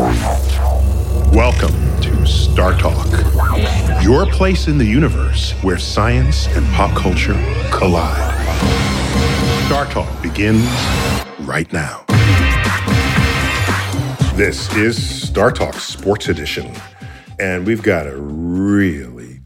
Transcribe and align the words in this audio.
Welcome 0.00 1.74
to 2.00 2.26
Star 2.26 2.72
Talk, 2.78 3.06
your 4.02 4.24
place 4.24 4.66
in 4.66 4.78
the 4.78 4.86
universe 4.86 5.52
where 5.60 5.76
science 5.76 6.46
and 6.56 6.66
pop 6.72 6.96
culture 6.96 7.34
collide. 7.70 8.34
Star 9.66 9.84
Talk 9.84 10.22
begins 10.22 10.64
right 11.40 11.70
now. 11.70 12.06
This 14.36 14.74
is 14.74 15.28
Star 15.28 15.52
Talk 15.52 15.74
Sports 15.74 16.30
Edition, 16.30 16.74
and 17.38 17.66
we've 17.66 17.82
got 17.82 18.06
a 18.06 18.16
really 18.16 19.40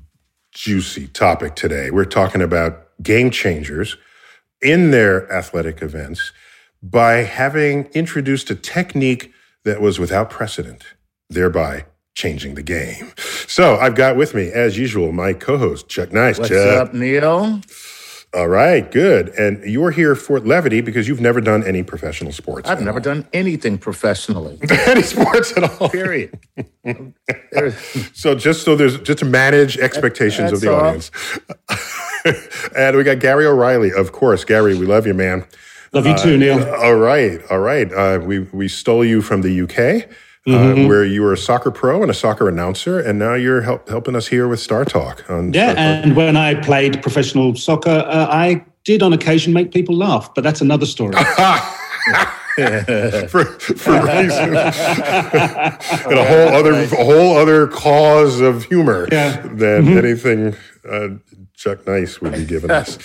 juicy 0.52 1.08
topic 1.08 1.56
today. 1.56 1.90
We're 1.90 2.04
talking 2.04 2.42
about 2.42 2.90
game 3.02 3.32
changers 3.32 3.96
in 4.62 4.92
their 4.92 5.28
athletic 5.32 5.82
events 5.82 6.30
by 6.80 7.24
having 7.24 7.86
introduced 7.86 8.50
a 8.50 8.54
technique 8.54 9.32
that 9.64 9.80
was 9.80 9.98
without 9.98 10.30
precedent, 10.30 10.84
thereby 11.28 11.86
changing 12.14 12.54
the 12.54 12.62
game. 12.62 13.12
So 13.46 13.76
I've 13.76 13.94
got 13.94 14.16
with 14.16 14.34
me, 14.34 14.50
as 14.52 14.78
usual, 14.78 15.12
my 15.12 15.32
co-host 15.32 15.88
Chuck 15.88 16.12
Nice. 16.12 16.38
What's 16.38 16.50
Chuck. 16.50 16.88
up, 16.88 16.94
Neil? 16.94 17.60
All 18.34 18.48
right, 18.48 18.90
good. 18.90 19.28
And 19.28 19.62
you're 19.64 19.92
here 19.92 20.16
for 20.16 20.40
levity 20.40 20.80
because 20.80 21.06
you've 21.06 21.20
never 21.20 21.40
done 21.40 21.62
any 21.62 21.84
professional 21.84 22.32
sports. 22.32 22.68
I've 22.68 22.80
never 22.82 22.98
all. 22.98 23.02
done 23.04 23.28
anything 23.32 23.78
professionally. 23.78 24.58
any 24.86 25.02
sports 25.02 25.56
at 25.56 25.80
all. 25.80 25.88
Period. 25.88 26.38
So 28.12 28.34
just 28.34 28.64
so 28.64 28.76
there's 28.76 28.98
just 29.00 29.20
to 29.20 29.24
manage 29.24 29.78
expectations 29.78 30.52
of 30.52 30.60
the 30.60 30.72
all. 30.72 30.80
audience. 30.80 31.10
and 32.76 32.96
we 32.96 33.04
got 33.04 33.20
Gary 33.20 33.46
O'Reilly, 33.46 33.92
of 33.92 34.12
course. 34.12 34.44
Gary, 34.44 34.76
we 34.76 34.84
love 34.84 35.06
you, 35.06 35.14
man. 35.14 35.46
Love 35.94 36.06
you 36.06 36.16
too, 36.16 36.36
Neil. 36.36 36.62
All 36.74 36.96
right, 36.96 37.40
all 37.50 37.60
right. 37.60 37.92
Uh, 37.92 38.18
we 38.22 38.40
we 38.40 38.68
stole 38.68 39.04
you 39.04 39.22
from 39.22 39.42
the 39.42 39.60
UK, 39.62 40.08
Mm-hmm. 40.46 40.84
uh, 40.84 40.88
where 40.88 41.06
you 41.06 41.22
were 41.22 41.32
a 41.32 41.38
soccer 41.38 41.70
pro 41.70 42.02
and 42.02 42.10
a 42.10 42.14
soccer 42.14 42.50
announcer, 42.50 43.00
and 43.00 43.18
now 43.18 43.32
you're 43.32 43.62
help, 43.62 43.88
helping 43.88 44.14
us 44.14 44.26
here 44.26 44.46
with 44.46 44.60
Star 44.60 44.84
Talk. 44.84 45.24
On 45.30 45.54
Yeah, 45.54 45.72
Star 45.72 45.74
Talk. 45.74 46.04
and 46.04 46.16
when 46.16 46.36
I 46.36 46.54
played 46.54 47.00
professional 47.00 47.56
soccer, 47.56 48.04
uh, 48.06 48.26
I 48.28 48.62
did 48.84 49.02
on 49.02 49.14
occasion 49.14 49.54
make 49.54 49.72
people 49.72 49.96
laugh, 49.96 50.34
but 50.34 50.44
that's 50.44 50.60
another 50.60 50.84
story. 50.84 51.14
for 53.28 53.44
for 53.44 53.92
reasons, 54.02 54.76
and 56.10 56.18
a 56.18 56.24
whole 56.28 56.48
other 56.54 56.72
a 56.74 57.04
whole 57.04 57.36
other 57.38 57.66
cause 57.68 58.40
of 58.40 58.64
humor 58.64 59.08
Yeah. 59.10 59.40
than 59.46 59.96
anything 59.96 60.54
uh, 60.86 61.08
Chuck 61.56 61.86
Nice 61.86 62.20
would 62.20 62.32
be 62.32 62.44
giving 62.44 62.70
us. 62.70 63.02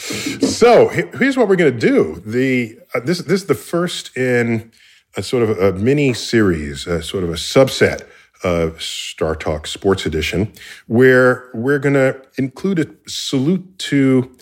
so 0.57 0.89
here's 0.89 1.37
what 1.37 1.47
we're 1.47 1.55
going 1.55 1.77
to 1.77 1.87
do. 1.87 2.21
The 2.25 2.79
uh, 2.93 2.99
this 3.01 3.19
this 3.19 3.41
is 3.41 3.47
the 3.47 3.55
first 3.55 4.15
in 4.17 4.71
a 5.15 5.23
sort 5.23 5.43
of 5.43 5.57
a 5.57 5.73
mini 5.73 6.13
series, 6.13 6.87
a 6.87 7.01
sort 7.01 7.23
of 7.23 7.29
a 7.29 7.33
subset 7.33 8.07
of 8.43 8.81
Star 8.81 9.35
Talk 9.35 9.67
Sports 9.67 10.05
Edition, 10.05 10.51
where 10.87 11.49
we're 11.53 11.79
going 11.79 11.93
to 11.93 12.21
include 12.37 12.79
a 12.79 13.09
salute 13.09 13.77
to 13.79 14.35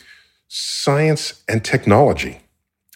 science 0.47 1.44
and 1.47 1.64
technology. 1.64 2.39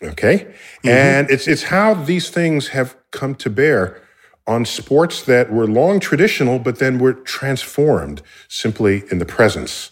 Okay. 0.03 0.53
And 0.83 1.29
it's 1.29 1.47
it's 1.47 1.63
how 1.63 1.93
these 1.93 2.29
things 2.29 2.69
have 2.69 2.95
come 3.11 3.35
to 3.35 3.49
bear 3.49 4.01
on 4.47 4.65
sports 4.65 5.21
that 5.23 5.51
were 5.51 5.67
long 5.67 5.99
traditional, 5.99 6.57
but 6.57 6.79
then 6.79 6.97
were 6.97 7.13
transformed 7.13 8.21
simply 8.47 9.03
in 9.11 9.19
the 9.19 9.25
presence 9.25 9.91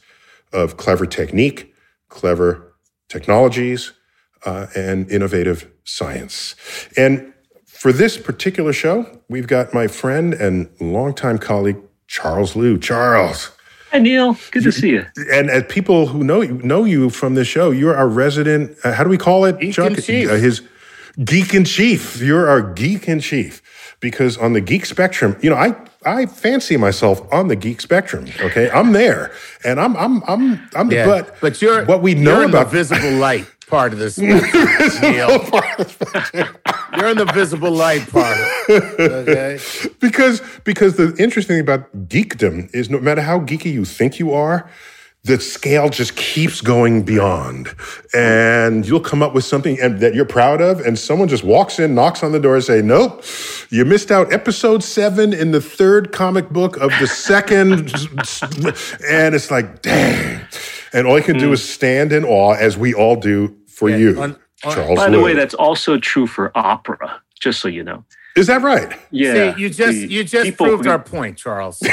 of 0.51 0.77
clever 0.77 1.05
technique, 1.05 1.73
clever 2.09 2.73
technologies, 3.07 3.93
uh, 4.45 4.67
and 4.75 5.09
innovative 5.11 5.69
science. 5.83 6.55
And 6.95 7.33
for 7.65 7.91
this 7.91 8.17
particular 8.17 8.73
show, 8.73 9.21
we've 9.29 9.47
got 9.47 9.73
my 9.73 9.87
friend 9.87 10.33
and 10.33 10.69
longtime 10.79 11.39
colleague, 11.39 11.77
Charles 12.07 12.55
Liu. 12.55 12.77
Charles. 12.77 13.51
Hi, 13.91 13.99
Neil. 13.99 14.37
Good 14.51 14.63
to 14.63 14.71
see 14.71 14.89
you. 14.89 15.05
And 15.31 15.49
as 15.49 15.63
people 15.67 16.07
who 16.07 16.23
know 16.23 16.41
you, 16.41 16.53
know 16.59 16.83
you 16.83 17.09
from 17.09 17.33
the 17.33 17.43
show, 17.43 17.71
you're 17.71 17.95
our 17.95 18.07
resident. 18.07 18.77
Uh, 18.83 18.93
how 18.93 19.03
do 19.03 19.09
we 19.09 19.17
call 19.17 19.45
it, 19.45 19.59
Geek 19.59 19.73
Chuck? 19.73 19.91
in 19.91 20.01
chief. 20.01 20.29
Uh, 20.29 20.35
his 20.35 20.61
geek 21.23 21.53
in 21.55 21.65
chief. 21.65 22.21
You're 22.21 22.47
our 22.49 22.61
geek 22.61 23.07
in 23.07 23.19
chief 23.19 23.95
because 23.99 24.37
on 24.37 24.53
the 24.53 24.61
geek 24.61 24.85
spectrum, 24.85 25.37
you 25.41 25.49
know, 25.49 25.55
I 25.55 25.75
I 26.05 26.25
fancy 26.27 26.77
myself 26.77 27.21
on 27.31 27.49
the 27.49 27.55
geek 27.55 27.81
spectrum. 27.81 28.25
Okay, 28.39 28.69
I'm 28.71 28.93
there, 28.93 29.31
and 29.65 29.79
I'm 29.79 29.95
I'm 29.97 30.23
I'm 30.27 30.69
I'm. 30.75 30.91
Yeah, 30.91 31.05
But 31.05 31.35
but 31.41 31.61
you're 31.61 31.85
what 31.85 32.01
we 32.01 32.13
know 32.15 32.39
you're 32.39 32.49
about 32.49 32.71
the 32.71 32.77
visible 32.77 33.11
light 33.11 33.45
part 33.67 33.91
of 33.93 33.99
this. 33.99 34.17
Neil. 34.17 34.39
You're 36.97 37.09
in 37.09 37.17
the 37.17 37.29
visible 37.33 37.71
light 37.71 38.09
part. 38.09 38.37
Okay. 38.69 39.59
because 39.99 40.41
because 40.63 40.95
the 40.95 41.15
interesting 41.17 41.55
thing 41.55 41.61
about 41.61 41.91
geekdom 42.07 42.69
is 42.73 42.89
no 42.89 42.99
matter 42.99 43.21
how 43.21 43.39
geeky 43.39 43.71
you 43.73 43.83
think 43.83 44.19
you 44.19 44.31
are 44.31 44.69
the 45.23 45.39
scale 45.39 45.89
just 45.89 46.15
keeps 46.15 46.61
going 46.61 47.03
beyond. 47.03 47.75
And 48.13 48.87
you'll 48.87 49.01
come 49.01 49.21
up 49.21 49.33
with 49.33 49.43
something 49.43 49.79
and, 49.79 49.99
that 49.99 50.15
you're 50.15 50.25
proud 50.25 50.61
of 50.61 50.79
and 50.79 50.97
someone 50.97 51.27
just 51.27 51.43
walks 51.43 51.77
in 51.79 51.93
knocks 51.93 52.23
on 52.23 52.31
the 52.31 52.39
door 52.39 52.55
and 52.55 52.63
say 52.63 52.81
nope 52.81 53.23
you 53.69 53.85
missed 53.85 54.11
out. 54.11 54.31
Episode 54.33 54.83
seven 54.83 55.33
in 55.33 55.51
the 55.51 55.61
third 55.61 56.11
comic 56.11 56.49
book 56.49 56.77
of 56.77 56.91
the 56.99 57.07
second. 57.07 57.93
And 59.09 59.35
it's 59.35 59.51
like 59.51 59.81
dang. 59.81 60.41
And 60.93 61.05
all 61.07 61.17
you 61.17 61.23
can 61.23 61.37
do 61.37 61.47
hmm. 61.47 61.53
is 61.53 61.67
stand 61.67 62.11
in 62.11 62.23
awe 62.23 62.53
as 62.53 62.77
we 62.77 62.93
all 62.93 63.15
do 63.15 63.55
for 63.67 63.89
you 63.89 64.21
on- 64.21 64.37
on- 64.63 64.73
charles 64.73 64.99
By 64.99 65.09
the 65.09 65.21
way, 65.21 65.33
that's 65.33 65.53
also 65.53 65.97
true 65.97 66.27
for 66.27 66.51
opera, 66.55 67.21
just 67.39 67.59
so 67.59 67.67
you 67.67 67.83
know. 67.83 68.03
Is 68.35 68.47
that 68.47 68.61
right 68.61 68.93
Yeah. 69.11 69.55
See, 69.55 69.61
you 69.63 69.69
just 69.69 69.91
the 69.99 70.07
you 70.07 70.23
just 70.23 70.57
proved 70.57 70.85
who- 70.85 70.91
our 70.91 70.99
point, 70.99 71.37
Charles. 71.37 71.81
you 71.81 71.89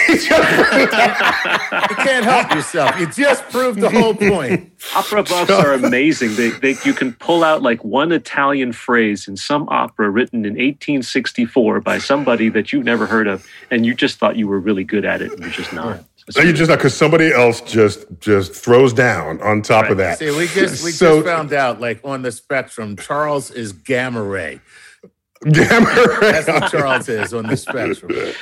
can't 0.88 2.24
help 2.24 2.54
yourself. 2.54 2.98
You 2.98 3.06
just 3.06 3.42
proved 3.50 3.80
the 3.80 3.90
whole 3.90 4.14
point. 4.14 4.72
Opera 4.94 5.22
buffs 5.24 5.50
are 5.50 5.72
amazing. 5.72 6.36
They, 6.36 6.50
they, 6.50 6.76
you 6.84 6.92
can 6.94 7.12
pull 7.14 7.42
out 7.44 7.62
like 7.62 7.82
one 7.84 8.12
Italian 8.12 8.72
phrase 8.72 9.26
in 9.28 9.36
some 9.36 9.68
opera 9.68 10.10
written 10.10 10.44
in 10.44 10.52
1864 10.52 11.80
by 11.80 11.98
somebody 11.98 12.48
that 12.50 12.72
you've 12.72 12.84
never 12.84 13.06
heard 13.06 13.26
of, 13.26 13.46
and 13.70 13.84
you 13.86 13.94
just 13.94 14.18
thought 14.18 14.36
you 14.36 14.46
were 14.46 14.60
really 14.60 14.84
good 14.84 15.04
at 15.04 15.22
it, 15.22 15.32
and 15.32 15.40
you're 15.40 15.50
just 15.50 15.72
not. 15.72 16.04
No, 16.36 16.42
you 16.42 16.52
just 16.52 16.68
not 16.68 16.78
because 16.78 16.96
somebody 16.96 17.32
else 17.32 17.60
just 17.60 18.04
just 18.18 18.52
throws 18.54 18.92
down 18.92 19.40
on 19.42 19.62
top 19.62 19.90
of 19.90 19.96
that. 19.98 20.18
See, 20.18 20.30
we 20.36 20.48
just 20.48 20.84
we 20.84 20.90
So- 20.90 21.16
just 21.22 21.26
found 21.26 21.52
out, 21.52 21.80
like 21.80 22.00
on 22.04 22.22
the 22.22 22.32
spectrum, 22.32 22.96
Charles 22.96 23.50
is 23.50 23.72
gamma 23.72 24.22
ray. 24.22 24.60
Gamma 25.42 25.86
ray. 26.20 26.32
That's 26.32 26.48
what 26.48 26.70
Charles 26.70 27.08
is 27.08 27.34
on 27.34 27.46
the 27.46 27.56
spectrum. 27.56 28.32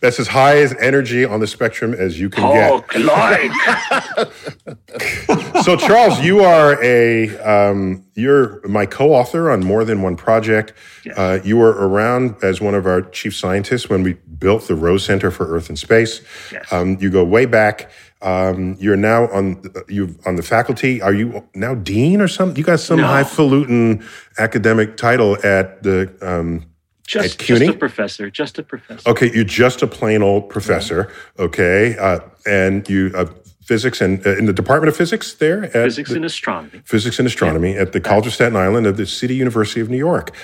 That's 0.00 0.20
as 0.20 0.28
high 0.28 0.58
as 0.58 0.74
energy 0.78 1.24
on 1.24 1.40
the 1.40 1.46
spectrum 1.46 1.92
as 1.94 2.20
you 2.20 2.30
can 2.30 2.44
Oh, 2.44 2.82
Clyde. 2.88 3.50
get. 3.66 4.32
So, 5.64 5.76
Charles, 5.76 6.20
you 6.20 6.40
are 6.40 6.80
a 6.82 7.36
um, 7.38 8.04
you're 8.14 8.66
my 8.68 8.86
co-author 8.86 9.50
on 9.50 9.64
more 9.64 9.84
than 9.84 10.00
one 10.02 10.14
project. 10.16 10.72
Uh, 11.16 11.38
you 11.42 11.56
were 11.56 11.70
around 11.72 12.36
as 12.42 12.60
one 12.60 12.74
of 12.74 12.86
our 12.86 13.02
chief 13.02 13.34
scientists 13.34 13.88
when 13.88 14.02
we 14.04 14.12
built 14.38 14.68
the 14.68 14.74
Rose 14.76 15.04
Center 15.04 15.30
for 15.32 15.46
Earth 15.52 15.68
and 15.68 15.78
Space. 15.78 16.20
Yes. 16.52 16.72
Um, 16.72 16.98
you 17.00 17.10
go 17.10 17.24
way 17.24 17.46
back. 17.46 17.90
Um, 18.22 18.76
you're 18.80 18.96
now 18.96 19.28
on 19.28 19.62
you 19.88 20.16
on 20.24 20.36
the 20.36 20.42
faculty. 20.42 21.02
Are 21.02 21.12
you 21.12 21.46
now 21.54 21.74
dean 21.74 22.20
or 22.20 22.28
something? 22.28 22.56
You 22.56 22.64
got 22.64 22.80
some 22.80 22.98
No. 23.00 23.06
highfalutin 23.06 24.02
academic 24.38 24.96
title 24.96 25.36
at 25.44 25.82
the. 25.82 26.10
Um, 26.22 26.64
just, 27.06 27.34
At 27.34 27.38
just 27.46 27.60
CUNY? 27.60 27.66
a 27.68 27.72
professor. 27.74 28.30
Just 28.30 28.58
a 28.58 28.64
professor. 28.64 29.08
Okay, 29.08 29.30
you're 29.32 29.44
just 29.44 29.80
a 29.82 29.86
plain 29.86 30.22
old 30.22 30.48
professor. 30.48 31.08
Okay, 31.38 31.96
uh, 31.98 32.18
and 32.46 32.88
you 32.88 33.12
uh, 33.14 33.26
physics 33.64 34.00
and 34.00 34.26
uh, 34.26 34.36
in 34.36 34.46
the 34.46 34.52
Department 34.52 34.88
of 34.88 34.96
Physics 34.96 35.34
there 35.34 35.64
at 35.66 35.72
Physics 35.72 36.10
the- 36.10 36.16
and 36.16 36.24
astronomy. 36.24 36.80
physics 36.84 37.18
and 37.20 37.26
astronomy 37.28 37.76
at 37.76 37.92
the 37.92 38.00
College 38.00 38.26
of 38.26 38.34
Staten 38.34 38.56
Island 38.56 38.86
of 38.88 38.96
the 38.96 39.06
City 39.06 39.36
University 39.36 39.80
of 39.80 39.88
New 39.88 39.98
York, 39.98 40.34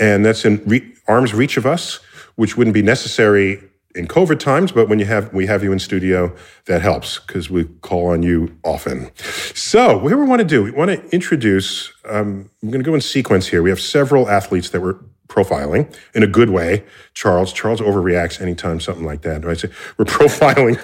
and 0.00 0.24
that's 0.24 0.44
in 0.44 0.60
re- 0.66 0.92
arm's 1.06 1.34
reach 1.34 1.56
of 1.56 1.66
us, 1.66 2.00
which 2.34 2.56
wouldn't 2.56 2.74
be 2.74 2.82
necessary 2.82 3.62
in 3.98 4.06
COVID 4.06 4.38
times, 4.38 4.72
but 4.72 4.88
when 4.88 4.98
you 4.98 5.04
have 5.06 5.32
we 5.34 5.46
have 5.46 5.62
you 5.64 5.72
in 5.72 5.78
studio, 5.78 6.34
that 6.66 6.80
helps 6.80 7.18
because 7.18 7.50
we 7.50 7.64
call 7.82 8.06
on 8.06 8.22
you 8.22 8.56
often. 8.64 9.10
So, 9.54 9.98
what 9.98 10.10
we 10.16 10.24
want 10.24 10.40
to 10.40 10.46
do? 10.46 10.62
We 10.62 10.70
want 10.70 10.90
to 10.90 11.06
introduce. 11.10 11.92
Um, 12.04 12.50
I'm 12.62 12.70
going 12.70 12.82
to 12.82 12.88
go 12.88 12.94
in 12.94 13.00
sequence 13.00 13.48
here. 13.48 13.62
We 13.62 13.70
have 13.70 13.80
several 13.80 14.28
athletes 14.28 14.70
that 14.70 14.80
we're 14.80 14.98
profiling 15.28 15.94
in 16.14 16.22
a 16.22 16.26
good 16.26 16.48
way. 16.48 16.84
Charles, 17.12 17.52
Charles 17.52 17.80
overreacts 17.80 18.40
anytime 18.40 18.80
something 18.80 19.04
like 19.04 19.22
that. 19.22 19.44
Right? 19.44 19.58
So 19.58 19.68
we're 19.98 20.04
profiling 20.20 20.78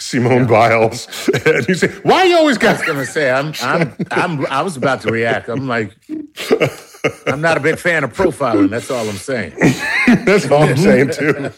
Simone 0.00 0.46
Biles, 0.46 1.08
and 1.46 1.66
you 1.66 1.74
say, 1.74 1.88
"Why 2.02 2.24
you 2.24 2.36
always 2.36 2.58
I 2.58 2.60
got?" 2.60 2.78
was 2.78 2.86
gonna 2.86 3.06
say 3.06 3.30
I'm 3.30 3.54
I'm 3.62 3.96
I'm 4.10 4.46
I 4.46 4.62
was 4.62 4.76
about 4.76 5.00
to 5.02 5.10
react. 5.10 5.48
I'm 5.48 5.66
like 5.66 5.96
I'm 7.26 7.40
not 7.40 7.56
a 7.56 7.60
big 7.60 7.78
fan 7.78 8.04
of 8.04 8.12
profiling. 8.12 8.70
That's 8.70 8.90
all 8.90 9.08
I'm 9.08 9.16
saying. 9.16 9.54
That's 10.24 10.50
all 10.50 10.62
I'm 10.62 10.76
saying 10.76 11.10
too. 11.10 11.50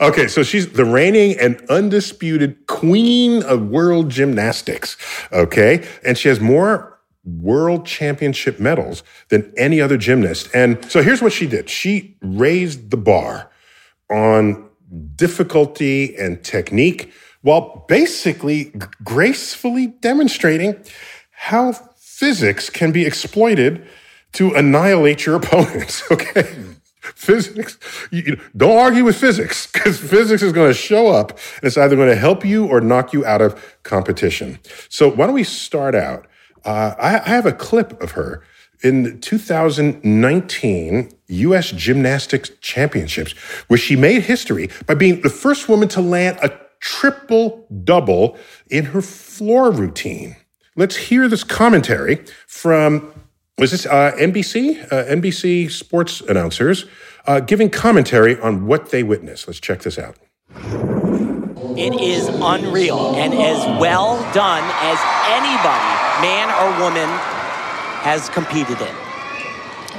okay, 0.00 0.28
so 0.28 0.42
she's 0.42 0.72
the 0.72 0.84
reigning 0.84 1.38
and 1.38 1.62
undisputed 1.68 2.66
queen 2.66 3.42
of 3.44 3.68
world 3.68 4.10
gymnastics. 4.10 4.96
Okay, 5.32 5.86
and 6.04 6.18
she 6.18 6.28
has 6.28 6.40
more 6.40 6.98
world 7.24 7.86
championship 7.86 8.60
medals 8.60 9.02
than 9.30 9.52
any 9.56 9.80
other 9.80 9.96
gymnast. 9.96 10.48
And 10.54 10.84
so 10.90 11.02
here's 11.02 11.22
what 11.22 11.32
she 11.32 11.46
did: 11.46 11.70
she 11.70 12.16
raised 12.20 12.90
the 12.90 12.96
bar 12.96 13.50
on 14.10 14.68
difficulty 15.16 16.16
and 16.16 16.42
technique 16.44 17.12
while 17.42 17.84
basically 17.88 18.72
gracefully 19.02 19.86
demonstrating 19.86 20.74
how 21.30 21.74
physics 22.18 22.70
can 22.70 22.92
be 22.92 23.04
exploited 23.04 23.84
to 24.32 24.52
annihilate 24.54 25.26
your 25.26 25.36
opponents. 25.42 26.02
Okay. 26.10 26.46
Physics, 27.00 27.78
you, 28.10 28.22
you- 28.26 28.40
don't 28.56 28.78
argue 28.78 29.04
with 29.04 29.16
physics 29.16 29.66
because 29.70 29.98
physics 29.98 30.42
is 30.42 30.52
going 30.52 30.70
to 30.70 30.74
show 30.74 31.08
up 31.08 31.30
and 31.32 31.64
it's 31.64 31.76
either 31.76 31.96
going 31.96 32.08
to 32.08 32.16
help 32.16 32.44
you 32.44 32.66
or 32.66 32.80
knock 32.80 33.12
you 33.12 33.24
out 33.26 33.42
of 33.42 33.76
competition. 33.82 34.58
So, 34.88 35.10
why 35.10 35.26
don't 35.26 35.34
we 35.34 35.44
start 35.44 35.94
out? 35.94 36.26
Uh, 36.64 36.94
I, 36.98 37.16
I 37.20 37.28
have 37.36 37.44
a 37.46 37.52
clip 37.52 38.00
of 38.02 38.12
her 38.12 38.42
in 38.82 39.20
2019 39.20 41.10
US 41.28 41.70
Gymnastics 41.72 42.50
Championships, 42.60 43.32
where 43.68 43.78
she 43.78 43.96
made 43.96 44.22
history 44.22 44.70
by 44.86 44.94
being 44.94 45.20
the 45.20 45.30
first 45.30 45.68
woman 45.68 45.88
to 45.88 46.00
land 46.00 46.38
a 46.42 46.58
triple 46.80 47.66
double 47.84 48.36
in 48.70 48.86
her 48.86 49.02
floor 49.02 49.70
routine. 49.70 50.36
Let's 50.76 50.96
hear 50.96 51.28
this 51.28 51.44
commentary 51.44 52.24
from 52.48 53.12
was 53.58 53.70
this 53.70 53.86
uh, 53.86 54.10
NBC 54.18 54.82
uh, 54.92 55.04
NBC 55.04 55.70
sports 55.70 56.20
announcers 56.22 56.86
uh, 57.26 57.38
giving 57.38 57.70
commentary 57.70 58.38
on 58.40 58.66
what 58.66 58.90
they 58.90 59.04
witnessed. 59.04 59.46
Let's 59.46 59.60
check 59.60 59.82
this 59.82 60.00
out. 60.00 60.16
It 61.76 62.00
is 62.00 62.28
unreal 62.28 63.14
and 63.14 63.34
as 63.34 63.80
well 63.80 64.16
done 64.32 64.64
as 64.82 64.98
anybody, 65.30 65.94
man 66.20 66.50
or 66.50 66.82
woman, 66.82 67.08
has 68.02 68.28
competed 68.30 68.80
in. 68.80 68.94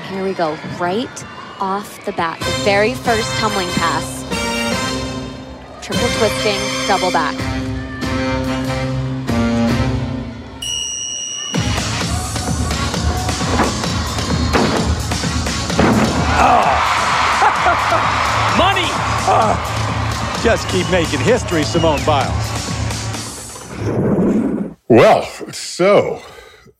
Here 0.09 0.23
we 0.25 0.33
go, 0.33 0.57
right 0.77 1.25
off 1.61 2.03
the 2.05 2.11
bat. 2.11 2.37
The 2.39 2.63
very 2.63 2.93
first 2.93 3.29
tumbling 3.37 3.69
pass. 3.69 4.23
Triple 5.81 6.07
twisting, 6.17 6.59
double 6.87 7.11
back. 7.11 7.54
Money! 18.57 18.87
Just 20.43 20.67
keep 20.69 20.89
making 20.91 21.19
history, 21.19 21.63
Simone 21.63 22.03
Biles. 22.05 22.51
Well, 24.87 25.23
so 25.51 26.21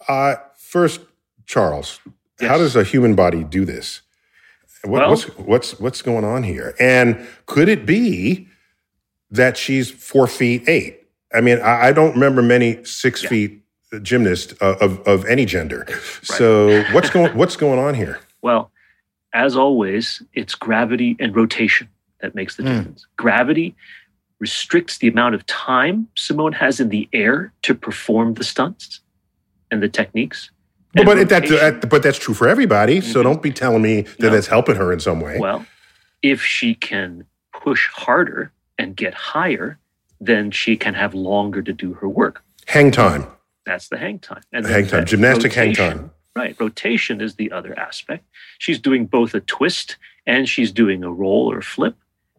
uh, 0.08 0.36
first, 0.58 1.02
Charles, 1.46 2.00
how 2.40 2.58
does 2.58 2.76
a 2.76 2.84
human 2.84 3.16
body 3.16 3.44
do 3.44 3.66
this? 3.66 4.02
What, 4.84 5.02
Well- 5.02 5.10
what's 5.10 5.24
what's 5.38 5.80
what's 5.80 6.02
going 6.02 6.24
on 6.26 6.44
here? 6.44 6.76
And 6.80 7.26
could 7.48 7.70
it 7.70 7.86
be 7.86 8.48
that 9.32 9.58
she's 9.58 9.90
four 9.90 10.28
feet 10.28 10.68
eight? 10.70 11.02
I 11.34 11.42
mean, 11.42 11.60
I, 11.62 11.88
I 11.88 11.92
don't 11.92 12.14
remember 12.14 12.42
many 12.44 12.84
six 12.86 13.24
feet 13.24 13.64
gymnasts 14.04 14.54
uh, 14.62 14.76
of 14.80 15.00
of 15.08 15.26
any 15.26 15.46
gender. 15.46 15.88
So 16.22 16.84
what's 16.92 17.10
going 17.10 17.36
what's 17.36 17.56
going 17.56 17.80
on 17.80 17.96
here? 17.96 18.20
Well, 18.44 18.72
as 19.36 19.56
always, 19.56 20.24
it's 20.34 20.56
gravity 20.56 21.16
and 21.20 21.36
rotation 21.36 21.90
that 22.22 22.34
makes 22.34 22.56
the 22.56 22.64
difference. 22.64 23.06
Gravity 23.18 23.76
restricts 24.40 24.98
the 24.98 25.08
amount 25.10 25.36
of 25.36 25.46
time 25.46 26.08
Simone 26.16 26.54
has 26.54 26.80
in 26.80 26.90
the 26.90 27.08
air 27.14 27.52
to 27.64 27.76
perform 27.76 28.34
the 28.36 28.44
stunts 28.44 29.02
and 29.70 29.84
the 29.84 29.90
techniques. 29.90 30.50
But, 30.94 31.02
And 31.02 31.08
but 31.08 31.30
that, 31.30 31.48
that 31.50 31.90
but 31.90 32.02
that's 32.02 32.18
true 32.18 32.34
for 32.34 32.48
everybody. 32.48 33.02
So 33.02 33.20
Mhm. 33.20 33.24
don't 33.24 33.42
be 33.42 33.52
telling 33.52 33.82
me 33.82 34.02
that 34.02 34.20
No. 34.22 34.30
that's 34.30 34.48
helping 34.48 34.78
her 34.78 34.94
in 34.94 35.02
some 35.02 35.20
way. 35.20 35.38
Well, 35.40 35.66
if 36.22 36.42
she 36.42 36.74
can 36.74 37.26
push 37.54 37.90
harder 37.90 38.52
and 38.78 38.96
get 38.96 39.14
higher, 39.14 39.78
then 40.22 40.52
she 40.52 40.78
can 40.78 40.94
have 40.94 41.14
longer 41.14 41.62
to 41.62 41.74
do 41.74 41.94
her 41.96 42.08
work. 42.08 42.42
Hang 42.68 42.90
time, 42.92 43.28
That's 43.66 43.90
the 43.90 43.98
hang 43.98 44.20
time. 44.20 44.42
And 44.54 44.66
hang 44.66 44.88
time, 44.88 45.06
gymnastic 45.06 45.52
hang 45.54 45.74
time. 45.74 46.12
Right. 46.36 46.56
Rotation 46.60 47.22
is 47.22 47.36
the 47.36 47.52
other 47.52 47.78
aspect. 47.80 48.26
She's 48.60 48.80
doing 48.80 49.06
both 49.06 49.34
a 49.34 49.40
twist 49.40 49.96
and 50.28 50.50
she's 50.50 50.72
doing 50.72 51.04
a 51.04 51.12
roll 51.12 51.52
or 51.52 51.62
flip. 51.62 51.96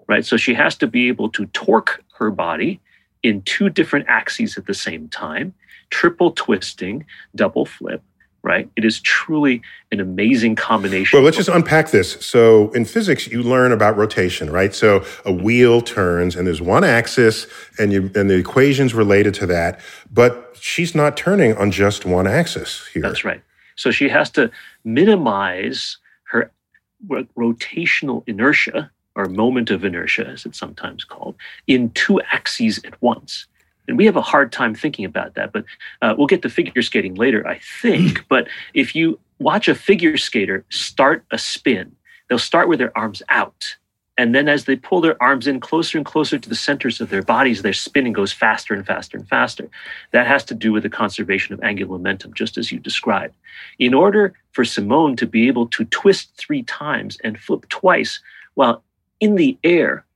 Right. 0.07 0.25
So 0.25 0.37
she 0.37 0.55
has 0.55 0.77
to 0.77 0.87
be 0.87 1.09
able 1.09 1.31
to 1.31 1.47
torque 1.47 2.05
her 2.19 2.31
body 2.31 2.81
in 3.23 3.43
two 3.43 3.71
different 3.71 4.07
axes 4.09 4.59
at 4.59 4.67
the 4.67 4.75
same 4.75 5.09
time, 5.09 5.55
triple 5.91 6.31
twisting, 6.33 7.07
double 7.35 7.65
flip. 7.65 8.03
Right. 8.43 8.71
It 8.77 8.85
is 8.85 9.01
truly 9.01 9.63
an 9.91 9.99
amazing 9.99 10.55
combination. 10.55 11.17
Well, 11.17 11.25
let's 11.25 11.39
just 11.39 11.49
unpack 11.49 11.91
this. 11.91 12.13
So, 12.25 12.71
in 12.73 12.85
physics, 12.85 13.27
you 13.27 13.43
learn 13.43 13.73
about 13.73 13.97
rotation, 13.97 14.51
right? 14.51 14.73
So, 14.73 15.05
a 15.25 15.33
wheel 15.33 15.81
turns, 15.81 16.37
and 16.37 16.47
there's 16.47 16.63
one 16.63 16.85
axis, 16.85 17.49
and 17.81 17.93
you 17.93 18.09
and 18.15 18.31
the 18.31 18.37
equations 18.37 18.95
related 18.95 19.35
to 19.35 19.47
that. 19.47 19.81
But 20.13 20.57
she's 20.61 20.95
not 20.95 21.17
turning 21.17 21.57
on 21.57 21.73
just 21.73 22.05
one 22.05 22.29
axis 22.29 22.87
here. 22.95 23.03
That's 23.03 23.25
right. 23.25 23.43
So 23.77 23.91
she 23.91 24.09
has 24.09 24.31
to 24.31 24.51
minimize 24.85 25.99
her 26.25 26.51
rotational 27.09 28.25
inertia 28.27 28.91
or 29.15 29.27
moment 29.27 29.71
of 29.71 29.85
inertia, 29.85 30.27
as 30.27 30.45
it's 30.45 30.59
sometimes 30.59 31.05
called, 31.05 31.37
in 31.67 31.91
two 31.91 32.21
axes 32.33 32.81
at 32.85 33.01
once. 33.03 33.47
And 33.89 33.97
we 33.97 34.05
have 34.05 34.17
a 34.17 34.23
hard 34.23 34.53
time 34.53 34.75
thinking 34.75 35.05
about 35.05 35.35
that, 35.35 35.53
but 35.53 35.65
uh, 36.03 36.15
we'll 36.17 36.27
get 36.27 36.43
to 36.43 36.51
figure 36.51 36.83
skating 36.83 37.15
later, 37.15 37.47
I 37.47 37.61
think. 37.81 38.27
but 38.29 38.49
if 38.75 38.95
you 38.95 39.19
watch 39.39 39.69
a 39.69 39.75
figure 39.75 40.17
skater 40.17 40.65
start 40.71 41.25
a 41.31 41.39
spin, 41.39 41.95
they'll 42.29 42.39
start 42.39 42.69
with 42.69 42.79
their 42.79 42.97
arms 42.97 43.23
out. 43.29 43.77
And 44.19 44.35
then 44.35 44.49
as 44.49 44.65
they 44.65 44.77
pull 44.77 45.01
their 45.01 45.23
arms 45.23 45.47
in 45.47 45.61
closer 45.61 45.99
and 45.99 46.07
closer 46.07 46.39
to 46.39 46.49
the 46.49 46.55
centers 46.55 47.01
of 47.01 47.11
their 47.11 47.23
bodies, 47.23 47.63
their 47.63 47.75
spinning 47.75 48.15
goes 48.15 48.33
faster 48.33 48.73
and 48.73 48.87
faster 48.87 49.19
and 49.19 49.29
faster. 49.29 49.69
That 50.13 50.27
has 50.27 50.45
to 50.45 50.55
do 50.55 50.73
with 50.73 50.85
the 50.85 50.91
conservation 50.91 51.53
of 51.53 51.63
angular 51.63 51.93
momentum, 51.93 52.33
just 52.33 52.57
as 52.57 52.73
you 52.73 52.79
described. 52.79 53.35
In 53.79 53.93
order 53.93 54.33
for 54.53 54.65
Simone 54.65 55.17
to 55.17 55.27
be 55.27 55.49
able 55.49 55.67
to 55.69 55.85
twist 55.85 56.31
three 56.37 56.63
times 56.63 57.19
and 57.23 57.39
flip 57.39 57.69
twice 57.69 58.21
while 58.55 58.83
in 59.21 59.35
the 59.35 59.59
air, 59.63 60.07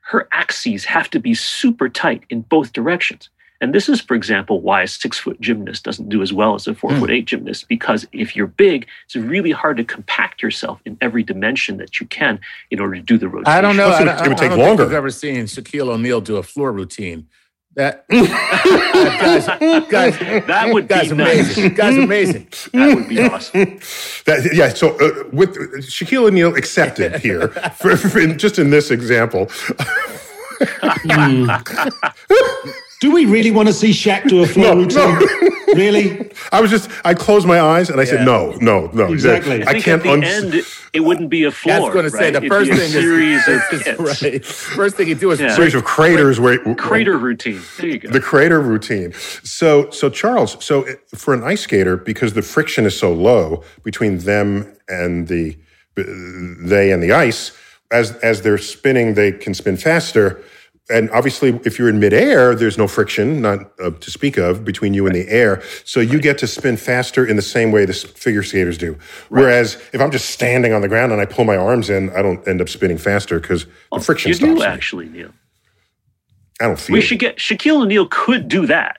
her 0.00 0.26
axes 0.32 0.86
have 0.86 1.10
to 1.10 1.20
be 1.20 1.34
super 1.34 1.90
tight 1.90 2.22
in 2.30 2.40
both 2.40 2.72
directions. 2.72 3.28
And 3.60 3.74
this 3.74 3.88
is, 3.88 4.00
for 4.00 4.14
example, 4.14 4.60
why 4.60 4.82
a 4.82 4.86
six 4.86 5.18
foot 5.18 5.40
gymnast 5.40 5.82
doesn't 5.84 6.08
do 6.08 6.22
as 6.22 6.32
well 6.32 6.54
as 6.54 6.66
a 6.68 6.74
four 6.74 6.94
foot 6.98 7.10
eight 7.10 7.24
gymnast, 7.24 7.66
because 7.68 8.06
if 8.12 8.36
you're 8.36 8.46
big, 8.46 8.86
it's 9.06 9.16
really 9.16 9.50
hard 9.50 9.76
to 9.78 9.84
compact 9.84 10.42
yourself 10.42 10.80
in 10.84 10.96
every 11.00 11.24
dimension 11.24 11.76
that 11.78 11.98
you 12.00 12.06
can 12.06 12.38
in 12.70 12.78
order 12.78 12.94
to 12.94 13.02
do 13.02 13.18
the 13.18 13.28
rotation. 13.28 13.52
I 13.52 13.60
don't 13.60 13.76
know. 13.76 13.88
Plus, 13.88 14.00
I 14.00 14.02
it 14.02 14.04
don't, 14.04 14.16
would- 14.18 14.26
it 14.26 14.28
would 14.28 14.38
I 14.38 14.40
take 14.40 14.50
don't 14.50 14.58
longer. 14.60 14.84
I've 14.84 14.92
ever 14.92 15.10
seen 15.10 15.44
Shaquille 15.46 15.88
O'Neal 15.88 16.20
do 16.20 16.36
a 16.36 16.42
floor 16.44 16.70
routine. 16.72 17.26
That, 17.74 18.06
that 18.08 19.48
guy's, 19.90 20.16
guys, 20.16 20.18
That 20.46 20.72
would 20.74 20.88
guy's 20.88 21.10
be 21.10 21.16
nice. 21.16 21.56
amazing. 21.56 21.74
Guy's 21.74 21.96
amazing. 21.96 22.48
That 22.72 22.94
would 22.96 23.08
be 23.08 23.20
awesome. 23.22 23.78
That, 24.26 24.50
yeah. 24.52 24.70
So, 24.70 24.94
uh, 24.98 25.24
with 25.32 25.54
Shaquille 25.84 26.26
O'Neal 26.26 26.56
accepted 26.56 27.16
here, 27.20 27.48
for, 27.80 27.96
for- 27.96 28.18
in- 28.18 28.36
just 28.38 28.58
in 28.58 28.70
this 28.70 28.90
example, 28.90 29.46
Do 33.00 33.12
we 33.12 33.26
really 33.26 33.52
want 33.52 33.68
to 33.68 33.72
see 33.74 33.90
Shaq 33.90 34.28
do 34.28 34.42
a 34.42 34.46
floor 34.46 34.74
No, 34.74 34.80
routine? 34.82 35.14
no. 35.18 35.74
Really? 35.74 36.30
I 36.52 36.60
was 36.60 36.70
just 36.70 36.90
I 37.04 37.14
closed 37.14 37.46
my 37.46 37.60
eyes 37.60 37.90
and 37.90 38.00
I 38.00 38.04
said, 38.04 38.24
no, 38.24 38.52
no, 38.60 38.86
no. 38.92 39.12
Exactly. 39.12 39.62
I, 39.64 39.70
I 39.70 39.72
think 39.74 39.84
can't. 39.84 40.00
at 40.00 40.02
the 40.04 40.12
uns- 40.12 40.24
end, 40.26 40.54
it, 40.54 40.64
it 40.94 41.00
wouldn't 41.00 41.30
be 41.30 41.44
a 41.44 41.50
floor. 41.52 41.76
I 41.76 41.78
was 41.80 41.92
going 41.92 42.04
to 42.06 42.10
say 42.10 42.24
right? 42.24 42.32
the 42.32 42.38
It'd 42.38 42.48
first 42.50 42.70
a 42.72 42.76
thing 42.76 42.88
series 42.90 43.46
is, 43.46 43.62
of 43.72 43.72
is 43.72 43.82
hits. 43.86 44.22
right. 44.22 44.44
First 44.44 44.96
thing 44.96 45.08
you 45.08 45.14
do 45.14 45.30
is 45.30 45.38
Yeah. 45.40 45.54
series 45.54 45.74
of 45.74 45.84
craters 45.84 46.40
where 46.40 46.58
Crater 46.74 47.16
routine. 47.18 47.60
There 47.78 47.86
you 47.86 47.98
go. 47.98 48.10
the 48.10 48.20
crater 48.20 48.60
routine. 48.60 49.12
So, 49.44 49.90
so 49.90 50.08
Charles, 50.10 50.56
so 50.64 50.86
for 51.14 51.34
an 51.34 51.44
ice 51.44 51.60
skater, 51.60 51.96
because 51.96 52.32
the 52.32 52.42
friction 52.42 52.84
is 52.86 52.98
so 52.98 53.12
low 53.12 53.62
between 53.84 54.18
them 54.18 54.74
and 54.88 55.28
the 55.28 55.56
they 55.96 56.92
and 56.92 57.02
the 57.02 57.12
ice, 57.12 57.52
as 57.90 58.12
as 58.18 58.42
they're 58.42 58.58
spinning, 58.58 59.14
they 59.14 59.32
can 59.32 59.52
spin 59.54 59.76
faster. 59.76 60.42
And 60.90 61.10
obviously, 61.10 61.60
if 61.64 61.78
you're 61.78 61.88
in 61.88 62.00
midair, 62.00 62.54
there's 62.54 62.78
no 62.78 62.88
friction, 62.88 63.42
not 63.42 63.72
uh, 63.80 63.90
to 63.90 64.10
speak 64.10 64.38
of, 64.38 64.64
between 64.64 64.94
you 64.94 65.06
and 65.06 65.14
the 65.14 65.28
air. 65.28 65.62
So 65.84 66.00
you 66.00 66.18
get 66.20 66.38
to 66.38 66.46
spin 66.46 66.76
faster 66.78 67.26
in 67.26 67.36
the 67.36 67.42
same 67.42 67.72
way 67.72 67.84
the 67.84 67.92
figure 67.92 68.42
skaters 68.42 68.78
do. 68.78 68.96
Whereas 69.28 69.74
if 69.92 70.00
I'm 70.00 70.10
just 70.10 70.30
standing 70.30 70.72
on 70.72 70.80
the 70.80 70.88
ground 70.88 71.12
and 71.12 71.20
I 71.20 71.26
pull 71.26 71.44
my 71.44 71.56
arms 71.56 71.90
in, 71.90 72.10
I 72.16 72.22
don't 72.22 72.46
end 72.48 72.60
up 72.62 72.68
spinning 72.70 72.98
faster 72.98 73.38
because 73.38 73.66
the 73.92 74.00
friction 74.00 74.30
you 74.30 74.34
stops. 74.34 74.48
do 74.50 74.54
me. 74.60 74.62
actually, 74.64 75.08
Neil. 75.10 75.30
I 76.60 76.64
don't 76.66 76.78
feel 76.80 76.94
We 76.94 77.00
it. 77.00 77.02
should 77.02 77.18
get 77.18 77.36
Shaquille 77.36 77.82
O'Neal 77.82 78.06
could 78.10 78.48
do 78.48 78.66
that. 78.66 78.98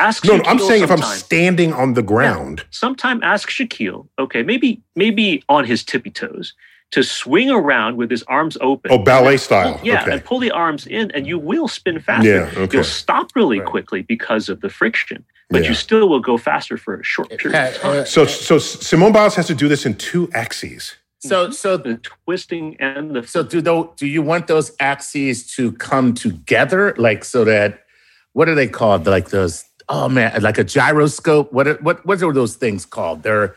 Ask 0.00 0.24
No, 0.24 0.36
no, 0.38 0.42
I'm 0.44 0.58
saying 0.58 0.82
if 0.82 0.90
I'm 0.90 1.00
standing 1.02 1.72
on 1.72 1.94
the 1.94 2.02
ground. 2.02 2.64
sometime 2.70 3.22
ask 3.22 3.48
Shaquille, 3.48 4.08
okay, 4.18 4.42
maybe 4.42 4.82
maybe 4.96 5.44
on 5.48 5.64
his 5.64 5.84
tippy 5.84 6.10
toes, 6.10 6.54
to 6.92 7.02
swing 7.02 7.50
around 7.50 7.96
with 7.96 8.10
his 8.10 8.22
arms 8.24 8.56
open. 8.60 8.90
Oh, 8.90 8.98
ballet 8.98 9.32
And 9.32 9.40
style. 9.40 9.74
pull- 9.78 9.86
yeah, 9.86 10.02
Okay. 10.02 10.12
and 10.12 10.24
pull 10.24 10.40
the 10.40 10.50
arms 10.50 10.86
in, 10.86 11.10
and 11.12 11.26
you 11.26 11.38
will 11.38 11.68
spin 11.68 12.00
faster. 12.00 12.28
Yeah, 12.28 12.62
okay. 12.62 12.78
You'll 12.78 12.84
stop 12.84 13.30
really 13.36 13.60
Right. 13.60 13.68
quickly 13.68 14.02
because 14.02 14.48
of 14.48 14.60
the 14.60 14.68
friction, 14.68 15.24
but 15.50 15.62
Yeah. 15.62 15.68
you 15.68 15.74
still 15.74 16.08
will 16.08 16.20
go 16.20 16.36
faster 16.36 16.76
for 16.76 16.98
a 17.00 17.04
short 17.04 17.28
period 17.30 17.54
of 17.76 17.80
time. 17.80 17.90
uh, 18.00 18.04
So, 18.04 18.24
so 18.26 18.58
Simone 18.58 19.12
Biles 19.12 19.36
has 19.36 19.46
to 19.46 19.54
do 19.54 19.68
this 19.68 19.86
in 19.86 19.94
two 19.94 20.28
axes. 20.34 20.96
So, 21.20 21.50
so 21.50 21.76
the 21.76 21.98
twisting 22.24 22.76
and 22.80 23.14
the 23.14 23.22
So 23.26 23.42
do 23.42 23.60
those, 23.60 23.88
do 23.96 24.06
you 24.06 24.22
want 24.22 24.46
those 24.46 24.72
axes 24.80 25.46
to 25.56 25.72
come 25.72 26.14
together, 26.14 26.94
like 26.98 27.24
so 27.24 27.44
that 27.44 27.80
what 28.32 28.48
are 28.48 28.54
they 28.54 28.66
called? 28.68 29.06
Like 29.06 29.28
those? 29.28 29.64
Oh 29.88 30.08
man, 30.08 30.40
like 30.40 30.56
a 30.56 30.64
gyroscope. 30.64 31.52
What 31.52 31.66
are, 31.68 31.74
what 31.82 32.06
what 32.06 32.22
are 32.22 32.32
those 32.32 32.54
things 32.56 32.86
called? 32.86 33.22
They're 33.22 33.54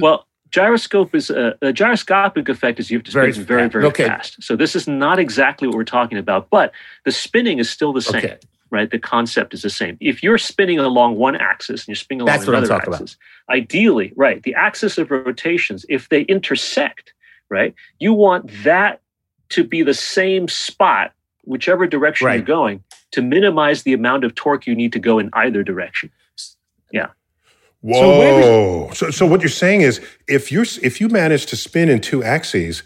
Well, 0.00 0.26
gyroscope 0.52 1.14
is 1.14 1.30
a, 1.30 1.56
a 1.62 1.72
gyroscopic 1.72 2.48
effect 2.48 2.78
is 2.78 2.90
you 2.90 2.98
have 2.98 3.04
to 3.04 3.10
Very 3.10 3.32
spin 3.32 3.70
very, 3.70 3.86
Okay. 3.86 4.06
fast. 4.06 4.42
So 4.42 4.54
this 4.54 4.76
is 4.76 4.86
not 4.86 5.18
exactly 5.18 5.66
what 5.66 5.76
we're 5.76 5.84
talking 5.84 6.18
about, 6.18 6.48
but 6.50 6.72
the 7.04 7.10
spinning 7.12 7.58
is 7.58 7.68
still 7.68 7.92
the 7.92 8.02
same, 8.02 8.16
Okay. 8.24 8.36
right? 8.70 8.90
The 8.90 8.98
concept 8.98 9.54
is 9.54 9.62
the 9.62 9.70
same. 9.70 9.96
If 10.00 10.22
you're 10.22 10.38
spinning 10.38 10.78
along 10.78 11.16
one 11.16 11.34
axis 11.36 11.82
and 11.82 11.88
you're 11.88 11.96
spinning 11.96 12.20
along 12.22 12.36
That's 12.36 12.48
another 12.48 12.68
talking 12.68 12.88
about. 12.88 13.00
axis, 13.02 13.16
ideally, 13.48 14.12
right, 14.16 14.42
the 14.42 14.54
axis 14.54 14.98
of 14.98 15.10
rotations, 15.10 15.84
if 15.88 16.08
they 16.10 16.22
intersect, 16.22 17.14
right, 17.48 17.74
you 17.98 18.12
want 18.12 18.50
that 18.62 19.00
to 19.50 19.64
be 19.64 19.82
the 19.82 19.94
same 19.94 20.48
spot, 20.48 21.12
whichever 21.44 21.86
direction 21.86 22.26
Right. 22.26 22.36
you're 22.36 22.44
going, 22.44 22.84
to 23.12 23.22
minimize 23.22 23.82
the 23.82 23.92
amount 23.94 24.24
of 24.24 24.34
torque 24.34 24.66
you 24.66 24.74
need 24.74 24.92
to 24.92 24.98
go 24.98 25.18
in 25.18 25.28
either 25.32 25.62
direction. 25.62 26.10
Where 26.90 27.10
Whoa! 27.82 28.90
So, 28.94 29.10
so, 29.10 29.26
what 29.26 29.40
you're 29.40 29.48
saying 29.48 29.80
is, 29.80 30.00
if 30.28 30.52
you're 30.52 30.66
if 30.82 31.00
you 31.00 31.08
manage 31.08 31.46
to 31.46 31.56
spin 31.56 31.88
in 31.88 32.00
two 32.00 32.22
axes, 32.22 32.84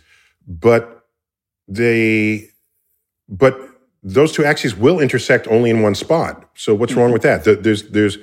but 0.49 1.07
they, 1.69 2.49
but 3.29 3.59
those 4.03 4.33
two 4.33 4.45
axes 4.45 4.75
will 4.75 5.01
intersect 5.01 5.49
only 5.49 5.69
in 5.69 5.83
one 5.83 5.95
spot. 5.95 6.49
So 6.55 6.75
what's 6.75 6.95
wrong 6.95 7.13
with 7.13 7.23
that? 7.23 7.45
There's 7.45 7.91
there's 7.91 8.19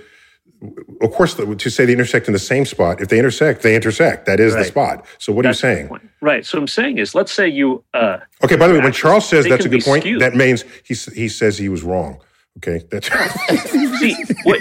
of 1.01 1.11
course 1.11 1.35
to 1.35 1.69
say 1.69 1.85
they 1.85 1.91
intersect 1.91 2.27
in 2.27 2.33
the 2.33 2.39
same 2.39 2.65
spot. 2.65 3.01
If 3.01 3.09
they 3.09 3.19
intersect, 3.19 3.63
they 3.63 3.75
intersect. 3.75 4.25
That 4.25 4.39
is 4.39 4.55
the 4.55 4.63
spot. 4.63 5.05
So 5.19 5.33
what 5.33 5.45
are 5.45 5.49
you 5.49 5.53
saying? 5.53 5.89
Right. 6.21 6.45
So 6.45 6.57
I'm 6.57 6.67
saying 6.67 6.99
is, 6.99 7.13
let's 7.13 7.33
say 7.33 7.47
you 7.49 7.83
uh, 7.93 8.19
Okay. 8.43 8.55
By 8.55 8.67
the 8.67 8.75
way, 8.75 8.79
when 8.79 8.93
Charles 8.93 9.27
says 9.27 9.45
that's 9.45 9.65
a 9.65 9.69
good 9.69 9.83
point, 9.83 10.03
skewed. 10.03 10.21
that 10.21 10.35
means 10.35 10.63
he 10.83 10.93
he 10.93 11.27
says 11.27 11.57
he 11.57 11.69
was 11.69 11.83
wrong. 11.83 12.21
Okay. 12.57 12.85
That's 12.91 13.09
See, 13.99 14.15
what, 14.43 14.59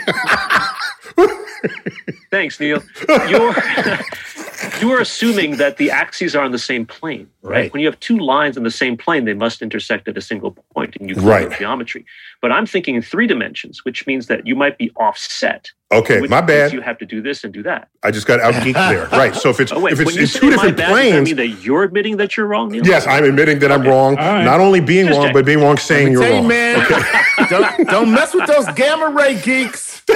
thanks, 2.30 2.58
Neil. 2.58 2.82
You're 3.28 3.54
you 4.80 4.92
are 4.92 5.00
assuming 5.00 5.56
that 5.56 5.76
the 5.76 5.90
axes 5.90 6.34
are 6.34 6.42
on 6.44 6.52
the 6.52 6.58
same 6.58 6.86
plane, 6.86 7.28
right? 7.42 7.52
Right. 7.62 7.72
When 7.72 7.80
you 7.80 7.88
have 7.88 7.98
two 8.00 8.18
lines 8.18 8.56
on 8.56 8.62
the 8.62 8.70
same 8.70 8.96
plane, 8.96 9.24
they 9.24 9.34
must 9.34 9.62
intersect 9.62 10.08
at 10.08 10.16
a 10.16 10.20
single 10.20 10.52
point 10.74 10.96
in 10.96 11.08
Euclidean 11.08 11.48
Right. 11.50 11.58
geometry. 11.58 12.04
But 12.40 12.52
I'm 12.52 12.66
thinking 12.66 12.94
in 12.94 13.02
three 13.02 13.26
dimensions, 13.26 13.84
which 13.84 14.06
means 14.06 14.26
that 14.28 14.46
you 14.46 14.54
might 14.56 14.78
be 14.78 14.90
offset. 14.96 15.70
okay. 15.92 16.20
which 16.22 16.30
My 16.30 16.40
means 16.40 16.46
bad. 16.48 16.72
You 16.72 16.80
have 16.80 16.96
to 16.98 17.04
do 17.06 17.20
this 17.20 17.44
and 17.44 17.52
do 17.52 17.62
that. 17.64 17.88
I 18.02 18.10
just 18.10 18.26
got 18.26 18.40
out 18.40 18.54
geeked 18.54 18.74
there. 18.88 19.06
Right. 19.12 19.34
So 19.34 19.50
if 19.50 19.60
it's 19.60 19.70
Oh 19.72 19.80
wait, 19.80 19.92
if 19.92 20.00
it's 20.00 20.06
when 20.06 20.14
you 20.14 20.22
in 20.22 20.26
say 20.26 20.38
two 20.40 20.50
different 20.50 20.76
bad, 20.78 20.88
does 20.88 20.96
that 20.96 21.24
mean 21.24 21.36
that 21.36 21.48
you're 21.62 21.82
admitting 21.82 22.16
that 22.16 22.36
you're 22.36 22.46
wrong, 22.46 22.70
Neil? 22.70 22.86
Yes, 22.86 23.06
I'm 23.06 23.24
admitting 23.24 23.58
that 23.58 23.70
I'm 23.70 23.82
wrong. 23.82 24.16
All 24.16 24.24
right. 24.34 24.44
Not 24.44 24.60
only 24.60 24.80
being 24.80 25.06
Just 25.06 25.18
wrong, 25.18 25.26
check. 25.26 25.34
but 25.34 25.44
being 25.44 25.60
wrong 25.60 25.76
saying 25.76 26.12
you're 26.12 26.22
Tell 26.22 26.30
you, 26.30 26.36
wrong. 26.38 26.48
man, 26.48 26.86
don't, 27.50 27.88
don't 27.88 28.10
mess 28.10 28.32
with 28.34 28.46
those 28.46 28.66
gamma 28.74 29.08
ray 29.10 29.38
geeks. 29.42 30.02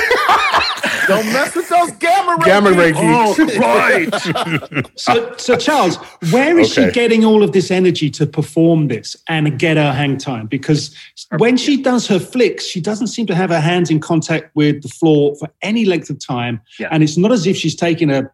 don't 1.09 1.27
mess 1.33 1.55
with 1.55 1.69
those 1.69 1.91
gamma 1.93 2.37
ray 2.41 2.45
Gamma 2.47 2.73
ray 2.73 2.93
geeks. 2.93 3.37
geeks. 3.37 3.53
Oh, 3.63 3.77
right. 3.77 4.87
So, 4.97 5.35
so 5.37 5.57
Charles, 5.57 5.97
where 6.33 6.59
is 6.59 6.73
Okay. 6.77 6.87
she 6.89 6.93
getting 6.93 7.16
all 7.25 7.43
of 7.43 7.53
this 7.53 7.71
energy 7.71 8.11
to 8.11 8.27
perform 8.27 8.89
this 8.89 9.17
and 9.29 9.59
get 9.59 9.77
her 9.77 9.93
hang 9.93 10.17
time? 10.19 10.47
Because 10.47 10.95
when 11.39 11.57
she 11.57 11.81
does 11.81 12.07
her 12.09 12.19
flicks, 12.19 12.65
she 12.67 12.81
doesn't 12.81 13.09
seem 13.09 13.27
to 13.27 13.35
have 13.35 13.51
her 13.51 13.61
hands 13.61 13.91
in 13.91 14.01
contact 14.01 14.55
with 14.55 14.83
the 14.83 14.89
floor 14.89 15.35
for 15.37 15.49
any 15.63 15.85
length 15.85 16.11
of 16.11 16.19
time, 16.19 16.61
Yeah. 16.79 16.89
and 16.91 17.03
it's 17.03 17.17
not 17.17 17.33
as 17.33 17.47
if 17.47 17.57
she's 17.57 17.75
taking 17.77 18.11
a 18.11 18.31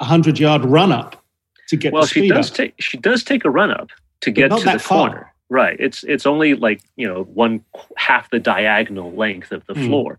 hundred 0.00 0.38
yard 0.38 0.64
run 0.64 0.92
up 0.92 1.22
to 1.68 1.76
get 1.76 1.92
well 1.92 2.02
the 2.02 2.08
she 2.08 2.28
does 2.28 2.50
up. 2.50 2.56
take 2.56 2.74
she 2.78 2.98
does 2.98 3.22
take 3.24 3.44
a 3.44 3.50
run 3.50 3.70
up 3.70 3.88
to 4.20 4.30
get 4.30 4.48
to 4.50 4.62
that 4.64 4.74
the 4.74 4.78
far. 4.80 5.08
corner 5.08 5.32
right 5.48 5.76
it's 5.80 6.04
it's 6.04 6.26
only 6.26 6.54
like 6.54 6.82
you 6.96 7.06
know 7.06 7.22
one 7.32 7.64
half 7.96 8.28
the 8.30 8.38
diagonal 8.38 9.12
length 9.12 9.50
of 9.50 9.64
the 9.66 9.72
Hmm. 9.74 9.86
floor 9.86 10.18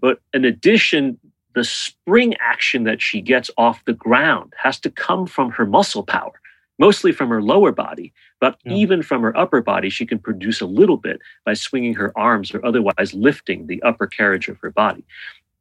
but 0.00 0.20
in 0.32 0.44
addition 0.46 1.18
the 1.54 1.64
spring 1.64 2.34
action 2.40 2.84
that 2.84 3.02
she 3.02 3.20
gets 3.20 3.50
off 3.58 3.84
the 3.84 3.92
ground 3.92 4.54
has 4.56 4.78
to 4.80 4.90
come 4.90 5.26
from 5.26 5.50
her 5.50 5.66
muscle 5.66 6.02
power 6.04 6.32
mostly 6.78 7.12
from 7.12 7.28
her 7.28 7.42
lower 7.42 7.72
body 7.72 8.12
but 8.40 8.58
Yeah. 8.64 8.74
even 8.74 9.02
from 9.02 9.22
her 9.22 9.36
upper 9.36 9.62
body 9.62 9.90
she 9.90 10.06
can 10.06 10.18
produce 10.18 10.60
a 10.60 10.66
little 10.66 10.96
bit 10.96 11.20
by 11.44 11.54
swinging 11.54 11.94
her 11.94 12.12
arms 12.18 12.54
or 12.54 12.64
otherwise 12.64 13.14
lifting 13.14 13.66
the 13.66 13.82
upper 13.82 14.06
carriage 14.06 14.48
of 14.48 14.58
her 14.60 14.70
body 14.70 15.04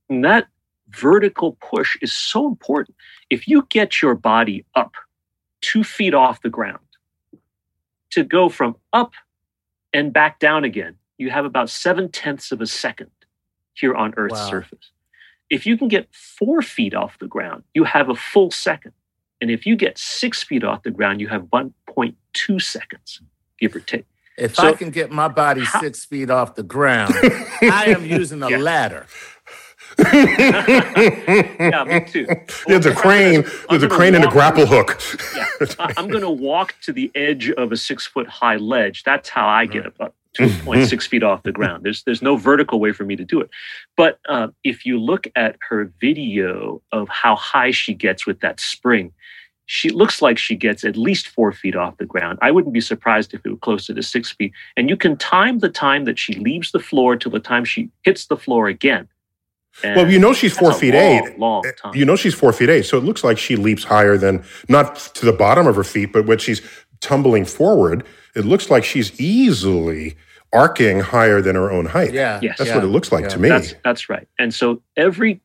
and 0.09 0.23
that 0.25 0.47
vertical 0.89 1.57
push 1.61 1.97
is 2.01 2.13
so 2.13 2.47
important 2.47 2.95
if 3.29 3.47
you 3.47 3.65
get 3.69 4.01
your 4.01 4.15
body 4.15 4.65
up 4.75 4.93
two 5.61 5.83
feet 5.83 6.13
off 6.13 6.41
the 6.41 6.49
ground 6.49 6.79
to 8.11 8.23
go 8.23 8.49
from 8.49 8.75
up 8.93 9.13
and 9.93 10.13
back 10.13 10.39
down 10.39 10.63
again, 10.63 10.95
you 11.17 11.29
have 11.31 11.45
about 11.45 11.69
seven 11.69 12.09
tenths 12.11 12.51
of 12.51 12.61
a 12.61 12.67
second 12.67 13.11
here 13.73 13.95
on 13.95 14.13
Earth's 14.17 14.41
Wow. 14.41 14.49
surface. 14.49 14.91
If 15.49 15.65
you 15.65 15.77
can 15.77 15.87
get 15.87 16.13
four 16.13 16.61
feet 16.61 16.93
off 16.93 17.19
the 17.19 17.27
ground, 17.27 17.63
you 17.73 17.83
have 17.85 18.09
a 18.09 18.15
full 18.15 18.51
second. 18.51 18.93
And 19.41 19.51
if 19.51 19.65
you 19.65 19.75
get 19.75 19.97
six 19.97 20.43
feet 20.43 20.63
off 20.63 20.83
the 20.83 20.91
ground, 20.91 21.19
you 21.21 21.27
have 21.27 21.43
1.2 21.43 22.61
seconds, 22.61 23.21
give 23.59 23.75
or 23.75 23.79
take. 23.81 24.05
If 24.37 24.55
So- 24.55 24.67
I 24.67 24.73
can 24.73 24.89
get 24.91 25.11
my 25.11 25.27
body 25.27 25.61
How- 25.63 25.81
six 25.81 26.05
feet 26.05 26.29
off 26.29 26.55
the 26.55 26.63
ground, 26.63 27.13
I 27.61 27.85
am 27.87 28.05
using 28.05 28.41
a 28.43 28.49
Yeah. 28.49 28.57
ladder. 28.57 29.07
Yeah, 29.97 31.83
me 31.85 32.01
too. 32.05 32.27
There's 32.67 32.85
a 32.85 32.93
crane. 32.93 33.43
I'm 33.45 33.51
There's 33.79 33.83
a 33.83 33.87
crane 33.87 34.15
and 34.15 34.23
a 34.23 34.27
walk- 34.27 34.33
grapple 34.33 34.65
hook. 34.65 34.99
Yeah, 35.35 35.45
I- 35.79 35.93
I'm 35.97 36.07
going 36.09 36.21
to 36.23 36.29
walk 36.29 36.75
to 36.81 36.91
the 36.91 37.11
edge 37.15 37.49
of 37.51 37.71
a 37.71 37.77
six 37.77 38.05
foot 38.05 38.27
high 38.27 38.57
ledge. 38.57 39.03
That's 39.03 39.29
how 39.29 39.47
I 39.47 39.65
get 39.65 39.85
up 39.85 40.13
2.6 40.37 41.07
feet 41.07 41.23
off 41.23 41.43
the 41.43 41.51
ground. 41.51 41.83
There's 41.83 42.03
there's 42.03 42.21
no 42.21 42.35
vertical 42.37 42.79
way 42.79 42.91
for 42.91 43.05
me 43.05 43.15
to 43.15 43.25
do 43.25 43.41
it. 43.41 43.49
But 43.95 44.19
uh, 44.27 44.47
if 44.63 44.85
you 44.85 44.99
look 44.99 45.27
at 45.35 45.57
her 45.69 45.91
video 45.99 46.81
of 46.91 47.09
how 47.09 47.35
high 47.35 47.71
she 47.71 47.93
gets 47.93 48.25
with 48.25 48.39
that 48.41 48.59
spring, 48.59 49.11
she 49.65 49.89
looks 49.89 50.21
like 50.21 50.37
she 50.37 50.55
gets 50.55 50.83
at 50.83 50.95
least 50.95 51.27
four 51.27 51.51
feet 51.51 51.75
off 51.75 51.97
the 51.97 52.05
ground. 52.05 52.37
I 52.41 52.51
wouldn't 52.51 52.73
be 52.73 52.81
surprised 52.81 53.33
if 53.33 53.41
it 53.45 53.49
were 53.49 53.57
closer 53.57 53.93
to 53.93 54.03
six 54.03 54.31
feet. 54.31 54.51
And 54.77 54.89
you 54.89 54.97
can 54.97 55.17
time 55.17 55.59
the 55.59 55.69
time 55.69 56.05
that 56.05 56.19
she 56.19 56.33
leaves 56.33 56.71
the 56.71 56.79
floor 56.79 57.15
till 57.15 57.31
the 57.31 57.39
time 57.39 57.65
she 57.65 57.89
hits 58.03 58.27
the 58.27 58.37
floor 58.37 58.67
again. 58.67 59.07
And 59.83 59.95
Well, 59.95 60.09
you 60.09 60.19
know 60.19 60.33
she's 60.33 60.57
four 60.57 60.73
feet 60.73 60.93
long, 60.93 61.03
eight. 61.03 61.39
Long 61.39 61.63
time. 61.81 61.95
You 61.95 62.05
know 62.05 62.15
she's 62.15 62.33
four 62.33 62.53
feet 62.53 62.69
eight, 62.69 62.85
so 62.85 62.97
it 62.97 63.03
looks 63.03 63.23
like 63.23 63.37
she 63.37 63.55
leaps 63.55 63.83
higher 63.83 64.17
than 64.17 64.43
not 64.69 64.95
to 65.15 65.25
the 65.25 65.33
bottom 65.33 65.67
of 65.67 65.75
her 65.75 65.83
feet, 65.83 66.13
but 66.13 66.25
when 66.25 66.37
she's 66.37 66.61
tumbling 67.01 67.45
forward, 67.45 68.05
it 68.35 68.45
looks 68.45 68.69
like 68.69 68.83
she's 68.83 69.19
easily 69.19 70.15
arcing 70.53 70.99
higher 70.99 71.41
than 71.41 71.55
her 71.55 71.71
own 71.71 71.85
height. 71.85 72.13
Yeah. 72.13 72.39
Yes. 72.41 72.57
That's 72.57 72.69
yeah, 72.69 72.75
what 72.75 72.83
it 72.83 72.87
looks 72.87 73.11
like 73.11 73.23
yeah. 73.23 73.29
to 73.29 73.39
me. 73.39 73.49
That's 73.49 73.73
that's 73.83 74.09
right. 74.09 74.27
And 74.39 74.53
so 74.53 74.81
every 74.95 75.41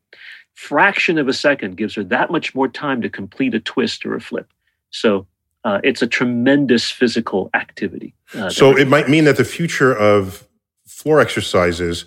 fraction 0.55 1.19
of 1.19 1.29
a 1.29 1.33
second 1.33 1.77
gives 1.77 1.95
her 1.95 2.05
that 2.05 2.31
much 2.31 2.55
more 2.55 2.69
time 2.69 3.01
to 3.03 3.09
complete 3.09 3.55
a 3.55 3.61
twist 3.61 4.05
or 4.05 4.15
a 4.15 4.21
flip. 4.21 4.53
So 4.91 5.27
uh, 5.65 5.81
it's 5.83 6.03
a 6.03 6.07
tremendous 6.07 6.91
physical 6.91 7.51
activity. 7.55 8.15
uh, 8.35 8.51
So 8.51 8.77
it 8.77 8.89
might 8.89 9.09
mean 9.09 9.25
that 9.25 9.37
the 9.37 9.45
future 9.45 9.95
of 9.95 10.47
floor 10.87 11.21
exercises 11.21 12.07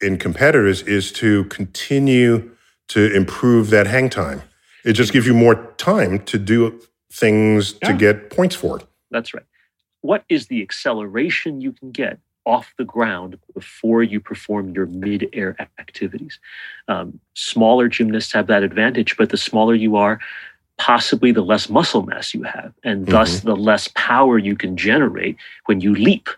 in 0.00 0.16
competitors 0.16 0.82
is 0.82 1.10
to 1.12 1.44
continue 1.44 2.50
to 2.88 3.12
improve 3.14 3.70
that 3.70 3.86
hang 3.86 4.10
time. 4.10 4.42
It 4.84 4.92
just 4.92 5.12
gives 5.12 5.26
you 5.26 5.34
more 5.34 5.72
time 5.76 6.20
to 6.26 6.38
do 6.38 6.80
things 7.12 7.72
to 7.84 7.92
get 7.92 8.30
points 8.30 8.54
for. 8.54 8.78
It. 8.78 8.86
That's 9.10 9.34
right. 9.34 9.44
What 10.00 10.24
is 10.28 10.46
the 10.46 10.62
acceleration 10.62 11.60
you 11.60 11.72
can 11.72 11.90
get 11.90 12.18
off 12.46 12.72
the 12.78 12.84
ground 12.84 13.38
before 13.54 14.02
you 14.02 14.20
perform 14.20 14.70
your 14.74 14.86
mid-air 14.86 15.56
activities? 15.78 16.38
Um, 16.86 17.20
smaller 17.34 17.88
gymnasts 17.88 18.32
have 18.32 18.46
that 18.46 18.62
advantage, 18.62 19.16
but 19.16 19.30
the 19.30 19.36
smaller 19.36 19.74
you 19.74 19.96
are, 19.96 20.20
possibly 20.78 21.32
the 21.32 21.42
less 21.42 21.68
muscle 21.68 22.02
mass 22.02 22.32
you 22.32 22.44
have, 22.44 22.72
and 22.84 23.06
thus 23.06 23.40
the 23.40 23.56
less 23.56 23.88
power 23.96 24.38
you 24.38 24.54
can 24.56 24.76
generate 24.76 25.36
when 25.66 25.80
you 25.80 25.94
leap. 25.94 26.28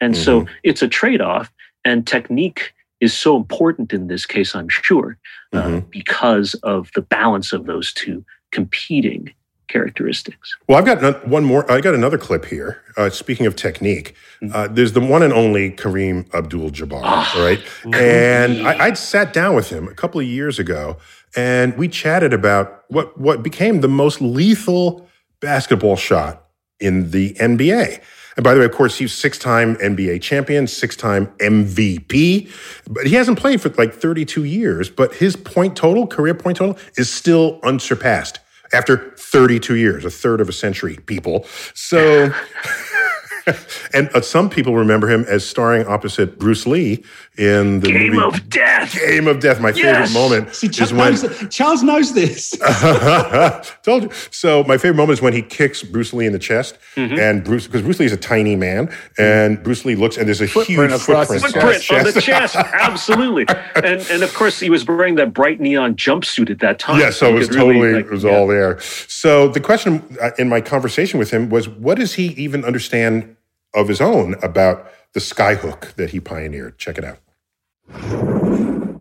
And 0.00 0.16
so 0.16 0.46
it's 0.64 0.82
a 0.82 0.88
trade-off, 0.88 1.52
and 1.84 2.06
technique 2.06 2.74
is 3.00 3.14
so 3.14 3.36
important 3.36 3.92
in 3.92 4.08
this 4.08 4.26
case, 4.26 4.54
I'm 4.54 4.68
sure, 4.68 5.16
uh, 5.52 5.62
Mhm. 5.62 5.90
because 5.90 6.54
of 6.62 6.90
the 6.94 7.02
balance 7.02 7.52
of 7.52 7.66
those 7.66 7.92
two 7.92 8.24
competing 8.50 9.32
characteristics. 9.68 10.56
Well, 10.68 10.78
I've 10.78 10.84
got 10.84 11.26
one 11.26 11.44
more. 11.44 11.70
I 11.70 11.80
got 11.80 11.94
another 11.94 12.18
clip 12.18 12.44
here. 12.46 12.82
Uh, 12.96 13.10
speaking 13.10 13.46
of 13.46 13.56
technique, 13.56 14.14
uh, 14.52 14.68
there's 14.68 14.92
the 14.92 15.00
one 15.00 15.22
and 15.22 15.32
only 15.32 15.70
Kareem 15.70 16.32
Abdul-Jabbar, 16.34 17.02
right? 17.34 17.60
And 17.94 18.66
I, 18.66 18.86
I'd 18.86 18.98
sat 18.98 19.32
down 19.32 19.54
with 19.54 19.70
him 19.70 19.88
a 19.88 19.94
couple 19.94 20.20
of 20.20 20.26
years 20.26 20.58
ago, 20.58 20.98
and 21.36 21.76
we 21.76 21.88
chatted 21.88 22.32
about 22.32 22.84
what 22.88 23.18
what 23.18 23.42
became 23.42 23.80
the 23.80 23.88
most 23.88 24.20
lethal 24.20 25.08
basketball 25.40 25.96
shot 25.96 26.46
in 26.80 27.10
the 27.10 27.34
NBA. 27.34 28.00
And 28.36 28.42
by 28.42 28.54
the 28.54 28.60
way, 28.60 28.66
of 28.66 28.72
course, 28.72 28.98
he's 28.98 29.12
six-time 29.12 29.76
NBA 29.76 30.20
champion, 30.20 30.66
six-time 30.66 31.28
MVP, 31.38 32.50
but 32.90 33.06
he 33.06 33.14
hasn't 33.14 33.38
played 33.38 33.60
for 33.60 33.68
like 33.70 33.94
32 33.94 34.44
years. 34.44 34.90
But 34.90 35.14
his 35.14 35.36
point 35.36 35.76
total, 35.76 36.06
career 36.06 36.34
point 36.34 36.56
total, 36.56 36.76
is 36.96 37.08
still 37.08 37.60
unsurpassed 37.62 38.40
after 38.74 39.14
32 39.16 39.76
years, 39.76 40.04
a 40.04 40.10
third 40.10 40.40
of 40.40 40.48
a 40.48 40.52
century, 40.52 40.98
people. 41.06 41.46
So, 41.74 42.32
and 43.94 44.08
uh, 44.14 44.20
some 44.20 44.48
people 44.50 44.74
remember 44.76 45.08
him 45.08 45.24
as 45.28 45.46
starring 45.46 45.86
opposite 45.86 46.38
Bruce 46.38 46.66
Lee 46.66 47.04
in 47.36 47.80
the 47.80 47.88
Game 47.92 48.12
movie 48.14 48.38
of 48.38 48.48
Death. 48.48 48.94
Game 48.94 49.26
of 49.26 49.40
Death. 49.40 49.60
My 49.60 49.70
Yes! 49.70 50.10
favorite 50.10 50.12
moment 50.12 50.54
See, 50.54 50.68
is 50.68 50.92
when 50.92 51.12
knows, 51.14 51.46
Charles 51.50 51.82
knows 51.82 52.14
this. 52.14 52.50
Told 53.82 54.04
you. 54.04 54.10
So 54.30 54.64
my 54.64 54.76
favorite 54.78 54.96
moment 54.96 55.18
is 55.18 55.22
when 55.22 55.32
he 55.32 55.42
kicks 55.42 55.82
Bruce 55.82 56.12
Lee 56.12 56.26
in 56.26 56.32
the 56.32 56.38
chest, 56.38 56.78
Mm-hmm. 56.96 57.18
and 57.18 57.42
Bruce 57.44 57.66
because 57.66 57.82
Bruce 57.82 57.98
Lee 57.98 58.06
is 58.06 58.12
a 58.12 58.16
tiny 58.16 58.54
man, 58.56 58.88
and 59.18 59.60
Bruce 59.62 59.84
Lee 59.84 59.96
looks 59.96 60.16
and 60.16 60.28
there's 60.28 60.40
a 60.40 60.46
huge 60.46 60.66
Footprint 60.66 60.92
across 60.92 61.26
footprint, 61.28 61.54
Footprint 61.82 61.90
on 62.06 62.12
the 62.14 62.20
chest, 62.20 62.56
absolutely, 62.56 63.46
and 63.74 64.00
and 64.10 64.22
of 64.22 64.32
course 64.34 64.60
he 64.60 64.70
was 64.70 64.86
wearing 64.86 65.16
that 65.16 65.32
bright 65.32 65.60
neon 65.60 65.96
jumpsuit 65.96 66.50
at 66.50 66.60
that 66.60 66.78
time. 66.78 67.00
Yeah, 67.00 67.10
so 67.10 67.28
You 67.28 67.34
it 67.36 67.38
was 67.40 67.48
could 67.48 67.56
really, 67.56 67.72
totally 67.74 67.92
like, 67.94 68.04
it 68.06 68.10
was 68.12 68.24
yeah. 68.24 68.30
all 68.36 68.46
there. 68.46 68.78
So 68.80 69.48
the 69.48 69.60
question 69.60 70.02
uh, 70.22 70.30
in 70.38 70.48
my 70.48 70.60
conversation 70.60 71.18
with 71.18 71.30
him 71.32 71.48
was, 71.50 71.68
what 71.68 71.98
does 71.98 72.14
he 72.14 72.28
even 72.34 72.64
understand 72.64 73.33
of 73.74 73.88
his 73.88 74.00
own 74.00 74.36
about 74.42 74.86
the 75.12 75.20
skyhook 75.20 75.94
that 75.94 76.10
he 76.10 76.20
pioneered? 76.20 76.78
Check 76.78 76.98
it 76.98 77.04
out. 77.04 77.18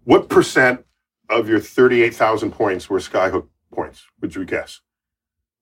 What 0.03 0.29
percent 0.29 0.85
of 1.29 1.47
your 1.47 1.59
thirty-eight 1.59 2.13
thousand 2.13 2.51
points 2.51 2.89
were 2.89 2.99
skyhook 2.99 3.47
points? 3.71 4.05
Would 4.21 4.35
you 4.35 4.45
guess? 4.45 4.81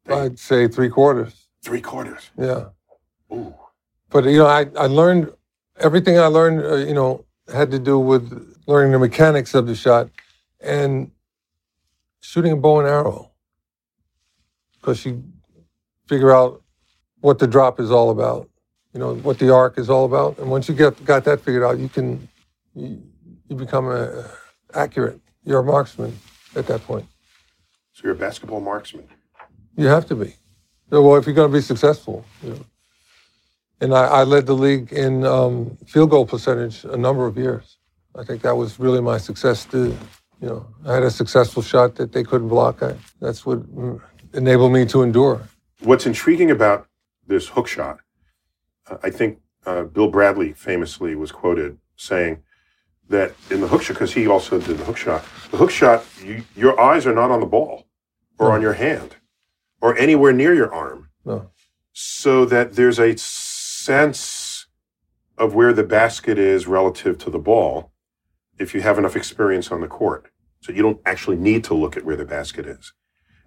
I'd 0.10 0.40
say 0.40 0.68
three 0.68 0.90
quarters. 0.90 1.48
Three 1.64 1.82
quarters. 1.82 2.32
Yeah. 2.38 2.70
Ooh. 3.32 3.54
But 4.10 4.26
you 4.26 4.40
know, 4.40 4.48
I, 4.48 4.66
I 4.78 4.88
learned 4.88 5.32
everything 5.80 6.18
I 6.18 6.26
learned. 6.26 6.66
Uh, 6.66 6.76
you 6.78 6.94
know, 6.94 7.26
had 7.54 7.72
to 7.72 7.80
do 7.80 8.00
with 8.00 8.56
learning 8.66 8.92
the 8.94 9.00
mechanics 9.00 9.54
of 9.54 9.68
the 9.68 9.76
shot 9.76 10.10
and 10.60 11.12
shooting 12.20 12.52
a 12.52 12.56
bow 12.56 12.80
and 12.80 12.88
arrow. 12.88 13.32
Because 14.74 15.06
you 15.06 15.24
figure 16.08 16.32
out 16.32 16.64
what 17.20 17.38
the 17.38 17.48
drop 17.48 17.80
is 17.80 17.92
all 17.92 18.10
about. 18.10 18.50
You 18.94 19.00
know 19.00 19.16
what 19.16 19.40
the 19.40 19.54
arc 19.54 19.78
is 19.78 19.90
all 19.90 20.06
about, 20.06 20.38
and 20.40 20.50
once 20.50 20.68
you 20.68 20.76
get 20.76 21.04
got 21.06 21.24
that 21.24 21.42
figured 21.42 21.64
out, 21.64 21.80
you 21.80 21.88
can 21.88 22.28
you, 22.76 23.02
you 23.48 23.56
become 23.56 23.88
a, 23.88 24.30
accurate. 24.74 25.20
You're 25.44 25.60
a 25.60 25.64
marksman 25.64 26.18
at 26.56 26.68
that 26.68 26.84
point. 26.84 27.06
So 27.94 28.02
you're 28.04 28.14
a 28.14 28.18
basketball 28.18 28.60
marksman. 28.60 29.08
You 29.78 29.88
have 29.88 30.06
to 30.08 30.16
be. 30.16 30.36
Well, 30.90 31.16
if 31.16 31.26
you're 31.26 31.36
going 31.36 31.50
to 31.50 31.58
be 31.58 31.62
successful, 31.62 32.26
you 32.44 32.52
know. 32.52 32.66
And 33.80 33.96
I, 33.96 34.06
I 34.06 34.24
led 34.24 34.46
the 34.46 34.54
league 34.54 34.92
in 34.94 35.26
um, 35.26 35.78
field 35.88 36.12
goal 36.12 36.26
percentage 36.26 36.84
a 36.84 36.98
number 36.98 37.26
of 37.26 37.38
years. 37.38 37.78
I 38.16 38.24
think 38.24 38.42
that 38.44 38.56
was 38.56 38.80
really 38.80 39.02
my 39.02 39.18
success. 39.18 39.66
To, 39.66 39.88
you 39.88 40.48
know, 40.48 40.68
I 40.86 40.94
had 40.94 41.04
a 41.04 41.10
successful 41.10 41.64
shot 41.64 41.96
that 41.96 42.12
they 42.12 42.24
couldn't 42.24 42.50
block. 42.50 42.84
I, 42.84 42.96
that's 43.20 43.46
what 43.46 43.60
mm, 43.76 44.00
enabled 44.34 44.74
me 44.74 44.86
to 44.88 45.02
endure. 45.02 45.48
What's 45.80 46.06
intriguing 46.06 46.52
about 46.52 46.88
this 47.26 47.48
hook 47.48 47.68
shot, 47.68 48.00
I 49.04 49.10
think 49.10 49.40
uh, 49.66 49.84
Bill 49.84 50.10
Bradley 50.10 50.54
famously 50.54 51.16
was 51.16 51.32
quoted 51.32 51.78
saying 51.96 52.42
that 53.10 53.34
in 53.50 53.62
the 53.62 53.68
hook 53.68 53.82
shot, 53.84 53.94
because 53.94 54.14
he 54.14 54.28
also 54.28 54.60
did 54.60 54.78
the 54.78 54.86
hook 54.86 54.98
shot, 54.98 55.24
the 55.52 55.58
hook 55.58 55.70
shot, 55.72 56.06
you, 56.24 56.44
your 56.56 56.80
eyes 56.80 57.06
are 57.06 57.14
not 57.14 57.30
on 57.32 57.40
the 57.40 57.46
ball 57.46 57.86
or 58.40 58.52
on 58.52 58.62
your 58.62 58.74
hand 58.74 59.18
or 59.82 59.98
anywhere 59.98 60.32
near 60.34 60.54
your 60.54 60.74
arm, 60.74 61.10
No. 61.26 61.50
so 61.94 62.46
that 62.46 62.74
there's 62.76 63.00
a 63.00 63.18
sense 63.18 64.68
of 65.38 65.54
where 65.56 65.74
the 65.74 65.84
basket 65.84 66.38
is 66.38 66.68
relative 66.68 67.18
to 67.20 67.30
the 67.30 67.40
ball 67.40 67.92
if 68.60 68.74
you 68.74 68.82
have 68.82 68.98
enough 68.98 69.16
experience 69.16 69.72
on 69.72 69.82
the 69.82 69.88
court. 69.88 70.28
So 70.62 70.72
you 70.72 70.82
don't 70.84 71.02
actually 71.06 71.38
need 71.38 71.64
to 71.66 71.74
look 71.74 71.98
at 71.98 72.06
where 72.06 72.16
the 72.16 72.26
basket 72.26 72.66
is. 72.68 72.94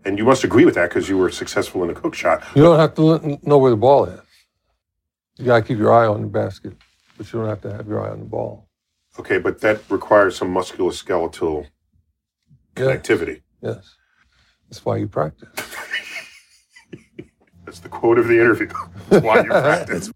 And 0.04 0.18
you 0.18 0.24
must 0.24 0.44
agree 0.44 0.64
with 0.64 0.74
that 0.74 0.90
because 0.90 1.08
you 1.08 1.16
were 1.16 1.30
successful 1.30 1.82
in 1.84 1.90
a 1.90 1.94
hook 1.94 2.14
shot. 2.14 2.42
You 2.54 2.62
don't 2.62 2.78
have 2.78 2.94
to 2.96 3.38
know 3.42 3.58
where 3.58 3.70
the 3.70 3.76
ball 3.76 4.04
is. 4.06 4.20
You 5.38 5.46
got 5.46 5.56
to 5.60 5.62
keep 5.62 5.78
your 5.78 5.92
eye 5.92 6.06
on 6.06 6.20
the 6.22 6.26
basket, 6.28 6.74
but 7.18 7.32
you 7.32 7.40
don't 7.40 7.48
have 7.48 7.60
to 7.62 7.72
have 7.72 7.88
your 7.88 8.04
eye 8.06 8.10
on 8.10 8.20
the 8.20 8.24
ball. 8.24 8.68
Okay, 9.18 9.38
but 9.38 9.60
that 9.60 9.80
requires 9.90 10.36
some 10.36 10.52
musculoskeletal 10.54 11.66
Yeah. 12.76 12.84
connectivity. 12.84 13.42
Yes. 13.60 13.97
That's 14.68 14.84
why 14.84 14.97
you 14.99 15.08
practice. 15.08 15.49
That's 17.64 17.80
the 17.80 17.88
quote 17.88 18.18
of 18.18 18.28
the 18.28 18.34
interview. 18.34 18.68
That's 19.08 19.25
why 19.25 19.40
you 19.42 19.49
practice. 19.50 20.10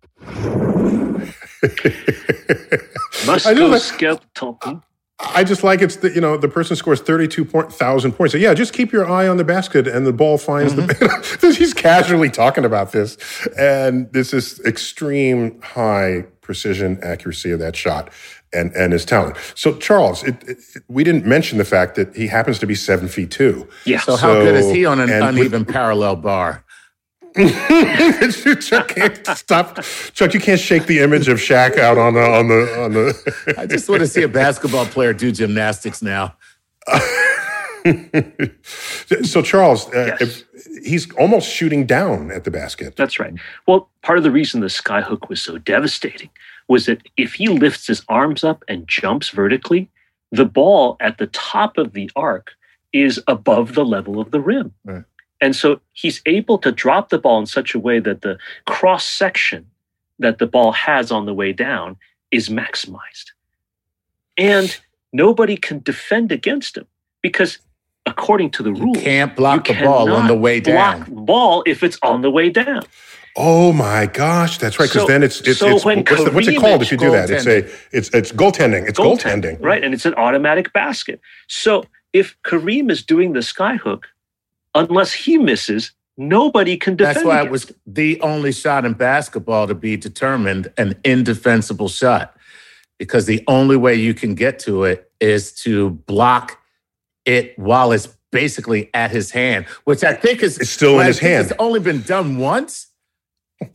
I 3.46 3.54
know 3.54 3.68
Musculoskeletal. 3.70 4.82
I 5.20 5.42
just 5.42 5.64
like 5.64 5.82
it's 5.82 5.96
the 5.96 6.10
you 6.10 6.20
know 6.20 6.36
the 6.36 6.48
person 6.48 6.76
scores 6.76 7.00
thirty 7.00 7.26
two 7.26 7.44
thousand 7.44 8.12
points. 8.12 8.32
So 8.32 8.38
yeah, 8.38 8.54
just 8.54 8.72
keep 8.72 8.92
your 8.92 9.08
eye 9.08 9.26
on 9.26 9.36
the 9.36 9.44
basket 9.44 9.88
and 9.88 10.06
the 10.06 10.12
ball 10.12 10.38
finds 10.38 10.76
the. 10.76 10.82
Mm-hmm. 10.82 11.50
He's 11.58 11.74
casually 11.74 12.30
talking 12.30 12.64
about 12.64 12.92
this, 12.92 13.16
and 13.58 14.12
this 14.12 14.32
is 14.32 14.60
extreme 14.60 15.60
high 15.60 16.24
precision 16.40 16.98
accuracy 17.02 17.50
of 17.50 17.58
that 17.58 17.74
shot, 17.74 18.10
and 18.52 18.72
and 18.74 18.92
his 18.92 19.04
talent. 19.04 19.36
So 19.56 19.76
Charles, 19.78 20.22
it, 20.22 20.36
it, 20.48 20.58
we 20.86 21.02
didn't 21.02 21.26
mention 21.26 21.58
the 21.58 21.64
fact 21.64 21.96
that 21.96 22.14
he 22.14 22.28
happens 22.28 22.60
to 22.60 22.66
be 22.66 22.76
seven 22.76 23.08
feet 23.08 23.32
two. 23.32 23.68
Yeah. 23.86 23.98
So 23.98 24.14
how 24.14 24.34
good 24.34 24.54
is 24.54 24.70
he 24.70 24.86
on 24.86 25.00
an 25.00 25.10
and 25.10 25.24
with- 25.24 25.36
uneven 25.36 25.64
parallel 25.64 26.16
bar? 26.16 26.64
Chuck 28.60 28.88
can't 28.88 29.26
stop. 29.36 29.82
Chuck, 30.12 30.34
you 30.34 30.40
can't 30.40 30.60
shake 30.60 30.86
the 30.86 30.98
image 31.00 31.28
of 31.28 31.38
Shaq 31.38 31.78
out 31.78 31.96
on 31.98 32.14
the 32.14 32.20
on 32.20 32.48
the 32.48 32.82
on 32.84 32.92
the. 32.92 33.54
I 33.56 33.66
just 33.66 33.88
want 33.88 34.00
to 34.00 34.06
see 34.08 34.22
a 34.22 34.28
basketball 34.28 34.86
player 34.86 35.12
do 35.12 35.30
gymnastics 35.30 36.02
now. 36.02 36.36
so 39.22 39.42
Charles, 39.42 39.86
uh, 39.94 40.16
Yes. 40.20 40.20
if, 40.20 40.44
he's 40.84 41.10
almost 41.14 41.48
shooting 41.48 41.86
down 41.86 42.30
at 42.30 42.44
the 42.44 42.50
basket. 42.50 42.96
That's 42.96 43.18
right. 43.20 43.34
Well, 43.66 43.88
part 44.02 44.18
of 44.18 44.24
the 44.24 44.30
reason 44.30 44.60
the 44.60 44.66
skyhook 44.66 45.28
was 45.28 45.40
so 45.40 45.58
devastating 45.58 46.30
was 46.68 46.86
that 46.86 47.02
if 47.16 47.34
he 47.34 47.48
lifts 47.48 47.86
his 47.86 48.02
arms 48.08 48.44
up 48.44 48.64
and 48.68 48.86
jumps 48.88 49.30
vertically, 49.30 49.90
the 50.32 50.44
ball 50.44 50.96
at 51.00 51.18
the 51.18 51.28
top 51.28 51.78
of 51.78 51.92
the 51.92 52.10
arc 52.16 52.52
is 52.92 53.22
above 53.26 53.74
the 53.74 53.84
level 53.84 54.20
of 54.20 54.30
the 54.30 54.40
rim. 54.40 54.72
Right. 54.84 55.04
And 55.40 55.54
so 55.54 55.80
he's 55.92 56.20
able 56.26 56.58
to 56.58 56.72
drop 56.72 57.10
the 57.10 57.18
ball 57.18 57.38
in 57.40 57.46
such 57.46 57.74
a 57.74 57.78
way 57.78 58.00
that 58.00 58.22
the 58.22 58.38
cross 58.66 59.06
section 59.06 59.66
that 60.18 60.38
the 60.38 60.46
ball 60.46 60.72
has 60.72 61.12
on 61.12 61.26
the 61.26 61.34
way 61.34 61.52
down 61.52 61.96
is 62.30 62.48
maximized. 62.48 63.30
And 64.36 64.76
nobody 65.12 65.56
can 65.56 65.80
defend 65.80 66.32
against 66.32 66.76
him 66.76 66.86
because 67.22 67.58
according 68.06 68.50
to 68.52 68.62
the 68.62 68.70
rule, 68.72 68.78
You 68.80 68.84
rules, 68.94 68.98
can't 69.04 69.36
block 69.36 69.68
you 69.68 69.74
the 69.74 69.82
ball 69.82 70.12
on 70.12 70.26
the 70.26 70.34
way 70.36 70.60
block 70.60 70.98
down. 70.98 71.14
the 71.14 71.20
ball 71.20 71.62
if 71.66 71.82
it's 71.82 71.98
on 72.02 72.22
the 72.22 72.30
way 72.30 72.50
down. 72.50 72.82
Oh 73.36 73.72
my 73.72 74.06
gosh, 74.06 74.58
that's 74.58 74.80
right. 74.80 74.88
Because 74.88 75.02
So- 75.02 75.06
then 75.06 75.22
it's 75.22 75.40
it's, 75.42 75.60
so 75.60 75.76
it's 75.76 75.84
when 75.84 75.98
what's, 75.98 76.24
the, 76.24 76.30
what's 76.32 76.48
it 76.48 76.58
called 76.60 76.82
if 76.82 76.90
you 76.90 76.98
do 76.98 77.10
that? 77.12 77.30
It's 77.30 77.46
a 77.46 77.58
it's 77.96 78.08
it's 78.12 78.32
goaltending. 78.32 78.88
It's 78.88 78.98
goaltending. 78.98 79.58
right? 79.62 79.82
And 79.84 79.94
it's 79.94 80.06
an 80.06 80.14
automatic 80.14 80.72
basket. 80.72 81.20
So 81.46 81.84
if 82.12 82.36
Kareem 82.44 82.90
is 82.90 83.04
doing 83.04 83.34
the 83.34 83.40
skyhook, 83.40 84.04
unless 84.74 85.12
he 85.12 85.38
misses, 85.38 85.92
nobody 86.16 86.76
can 86.76 86.96
defend. 86.96 87.16
That's 87.16 87.26
why 87.26 87.42
it 87.44 87.50
was 87.50 87.72
the 87.86 88.20
only 88.20 88.52
shot 88.52 88.84
in 88.84 88.94
basketball 88.94 89.66
to 89.66 89.74
be 89.74 89.96
determined 89.96 90.72
an 90.76 90.94
indefensible 91.04 91.88
shot. 91.88 92.34
Because 92.98 93.26
the 93.26 93.44
only 93.46 93.76
way 93.76 93.94
you 93.94 94.12
can 94.12 94.34
get 94.34 94.58
to 94.60 94.84
it 94.84 95.10
is 95.20 95.52
to 95.62 95.90
block 95.90 96.58
it 97.24 97.56
while 97.58 97.92
it's 97.92 98.08
basically 98.32 98.90
at 98.92 99.10
his 99.10 99.30
hand, 99.30 99.66
which 99.84 100.02
I 100.02 100.14
think 100.14 100.42
is 100.42 100.58
It's 100.58 100.70
still 100.70 100.98
in 101.00 101.06
his 101.06 101.18
hand. 101.18 101.46
It's 101.46 101.56
only 101.60 101.80
been 101.80 102.02
done 102.02 102.38
once. 102.38 102.87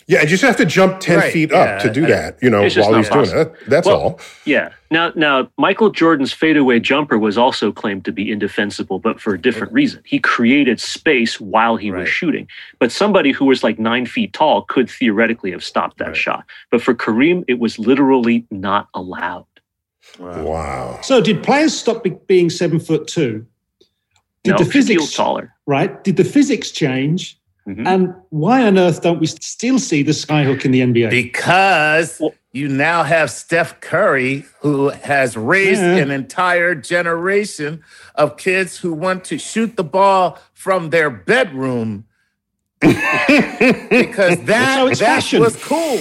Yeah, 0.07 0.19
and 0.21 0.29
you 0.29 0.37
just 0.37 0.43
have 0.43 0.55
to 0.57 0.65
jump 0.65 1.01
ten 1.01 1.17
Right, 1.19 1.33
feet 1.33 1.51
up 1.51 1.67
yeah, 1.67 1.77
to 1.79 1.93
do 1.93 2.05
I- 2.05 2.09
that. 2.09 2.37
You 2.41 2.49
know, 2.49 2.61
while 2.61 2.91
not 2.91 2.97
he's 2.99 3.09
doing 3.09 3.29
it. 3.37 3.53
That's 3.67 3.85
Well, 3.85 3.99
all. 3.99 4.19
Yeah. 4.45 4.69
Now, 4.91 5.11
now 5.15 5.49
Michael 5.57 5.89
Jordan's 5.89 6.31
fadeaway 6.31 6.79
jumper 6.79 7.17
was 7.17 7.37
also 7.37 7.71
claimed 7.73 8.05
to 8.05 8.13
be 8.13 8.31
indefensible, 8.31 8.99
but 8.99 9.19
for 9.19 9.33
a 9.33 9.41
different 9.41 9.73
reason. 9.73 10.01
He 10.05 10.19
created 10.19 10.79
space 10.79 11.39
while 11.41 11.75
he 11.75 11.91
Right. 11.91 12.01
was 12.01 12.09
shooting. 12.09 12.47
But 12.79 12.93
somebody 12.93 13.31
who 13.33 13.43
was 13.45 13.61
like 13.63 13.77
nine 13.77 14.05
feet 14.05 14.31
tall 14.31 14.61
could 14.63 14.89
theoretically 14.89 15.51
have 15.51 15.63
stopped 15.63 15.97
that 15.97 16.07
Right. 16.09 16.17
shot. 16.17 16.45
But 16.71 16.81
for 16.81 16.93
Kareem, 16.93 17.43
it 17.49 17.59
was 17.59 17.77
literally 17.77 18.45
not 18.51 18.87
allowed. 18.93 19.45
Wow. 20.19 20.99
So, 21.01 21.19
did 21.21 21.43
players 21.43 21.73
stop 21.77 22.03
be- 22.03 22.15
being 22.27 22.49
seven 22.49 22.79
foot 22.79 23.07
two? 23.07 23.45
Did 24.43 24.51
no, 24.51 24.57
the 24.59 24.63
he 24.65 24.69
feels 24.71 24.85
physics 24.87 25.13
taller. 25.13 25.53
right? 25.65 26.03
Did 26.03 26.17
the 26.17 26.23
physics 26.23 26.71
change? 26.71 27.37
Mhm. 27.67 27.87
And 27.87 28.13
why 28.29 28.63
on 28.63 28.77
earth 28.77 29.01
don't 29.01 29.19
we 29.19 29.27
still 29.27 29.79
see 29.79 30.03
the 30.03 30.11
skyhook 30.11 30.65
in 30.65 30.71
the 30.71 30.81
NBA? 30.81 31.09
Because 31.09 32.21
you 32.51 32.67
now 32.67 33.03
have 33.03 33.31
Steph 33.31 33.79
Curry, 33.79 34.45
who 34.59 34.89
has 34.89 35.37
raised 35.37 35.81
Yeah. 35.81 35.95
an 35.95 36.11
entire 36.11 36.75
generation 36.75 37.81
of 38.15 38.35
kids 38.37 38.77
who 38.77 38.93
want 38.93 39.23
to 39.25 39.37
shoot 39.37 39.77
the 39.77 39.83
ball 39.83 40.37
from 40.53 40.89
their 40.89 41.09
bedroom. 41.09 42.05
because 42.81 44.37
that, 44.43 44.95
so 44.97 45.05
that 45.05 45.39
was 45.39 45.55
cool. 45.63 45.99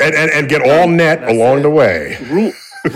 And, 0.00 0.14
and 0.14 0.30
and 0.30 0.48
get 0.48 0.62
all 0.62 0.86
net 0.86 1.22
along 1.22 1.62
the 1.62 1.70
way. 1.70 2.18
Rule, 2.30 2.52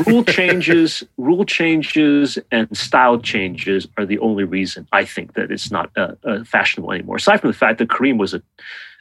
rule 0.07 0.25
changes, 0.25 1.05
rule 1.17 1.45
changes, 1.45 2.39
and 2.51 2.77
style 2.77 3.19
changes 3.19 3.87
are 3.97 4.07
the 4.07 4.19
only 4.19 4.45
reason 4.45 4.87
I 4.93 5.05
think 5.05 5.35
that 5.35 5.51
it's 5.51 5.71
not 5.71 5.91
uh, 5.97 6.13
uh, 6.25 6.45
fashionable 6.45 6.93
anymore. 6.93 7.17
Aside 7.17 7.41
from 7.41 7.51
the 7.51 7.57
fact 7.57 7.79
that 7.79 7.89
Kareem 7.89 8.19
was 8.19 8.35
a, 8.35 8.43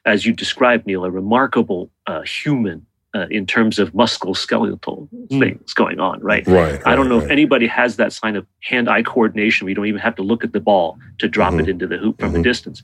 as 0.06 0.26
you 0.26 0.34
described, 0.34 0.86
Neil, 0.86 1.06
a 1.06 1.12
remarkable 1.12 1.90
uh, 2.08 2.22
human 2.22 2.86
uh, 3.16 3.28
in 3.32 3.46
terms 3.46 3.80
of 3.80 3.94
musculoskeletal 3.94 5.08
Mm. 5.32 5.40
things 5.40 5.74
going 5.74 6.00
on. 6.00 6.20
Right. 6.22 6.46
Right. 6.46 6.80
I 6.86 6.96
don't 6.96 7.08
know 7.10 7.18
right, 7.18 7.26
if 7.26 7.32
anybody 7.32 7.66
has 7.68 7.96
that 7.96 8.12
sign 8.14 8.36
of 8.36 8.46
hand-eye 8.62 9.04
coordination. 9.04 9.66
We 9.66 9.74
don't 9.74 9.88
even 9.88 10.02
have 10.02 10.16
to 10.18 10.22
look 10.24 10.44
at 10.44 10.52
the 10.54 10.60
ball 10.60 11.00
to 11.20 11.28
drop 11.28 11.54
Mhm. 11.54 11.62
it 11.62 11.70
into 11.70 11.88
the 11.88 11.98
hoop 11.98 12.20
from 12.20 12.36
a 12.36 12.40
Mhm. 12.40 12.44
distance. 12.44 12.84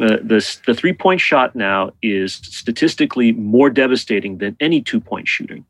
Uh, 0.00 0.16
the 0.22 0.44
the 0.66 0.74
three-point 0.74 1.20
shot 1.20 1.54
now 1.56 1.92
is 2.02 2.34
statistically 2.34 3.32
more 3.32 3.70
devastating 3.70 4.38
than 4.38 4.56
any 4.60 4.82
two-point 4.82 5.26
shooting. 5.28 5.64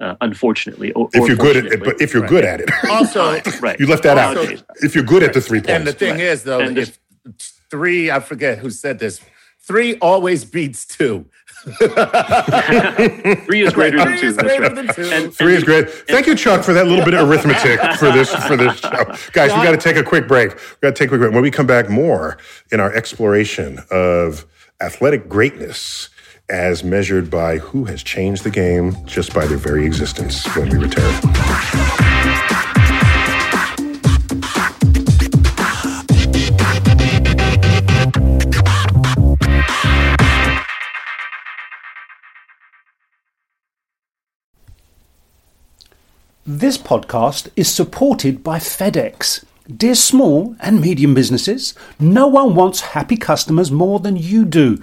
Uh, 0.00 0.16
unfortunately, 0.22 0.92
or, 0.92 1.10
If 1.12 1.28
you're 1.28 1.36
good 1.36 1.58
at 1.58 1.66
it, 1.66 1.84
but 1.84 2.00
if 2.00 2.14
you're 2.14 2.26
good 2.26 2.42
at 2.44 2.60
it, 2.62 2.70
Also, 2.88 3.38
right, 3.60 3.78
you 3.78 3.86
left 3.86 4.02
that 4.04 4.16
out. 4.16 4.34
If 4.82 4.94
you're 4.94 5.04
good 5.04 5.22
at 5.22 5.34
the 5.34 5.42
three 5.42 5.58
points, 5.60 5.70
and 5.72 5.86
the 5.86 5.92
thing 5.92 6.12
Right. 6.12 6.20
is, 6.20 6.42
though, 6.42 6.60
And 6.60 6.78
if 6.78 6.98
three, 7.70 8.10
I 8.10 8.20
forget 8.20 8.58
who 8.58 8.70
said 8.70 8.98
this, 8.98 9.20
three 9.60 9.96
always 9.98 10.46
beats 10.46 10.86
two. 10.86 11.26
three 13.44 13.62
is 13.62 13.72
greater 13.74 13.98
than 13.98 14.08
Three 14.08 14.20
two. 14.20 14.26
is 14.28 14.36
That's 14.36 14.48
greater 14.48 14.62
right. 14.62 14.74
than 14.74 14.88
two. 14.94 15.02
And- 15.12 15.34
Three 15.34 15.52
is 15.54 15.58
and- 15.58 15.66
great. 15.66 15.90
Thank 16.08 16.26
you, 16.26 16.34
Chuck, 16.34 16.62
for 16.64 16.72
that 16.72 16.86
little 16.86 17.04
bit 17.04 17.12
of 17.14 17.28
arithmetic 17.28 17.78
for 17.98 18.10
this 18.10 18.34
for 18.46 18.56
this 18.56 18.78
show. 18.80 19.04
Guys, 19.32 19.50
we 19.54 19.62
got 19.62 19.72
to 19.72 19.76
take 19.76 19.96
a 19.96 20.02
quick 20.02 20.26
break. 20.26 20.52
We 20.54 20.58
got 20.88 20.96
to 20.96 20.98
take 20.98 21.06
a 21.06 21.10
quick 21.10 21.20
break. 21.20 21.32
When 21.34 21.42
we 21.42 21.50
come 21.50 21.66
back, 21.66 21.90
more 21.90 22.38
in 22.72 22.80
our 22.80 22.92
exploration 22.94 23.80
of 23.90 24.46
athletic 24.80 25.28
greatness 25.28 26.08
as 26.50 26.82
measured 26.82 27.30
by 27.30 27.58
who 27.58 27.84
has 27.84 28.02
changed 28.02 28.44
the 28.44 28.50
game 28.50 28.96
just 29.06 29.32
by 29.32 29.46
their 29.46 29.56
very 29.56 29.86
existence 29.86 30.44
when 30.56 30.68
we 30.68 30.76
return. 30.76 31.14
This 46.46 46.76
podcast 46.76 47.48
is 47.54 47.72
supported 47.72 48.42
by 48.42 48.58
FedEx. 48.58 49.44
Dear 49.74 49.94
small 49.94 50.56
and 50.58 50.80
medium 50.80 51.14
businesses, 51.14 51.74
no 52.00 52.26
one 52.26 52.56
wants 52.56 52.80
happy 52.80 53.16
customers 53.16 53.70
more 53.70 54.00
than 54.00 54.16
you 54.16 54.44
do. 54.44 54.82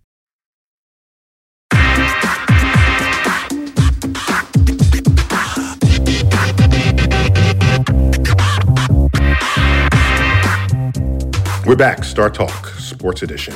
We're 11.71 11.77
back, 11.77 12.03
Star 12.03 12.29
Talk, 12.29 12.67
Sports 12.79 13.23
Edition. 13.23 13.55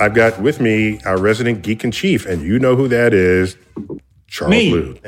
I've 0.00 0.14
got 0.14 0.40
with 0.40 0.62
me 0.62 0.98
our 1.04 1.20
resident 1.20 1.60
geek 1.60 1.84
in 1.84 1.90
chief, 1.90 2.24
and 2.24 2.40
you 2.40 2.58
know 2.58 2.74
who 2.74 2.88
that 2.88 3.12
is. 3.12 3.58
Charles 4.28 4.50
Me. 4.50 4.72
Lude. 4.72 4.98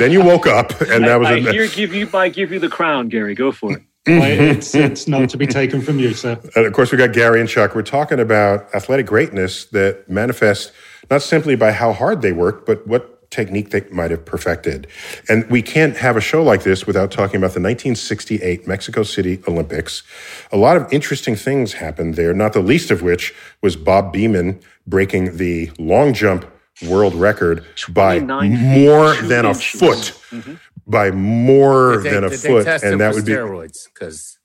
then 0.00 0.10
you 0.10 0.20
woke 0.20 0.48
up, 0.48 0.80
and 0.80 1.04
that 1.04 1.20
was 1.20 1.28
I, 1.28 1.34
a, 1.34 1.36
I 1.36 1.52
here 1.52 1.68
give 1.68 1.94
you 1.94 2.08
I 2.12 2.28
give 2.28 2.50
you 2.50 2.58
the 2.58 2.68
crown, 2.68 3.08
Gary. 3.08 3.36
Go 3.36 3.52
for 3.52 3.74
it. 3.74 3.82
it's, 4.04 4.74
it's 4.74 5.06
not 5.06 5.28
to 5.28 5.36
be 5.36 5.46
taken 5.46 5.80
from 5.80 6.00
you, 6.00 6.12
sir. 6.12 6.40
And 6.56 6.66
of 6.66 6.72
course, 6.72 6.90
we 6.90 6.98
got 6.98 7.12
Gary 7.12 7.38
and 7.38 7.48
Chuck. 7.48 7.76
We're 7.76 7.82
talking 7.82 8.18
about 8.18 8.66
athletic 8.74 9.06
greatness 9.06 9.66
that 9.66 10.10
manifests 10.10 10.72
not 11.08 11.22
simply 11.22 11.54
by 11.54 11.70
how 11.70 11.92
hard 11.92 12.20
they 12.20 12.32
work, 12.32 12.66
but 12.66 12.84
what 12.88 13.11
technique 13.32 13.70
they 13.70 13.82
might 13.90 14.12
have 14.12 14.24
perfected. 14.24 14.86
And 15.28 15.48
we 15.50 15.62
can't 15.62 15.96
have 15.96 16.16
a 16.16 16.20
show 16.20 16.42
like 16.42 16.62
this 16.62 16.86
without 16.86 17.10
talking 17.10 17.36
about 17.36 17.54
the 17.54 17.60
1968 17.60 18.68
Mexico 18.68 19.02
City 19.02 19.42
Olympics. 19.48 20.04
A 20.52 20.56
lot 20.56 20.76
of 20.76 20.92
interesting 20.92 21.34
things 21.34 21.72
happened 21.72 22.14
there, 22.14 22.32
not 22.32 22.52
the 22.52 22.60
least 22.60 22.90
of 22.90 23.02
which 23.02 23.34
was 23.62 23.74
Bob 23.74 24.14
Beamon 24.14 24.62
breaking 24.86 25.38
the 25.38 25.70
long 25.78 26.12
jump 26.12 26.46
world 26.88 27.14
record 27.14 27.64
by 27.88 28.20
more 28.20 29.14
feet, 29.14 29.20
two 29.20 29.28
than 29.28 29.44
a 29.44 29.48
inches. 29.48 29.80
foot. 29.80 30.52
By 30.86 31.10
more 31.10 31.98
they, 31.98 32.10
than 32.10 32.24
a 32.24 32.30
foot. 32.30 32.66
and 32.66 33.00
that 33.00 33.10
for 33.10 33.16
would 33.16 33.24
be 33.26 33.32
steroids? 33.32 33.88
Because 33.92 34.38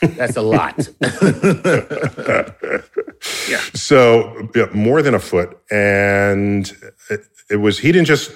that's 0.00 0.36
a 0.36 0.42
lot. 0.42 0.88
yeah. 3.48 3.60
So 3.74 4.48
yeah, 4.54 4.66
more 4.72 5.02
than 5.02 5.14
a 5.14 5.18
foot, 5.18 5.58
and 5.70 6.70
it, 7.10 7.20
it 7.50 7.56
was 7.56 7.78
he 7.78 7.92
didn't 7.92 8.06
just 8.06 8.34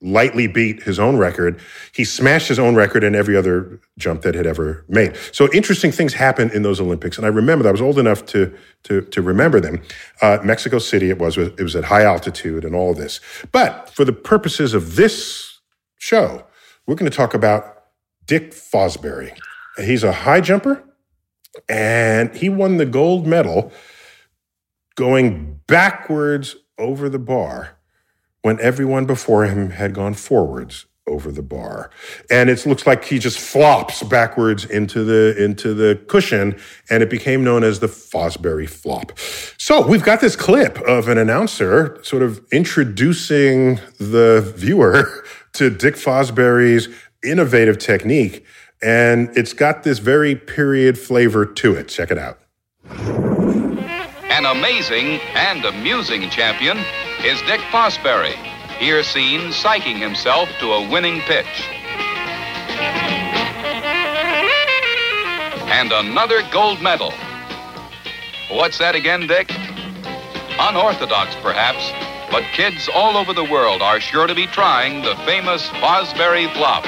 lightly 0.00 0.46
beat 0.46 0.82
his 0.82 0.98
own 0.98 1.16
record; 1.16 1.60
he 1.92 2.04
smashed 2.04 2.48
his 2.48 2.58
own 2.58 2.74
record 2.74 3.04
and 3.04 3.14
every 3.14 3.36
other 3.36 3.80
jump 3.98 4.22
that 4.22 4.34
had 4.34 4.46
ever 4.46 4.84
made. 4.88 5.16
So 5.32 5.48
interesting 5.52 5.92
things 5.92 6.14
happened 6.14 6.50
in 6.50 6.62
those 6.62 6.80
Olympics, 6.80 7.18
and 7.18 7.24
I 7.24 7.30
remember 7.30 7.62
that 7.62 7.68
I 7.68 7.72
was 7.72 7.82
old 7.82 7.98
enough 7.98 8.26
to 8.26 8.52
to 8.84 9.02
to 9.02 9.22
remember 9.22 9.60
them. 9.60 9.80
Uh, 10.22 10.38
Mexico 10.42 10.78
City, 10.78 11.10
it 11.10 11.18
was 11.18 11.38
it 11.38 11.60
was 11.60 11.76
at 11.76 11.84
high 11.84 12.02
altitude 12.02 12.64
and 12.64 12.74
all 12.74 12.90
of 12.90 12.96
this. 12.96 13.20
But 13.52 13.90
for 13.90 14.04
the 14.04 14.12
purposes 14.12 14.74
of 14.74 14.96
this 14.96 15.60
show, 15.98 16.44
we're 16.86 16.96
going 16.96 17.10
to 17.10 17.16
talk 17.16 17.32
about 17.32 17.84
Dick 18.26 18.52
Fosbury. 18.52 19.38
He's 19.78 20.04
a 20.04 20.12
high 20.12 20.40
jumper, 20.40 20.84
and 21.68 22.34
he 22.34 22.48
won 22.48 22.76
the 22.76 22.86
gold 22.86 23.26
medal 23.26 23.72
going 24.94 25.60
backwards 25.66 26.56
over 26.78 27.08
the 27.08 27.18
bar 27.18 27.78
when 28.42 28.60
everyone 28.60 29.06
before 29.06 29.44
him 29.46 29.70
had 29.70 29.94
gone 29.94 30.14
forwards 30.14 30.86
over 31.06 31.30
the 31.30 31.42
bar. 31.42 31.90
And 32.30 32.48
it 32.48 32.64
looks 32.66 32.86
like 32.86 33.04
he 33.04 33.18
just 33.18 33.38
flops 33.38 34.02
backwards 34.02 34.64
into 34.64 35.04
the 35.04 35.42
into 35.42 35.74
the 35.74 36.00
cushion 36.08 36.58
and 36.88 37.02
it 37.02 37.10
became 37.10 37.44
known 37.44 37.62
as 37.62 37.80
the 37.80 37.88
Fosbury 37.88 38.68
flop. 38.68 39.18
So, 39.58 39.86
we've 39.86 40.02
got 40.02 40.20
this 40.20 40.36
clip 40.36 40.78
of 40.82 41.08
an 41.08 41.18
announcer 41.18 41.98
sort 42.02 42.22
of 42.22 42.44
introducing 42.52 43.76
the 43.98 44.52
viewer 44.56 45.24
to 45.54 45.70
Dick 45.70 45.94
Fosbury's 45.94 46.88
innovative 47.22 47.78
technique 47.78 48.44
and 48.84 49.34
it's 49.34 49.54
got 49.54 49.82
this 49.82 49.98
very 49.98 50.36
period 50.36 50.98
flavor 50.98 51.46
to 51.46 51.74
it. 51.74 51.88
Check 51.88 52.10
it 52.10 52.18
out. 52.18 52.38
An 52.90 54.44
amazing 54.44 55.20
and 55.34 55.64
amusing 55.64 56.28
champion 56.28 56.76
is 57.24 57.40
Dick 57.42 57.60
Fosbury, 57.72 58.34
here 58.76 59.02
seen 59.02 59.52
psyching 59.52 59.98
himself 59.98 60.50
to 60.60 60.72
a 60.72 60.90
winning 60.90 61.20
pitch. 61.22 61.46
And 65.66 65.90
another 65.90 66.42
gold 66.52 66.82
medal. 66.82 67.12
What's 68.50 68.76
that 68.78 68.94
again, 68.94 69.26
Dick? 69.26 69.50
Unorthodox, 70.60 71.34
perhaps, 71.36 71.90
but 72.30 72.42
kids 72.52 72.90
all 72.94 73.16
over 73.16 73.32
the 73.32 73.44
world 73.44 73.80
are 73.80 73.98
sure 73.98 74.26
to 74.26 74.34
be 74.34 74.46
trying 74.46 75.02
the 75.02 75.16
famous 75.24 75.66
Fosbury 75.68 76.52
flop. 76.52 76.84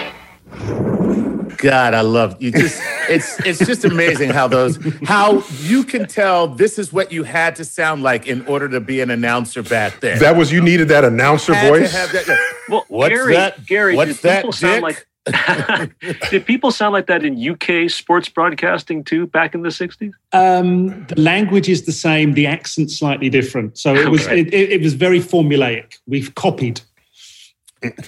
God, 1.59 1.95
I 1.95 2.01
love 2.03 2.41
you. 2.41 2.51
Just 2.53 2.81
it's 3.09 3.39
it's 3.47 3.59
just 3.67 3.85
amazing 3.85 4.31
how 4.31 4.49
those 4.49 4.79
how 5.05 5.43
you 5.61 5.85
can 5.85 6.07
tell 6.07 6.49
this 6.49 6.79
is 6.79 6.93
what 6.93 7.13
you 7.13 7.23
had 7.25 7.57
to 7.57 7.65
sound 7.65 8.03
like 8.03 8.27
in 8.27 8.47
order 8.47 8.69
to 8.69 8.81
be 8.81 9.01
an 9.01 9.11
announcer 9.11 9.63
back 9.63 10.01
then. 10.01 10.19
That 10.19 10.37
was 10.37 10.53
you 10.53 10.61
needed 10.61 10.89
that 10.89 11.05
announcer 11.05 11.55
Had 11.55 11.73
to 11.73 11.79
voice. 11.81 11.93
have 11.93 12.13
that- 12.13 12.55
Well, 12.69 12.85
What's 12.89 13.11
Gary, 13.15 13.35
that? 13.35 13.65
Gary, 13.67 13.97
What's 13.97 14.15
did 14.15 14.23
that, 14.23 14.37
people 14.39 14.53
sound 14.53 14.83
like 14.83 15.07
did 16.31 16.47
people 16.47 16.71
sound 16.71 16.93
like 16.93 17.07
that 17.09 17.25
in 17.25 17.35
UK 17.51 17.91
sports 17.91 18.29
broadcasting 18.29 19.03
too 19.03 19.27
back 19.27 19.55
in 19.55 19.63
the 19.63 19.71
60s? 19.71 20.13
Um, 20.33 21.05
the 21.07 21.21
language 21.21 21.69
is 21.69 21.85
the 21.85 21.93
same, 21.93 22.35
the 22.35 22.47
accent 22.47 22.91
slightly 22.93 23.29
different. 23.29 23.77
So 23.77 23.95
it 23.95 24.09
was 24.09 24.25
Okay. 24.27 24.41
it, 24.43 24.55
it, 24.55 24.73
it 24.73 24.83
was 24.83 24.95
very 24.95 25.19
formulaic. 25.21 25.99
We've 26.07 26.33
copied. 26.37 26.81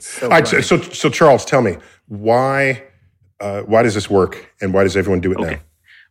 So 0.00 0.24
All 0.26 0.30
right, 0.30 0.46
so, 0.46 0.60
so 0.60 0.80
so 0.80 1.08
Charles, 1.10 1.44
tell 1.44 1.60
me 1.62 1.76
why 2.06 2.82
uh, 3.40 3.62
why 3.62 3.82
does 3.82 3.94
this 3.94 4.10
work 4.10 4.52
and 4.60 4.72
why 4.72 4.82
does 4.82 4.96
everyone 4.96 5.20
do 5.20 5.32
it 5.32 5.38
Okay. 5.38 5.54
now? 5.54 5.60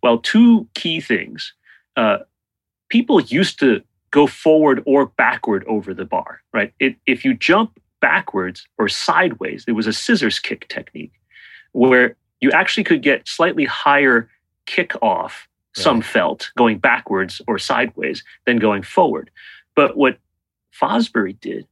Well, 0.03 0.17
two 0.19 0.67
key 0.73 1.01
things. 1.01 1.53
Uh, 1.95 2.19
people 2.89 3.19
used 3.21 3.59
to 3.59 3.81
go 4.11 4.27
forward 4.27 4.83
or 4.85 5.07
backward 5.07 5.65
over 5.67 5.93
the 5.93 6.05
bar, 6.05 6.41
right? 6.53 6.73
It, 6.79 6.95
if 7.05 7.25
you 7.25 7.33
jump 7.33 7.79
backwards 7.99 8.67
or 8.77 8.87
sideways, 8.87 9.65
there 9.65 9.75
was 9.75 9.87
a 9.87 9.93
scissors 9.93 10.39
kick 10.39 10.67
technique 10.67 11.11
where 11.73 12.15
you 12.39 12.51
actually 12.51 12.83
could 12.83 13.01
get 13.01 13.27
slightly 13.27 13.65
higher 13.65 14.29
kick 14.65 14.93
off, 15.01 15.47
some 15.75 16.01
felt, 16.01 16.51
going 16.57 16.77
backwards 16.79 17.41
or 17.47 17.59
sideways 17.59 18.23
than 18.45 18.57
going 18.57 18.83
forward. 18.83 19.29
But 19.75 19.95
what 19.97 20.17
Fosbury 20.79 21.39
did 21.39 21.67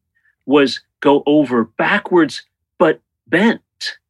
was 0.45 0.81
go 0.99 1.23
over 1.25 1.63
backwards 1.63 2.43
but 2.77 2.99
bent 3.27 3.61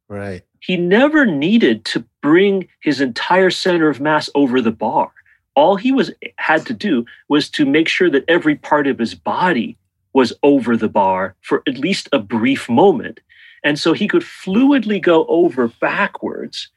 right. 0.08 0.44
He 0.66 0.78
never 0.78 1.28
needed 1.28 1.86
to 1.86 2.04
bring 2.22 2.68
his 2.82 3.00
entire 3.00 3.52
center 3.52 3.88
of 3.88 4.00
mass 4.00 4.32
over 4.34 4.62
the 4.62 4.72
bar. 4.72 5.12
All 5.56 5.76
he 5.76 5.92
was 5.92 6.12
had 6.38 6.66
to 6.66 6.74
do 6.74 7.06
was 7.30 7.50
to 7.52 7.66
make 7.66 7.88
sure 7.88 8.10
that 8.10 8.26
every 8.28 8.56
part 8.56 8.88
of 8.88 8.98
his 8.98 9.14
body 9.14 9.78
was 10.14 10.34
over 10.42 10.76
the 10.76 10.90
bar 10.90 11.36
for 11.42 11.62
at 11.68 11.78
least 11.78 12.10
a 12.12 12.20
brief 12.20 12.68
moment. 12.68 13.20
And 13.64 13.78
so 13.78 13.94
he 13.94 14.08
could 14.08 14.24
fluidly 14.24 15.00
go 15.00 15.28
over 15.28 15.68
backwards. 15.68 16.70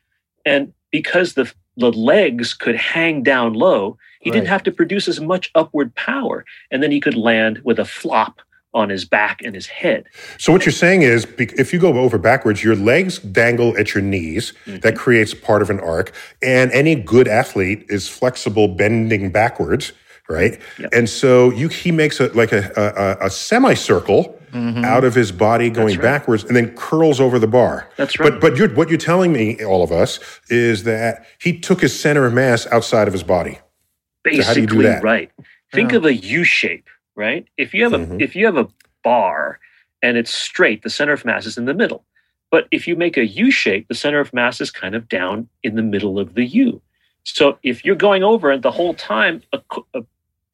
And 0.44 0.74
because 0.90 1.32
the, 1.32 1.50
the 1.78 1.92
legs 1.92 2.52
could 2.52 2.76
hang 2.76 3.22
down 3.22 3.54
low, 3.54 3.96
he 4.20 4.30
didn't 4.30 4.48
have 4.48 4.64
to 4.64 4.72
produce 4.72 5.08
as 5.08 5.20
much 5.20 5.50
upward 5.54 5.94
power. 5.94 6.44
And 6.70 6.82
then 6.82 6.90
he 6.90 7.00
could 7.00 7.16
land 7.16 7.60
with 7.64 7.78
a 7.78 7.84
flop 7.84 8.42
on 8.74 8.88
his 8.90 9.04
back 9.04 9.40
and 9.42 9.54
his 9.54 9.66
head. 9.66 10.06
So 10.38 10.52
what 10.52 10.66
you're 10.66 10.72
saying 10.72 11.02
is, 11.02 11.26
if 11.38 11.72
you 11.72 11.78
go 11.78 11.98
over 11.98 12.18
backwards, 12.18 12.62
your 12.62 12.76
legs 12.76 13.18
dangle 13.18 13.76
at 13.78 13.94
your 13.94 14.02
knees. 14.02 14.52
Mm-hmm. 14.66 14.80
That 14.80 14.96
creates 14.96 15.34
part 15.34 15.62
of 15.62 15.70
an 15.70 15.80
arc, 15.80 16.12
and 16.42 16.70
any 16.72 16.94
good 16.94 17.28
athlete 17.28 17.86
is 17.88 18.08
flexible, 18.08 18.68
bending 18.68 19.30
backwards, 19.30 19.92
right? 20.28 20.60
Yep. 20.78 20.90
And 20.92 21.08
so 21.08 21.50
you, 21.50 21.68
he 21.68 21.90
makes 21.92 22.20
a 22.20 22.28
like 22.34 22.52
a, 22.52 23.16
a, 23.20 23.26
a 23.26 23.30
semicircle 23.30 24.34
out 24.54 25.04
of 25.04 25.14
his 25.14 25.30
body 25.30 25.68
going 25.68 25.88
Mm-hmm. 25.94 26.02
right. 26.02 26.18
backwards, 26.20 26.44
and 26.44 26.56
then 26.56 26.74
curls 26.74 27.20
over 27.20 27.38
the 27.38 27.46
bar. 27.46 27.88
That's 27.96 28.18
right. 28.18 28.30
but 28.30 28.40
but 28.40 28.56
you're, 28.56 28.68
what 28.74 28.88
you're 28.88 28.98
telling 28.98 29.32
me, 29.32 29.62
all 29.64 29.82
of 29.82 29.92
us, 29.92 30.20
is 30.48 30.84
that 30.84 31.26
he 31.38 31.58
took 31.58 31.80
his 31.80 31.98
center 31.98 32.24
of 32.26 32.32
mass 32.34 32.66
outside 32.68 33.08
of 33.08 33.12
his 33.12 33.22
body. 33.22 33.54
So 33.54 33.58
how 33.58 34.30
do 34.30 34.36
basically 34.36 34.60
you 34.62 34.66
do 34.68 34.82
that? 34.82 35.02
right 35.02 35.30
think 35.72 35.92
of 35.92 36.04
a 36.04 36.14
u 36.14 36.44
shape 36.44 36.88
right? 37.18 37.46
If 37.58 37.74
you 37.74 37.82
have 37.82 37.92
a 37.92 37.98
Mhm. 37.98 38.22
if 38.22 38.34
you 38.36 38.46
have 38.46 38.56
a 38.56 38.68
bar 39.02 39.58
and 40.00 40.16
it's 40.16 40.32
straight 40.32 40.82
the 40.82 40.90
center 40.90 41.12
of 41.12 41.24
mass 41.24 41.44
is 41.44 41.58
in 41.58 41.66
the 41.66 41.74
middle. 41.74 42.04
But 42.50 42.66
if 42.70 42.88
you 42.88 42.96
make 42.96 43.16
a 43.18 43.26
u 43.26 43.50
shape 43.50 43.88
the 43.88 43.94
center 43.94 44.20
of 44.20 44.32
mass 44.32 44.60
is 44.60 44.70
kind 44.70 44.94
of 44.94 45.08
down 45.08 45.48
in 45.62 45.74
the 45.74 45.82
middle 45.82 46.18
of 46.18 46.34
the 46.34 46.46
u. 46.46 46.80
So 47.24 47.58
if 47.62 47.84
you're 47.84 47.96
going 48.08 48.22
over 48.22 48.50
and 48.50 48.62
the 48.62 48.70
whole 48.70 48.94
time 48.94 49.42
a, 49.52 49.60
a, 49.92 50.02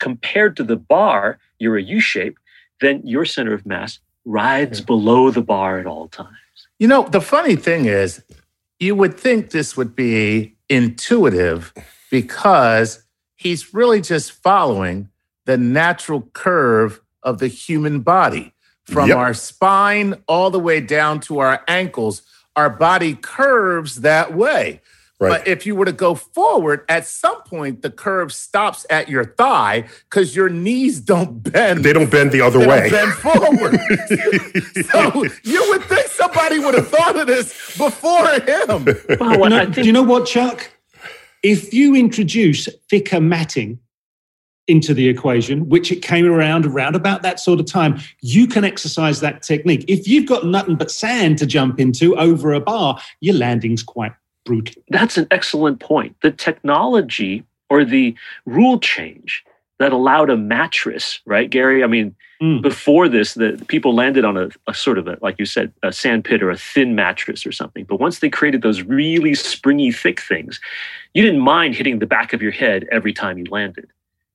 compared 0.00 0.57
to 0.57 0.64
the 0.64 0.77
bar 0.77 1.38
you're 1.61 1.77
a 1.77 1.83
u 1.83 2.00
shape 2.00 2.37
then 2.81 3.03
your 3.05 3.27
center 3.27 3.55
of 3.55 3.64
mass 3.66 4.00
rides 4.24 4.81
below 4.81 5.31
the 5.31 5.42
bar 5.42 5.79
at 5.79 5.87
all 5.87 6.09
times. 6.09 6.59
You 6.79 6.88
know, 6.88 7.03
the 7.16 7.20
funny 7.20 7.57
thing 7.57 7.85
is, 7.85 8.22
you 8.81 8.94
would 8.96 9.16
think 9.20 9.50
this 9.50 9.77
would 9.77 9.94
be 9.94 10.57
intuitive 10.68 11.72
because 12.11 13.05
he's 13.37 13.72
really 13.72 14.00
just 14.00 14.33
following 14.33 15.09
the 15.46 15.57
natural 15.59 16.22
curve 16.33 17.00
of 17.22 17.38
the 17.38 17.48
human 17.48 18.00
body 18.00 18.52
from 18.85 19.09
Yep. 19.09 19.16
our 19.18 19.35
spine 19.35 20.14
all 20.28 20.50
the 20.50 20.59
way 20.61 20.80
down 20.80 21.20
to 21.20 21.38
our 21.38 21.62
ankles. 21.68 22.22
Our 22.57 22.70
body 22.70 23.14
curves 23.14 23.96
that 24.02 24.35
way. 24.35 24.80
Right. 25.20 25.28
But 25.28 25.48
if 25.48 25.64
you 25.64 25.74
were 25.76 25.85
to 25.85 25.92
go 25.92 26.14
forward, 26.16 26.85
at 26.88 27.07
some 27.07 27.40
point 27.44 27.83
the 27.83 27.90
curve 27.90 28.33
stops 28.33 28.85
at 28.90 29.09
your 29.09 29.24
thigh 29.24 29.85
because 30.11 30.35
your 30.37 30.48
knees 30.48 31.00
don't 31.00 31.40
bend. 31.42 31.85
They 31.85 31.92
don't 31.92 32.11
bend 32.11 32.33
the 32.33 32.40
other 32.42 32.59
They 32.59 32.66
way. 32.66 32.90
don't 32.90 32.90
bend 32.90 33.12
forward. 33.14 33.80
so 34.90 35.24
you 35.44 35.64
would 35.70 35.83
think 35.85 36.09
somebody 36.09 36.59
would 36.59 36.74
have 36.74 36.88
thought 36.88 37.16
of 37.18 37.26
this 37.26 37.76
before 37.78 38.28
him. 38.40 38.85
Wow, 39.20 39.33
You 39.33 39.38
what 39.38 39.48
know- 39.50 39.61
I 39.61 39.64
do 39.66 39.83
you 39.83 39.92
know 39.92 40.02
what, 40.02 40.26
Chuck? 40.26 40.70
If 41.42 41.72
you 41.72 41.94
introduce 41.94 42.68
thicker 42.90 43.20
matting 43.20 43.78
into 44.66 44.94
the 44.94 45.09
equation, 45.09 45.68
which 45.68 45.92
it 45.92 46.03
came 46.03 46.27
around 46.27 46.64
around 46.64 46.96
about 46.96 47.22
that 47.22 47.38
sort 47.38 47.61
of 47.61 47.66
time, 47.66 48.00
you 48.20 48.46
can 48.46 48.64
exercise 48.64 49.20
that 49.20 49.42
technique. 49.42 49.85
If 49.88 50.09
you've 50.09 50.27
got 50.27 50.46
nothing 50.46 50.77
but 50.77 50.90
sand 50.90 51.38
to 51.38 51.46
jump 51.46 51.79
into 51.79 52.16
over 52.16 52.53
a 52.53 52.61
bar, 52.61 52.98
your 53.20 53.35
landing's 53.35 53.83
quite 53.83 54.12
brutal. 54.44 54.83
That's 54.88 55.18
an 55.18 55.27
excellent 55.31 55.81
point. 55.81 56.16
The 56.22 56.31
technology 56.31 57.44
or 57.68 57.85
the 57.85 58.14
rule 58.46 58.79
change 58.79 59.44
that 59.79 59.92
allowed 59.92 60.31
a 60.31 60.37
mattress, 60.37 61.20
right, 61.27 61.50
Gary? 61.50 61.83
I 61.85 61.87
mean, 61.87 62.14
Mm. 62.42 62.62
before 62.62 63.09
this, 63.09 63.35
the 63.35 63.64
people 63.68 63.94
landed 63.94 64.24
on 64.24 64.37
a, 64.37 64.48
a 64.66 64.74
sort 64.74 64.98
of 64.98 65.07
a, 65.07 65.16
like 65.22 65.37
you 65.38 65.46
said, 65.46 65.72
a 65.83 65.92
sand 65.92 66.24
pit 66.24 66.42
or 66.42 66.50
a 66.50 66.59
thin 66.59 66.94
mattress 66.94 67.46
or 67.46 67.53
something. 67.53 67.85
But 67.85 68.00
once 68.00 68.18
they 68.18 68.29
created 68.29 68.62
those 68.62 68.83
really 68.83 69.35
springy, 69.35 69.92
thick 69.92 70.20
things, 70.20 70.61
you 71.14 71.22
didn't 71.22 71.40
mind 71.40 71.77
hitting 71.77 72.00
the 72.00 72.07
back 72.07 72.33
of 72.33 72.42
your 72.42 72.50
head 72.50 72.87
every 72.90 73.12
time 73.12 73.38
you 73.38 73.44
landed. 73.50 73.88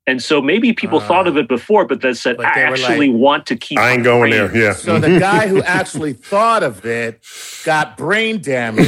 And 0.10 0.24
so 0.24 0.42
maybe 0.42 0.74
people 0.74 1.00
Ah. 1.00 1.08
thought 1.08 1.28
of 1.28 1.38
it 1.38 1.48
before, 1.48 1.86
but 1.86 2.02
then 2.02 2.16
said, 2.16 2.38
But 2.38 2.48
I 2.48 2.62
actually 2.62 3.10
like, 3.12 3.20
want 3.20 3.46
to 3.48 3.56
keep. 3.56 3.78
I 3.78 3.92
ain't 3.92 4.04
going 4.04 4.32
brain." 4.32 4.52
there. 4.52 4.58
Yeah. 4.64 4.74
So 4.88 4.98
the 4.98 5.20
guy 5.20 5.48
who 5.48 5.62
actually 5.64 6.14
thought 6.32 6.64
of 6.64 6.84
it 6.86 7.22
got 7.64 7.96
brain 7.98 8.42
damage. 8.42 8.88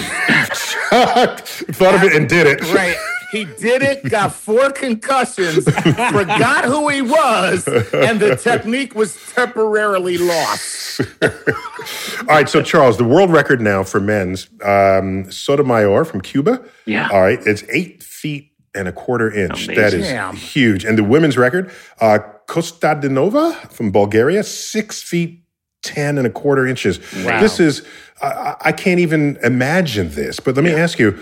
Thought 0.89 1.95
of 1.95 2.03
it 2.03 2.13
and 2.15 2.27
did 2.27 2.47
it. 2.47 2.61
Right. 2.73 2.97
He 3.31 3.45
did 3.45 3.81
it, 3.81 4.09
got 4.09 4.33
four 4.35 4.71
concussions, 4.71 5.63
forgot 5.63 6.65
who 6.65 6.89
he 6.89 7.01
was, 7.01 7.65
and 7.93 8.19
the 8.19 8.35
technique 8.35 8.93
was 8.93 9.15
temporarily 9.33 10.17
lost. 10.17 10.99
All 11.21 12.25
right, 12.27 12.49
so 12.49 12.61
Charles, 12.61 12.97
the 12.97 13.05
world 13.05 13.31
record 13.31 13.61
now 13.61 13.83
for 13.83 14.01
men's 14.01 14.49
um, 14.65 15.31
Sotomayor 15.31 16.03
from 16.03 16.19
Cuba. 16.19 16.61
Yeah. 16.85 17.07
All 17.09 17.21
right, 17.21 17.39
it's 17.45 17.63
eight 17.69 18.03
feet 18.03 18.50
and 18.73 18.87
a 18.87 18.91
quarter 18.91 19.31
inch. 19.31 19.67
That 19.67 19.93
is 19.93 20.07
Damn. 20.07 20.35
huge. 20.35 20.85
And 20.85 20.97
the 20.97 21.03
women's 21.03 21.37
record, 21.37 21.71
uh, 21.99 22.19
Kostadinova 22.47 23.71
from 23.71 23.91
Bulgaria, 23.91 24.43
six 24.43 25.01
feet 25.01 25.43
ten 25.83 26.17
and 26.17 26.27
a 26.27 26.29
quarter 26.29 26.67
inches. 26.67 26.99
Wow. 27.25 27.39
This 27.41 27.59
is. 27.59 27.85
I, 28.21 28.55
I 28.65 28.71
can't 28.71 28.99
even 28.99 29.37
imagine 29.43 30.09
this. 30.11 30.39
But 30.39 30.55
let 30.55 30.63
me 30.63 30.71
ask 30.73 30.99
you: 30.99 31.17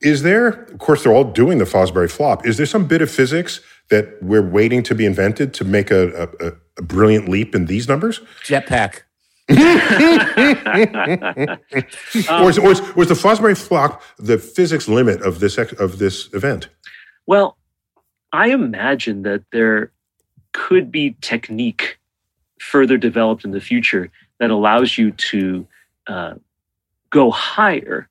Is 0.00 0.22
there? 0.22 0.48
Of 0.48 0.78
course, 0.78 1.04
they're 1.04 1.12
all 1.12 1.24
doing 1.32 1.58
the 1.58 1.64
Fosbury 1.64 2.10
flop. 2.10 2.46
Is 2.46 2.56
there 2.56 2.66
some 2.66 2.86
bit 2.86 3.02
of 3.02 3.10
physics 3.10 3.60
that 3.90 4.20
we're 4.22 4.42
waiting 4.48 4.82
to 4.84 4.94
be 4.94 5.04
invented 5.06 5.54
to 5.54 5.64
make 5.64 5.90
a, 5.90 6.28
a, 6.40 6.46
a- 6.48 6.52
a 6.76 6.82
brilliant 6.82 7.28
leap 7.28 7.54
in 7.54 7.66
these 7.66 7.86
numbers? 7.88 8.20
Jetpack. 8.44 9.02
Or, 9.48 9.56
is, 12.48 12.58
or, 12.58 12.70
is, 12.70 12.80
or 12.80 13.02
is 13.02 13.08
the 13.08 13.14
Fosbury 13.14 13.56
flop 13.56 14.02
the 14.18 14.38
physics 14.38 14.88
limit 14.88 15.20
of 15.22 15.40
this 15.40 15.58
of 15.58 15.98
this 15.98 16.32
event? 16.32 16.68
Well, 17.26 17.58
I 18.32 18.48
imagine 18.48 19.22
that 19.22 19.42
there 19.52 19.92
could 20.52 20.90
be 20.90 21.16
technique 21.20 21.98
further 22.58 22.96
developed 22.96 23.44
in 23.44 23.50
the 23.50 23.60
future 23.60 24.10
that 24.40 24.50
allows 24.50 24.96
you 24.96 25.10
to 25.12 25.66
uh, 26.06 26.34
go 27.10 27.30
higher 27.30 28.08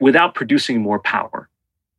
without 0.00 0.34
producing 0.34 0.80
more 0.80 0.98
power. 0.98 1.48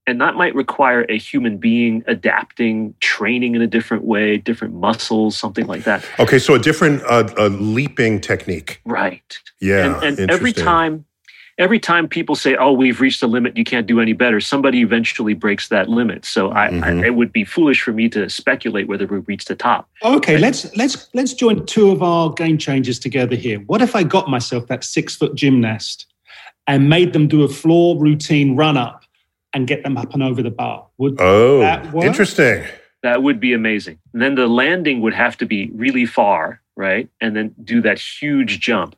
And 0.08 0.22
that 0.22 0.36
might 0.36 0.54
require 0.54 1.06
a 1.10 1.18
human 1.18 1.58
being 1.58 2.04
adapting, 2.06 2.94
training 3.00 3.56
in 3.56 3.62
a 3.62 3.68
different 3.68 4.04
way, 4.04 4.38
different 4.38 4.76
muscles, 4.76 5.36
something 5.36 5.66
like 5.66 5.84
that. 5.86 6.06
Okay, 6.20 6.38
so 6.38 6.54
a 6.54 6.60
different 6.60 7.02
uh, 7.04 7.28
a 7.38 7.50
leaping 7.50 8.22
technique. 8.22 8.82
Right. 8.86 9.40
Yeah. 9.60 10.00
And, 10.04 10.20
and 10.20 10.32
every 10.32 10.54
time, 10.54 11.06
every 11.58 11.80
time 11.80 12.08
people 12.08 12.36
say, 12.36 12.56
"Oh, 12.56 12.72
we've 12.72 13.02
reached 13.02 13.22
the 13.22 13.28
limit. 13.28 13.58
You 13.58 13.64
can't 13.64 13.88
do 13.88 14.00
any 14.00 14.14
better," 14.14 14.40
somebody 14.40 14.82
eventually 14.82 15.34
breaks 15.34 15.70
that 15.70 15.90
limit. 15.90 16.24
So 16.24 16.52
I, 16.52 16.68
Mhm. 16.68 16.84
I, 16.84 17.08
it 17.08 17.16
would 17.16 17.34
be 17.34 17.44
foolish 17.44 17.82
for 17.82 17.92
me 17.92 18.08
to 18.10 18.30
speculate 18.30 18.88
whether 18.88 19.08
we 19.08 19.18
reached 19.20 19.48
the 19.48 19.56
top. 19.56 19.90
Okay, 20.04 20.38
let's 20.38 20.76
let's 20.78 21.10
let's 21.16 21.34
join 21.34 21.66
two 21.66 21.90
of 21.90 22.04
our 22.04 22.32
game 22.32 22.60
changers 22.60 23.00
together 23.00 23.36
here. 23.36 23.58
What 23.66 23.82
if 23.82 23.96
I 23.96 24.04
got 24.04 24.30
myself 24.30 24.68
that 24.68 24.84
six 24.84 25.16
foot 25.16 25.34
gymnast 25.34 26.06
and 26.68 26.90
made 26.90 27.14
them 27.14 27.28
do 27.28 27.42
a 27.44 27.48
floor 27.48 27.98
routine 27.98 28.56
run 28.56 28.78
up 28.78 29.05
and 29.56 29.66
get 29.66 29.84
them 29.84 29.98
up 29.98 30.14
and 30.14 30.22
over 30.22 30.44
the 30.44 30.52
bar? 30.52 30.86
Would 30.98 31.16
Oh, 31.20 31.60
that 31.60 31.92
work? 31.92 32.06
interesting. 32.06 32.64
That 33.02 33.24
would 33.24 33.40
be 33.40 33.54
amazing. 33.54 33.98
And 34.14 34.22
then 34.22 34.36
the 34.36 34.48
landing 34.48 35.02
would 35.02 35.14
have 35.14 35.38
to 35.38 35.46
be 35.46 35.72
really 35.74 36.06
far, 36.06 36.62
right? 36.76 37.08
And 37.22 37.36
then 37.36 37.56
do 37.64 37.82
that 37.82 37.98
huge 38.00 38.60
jump. 38.60 38.96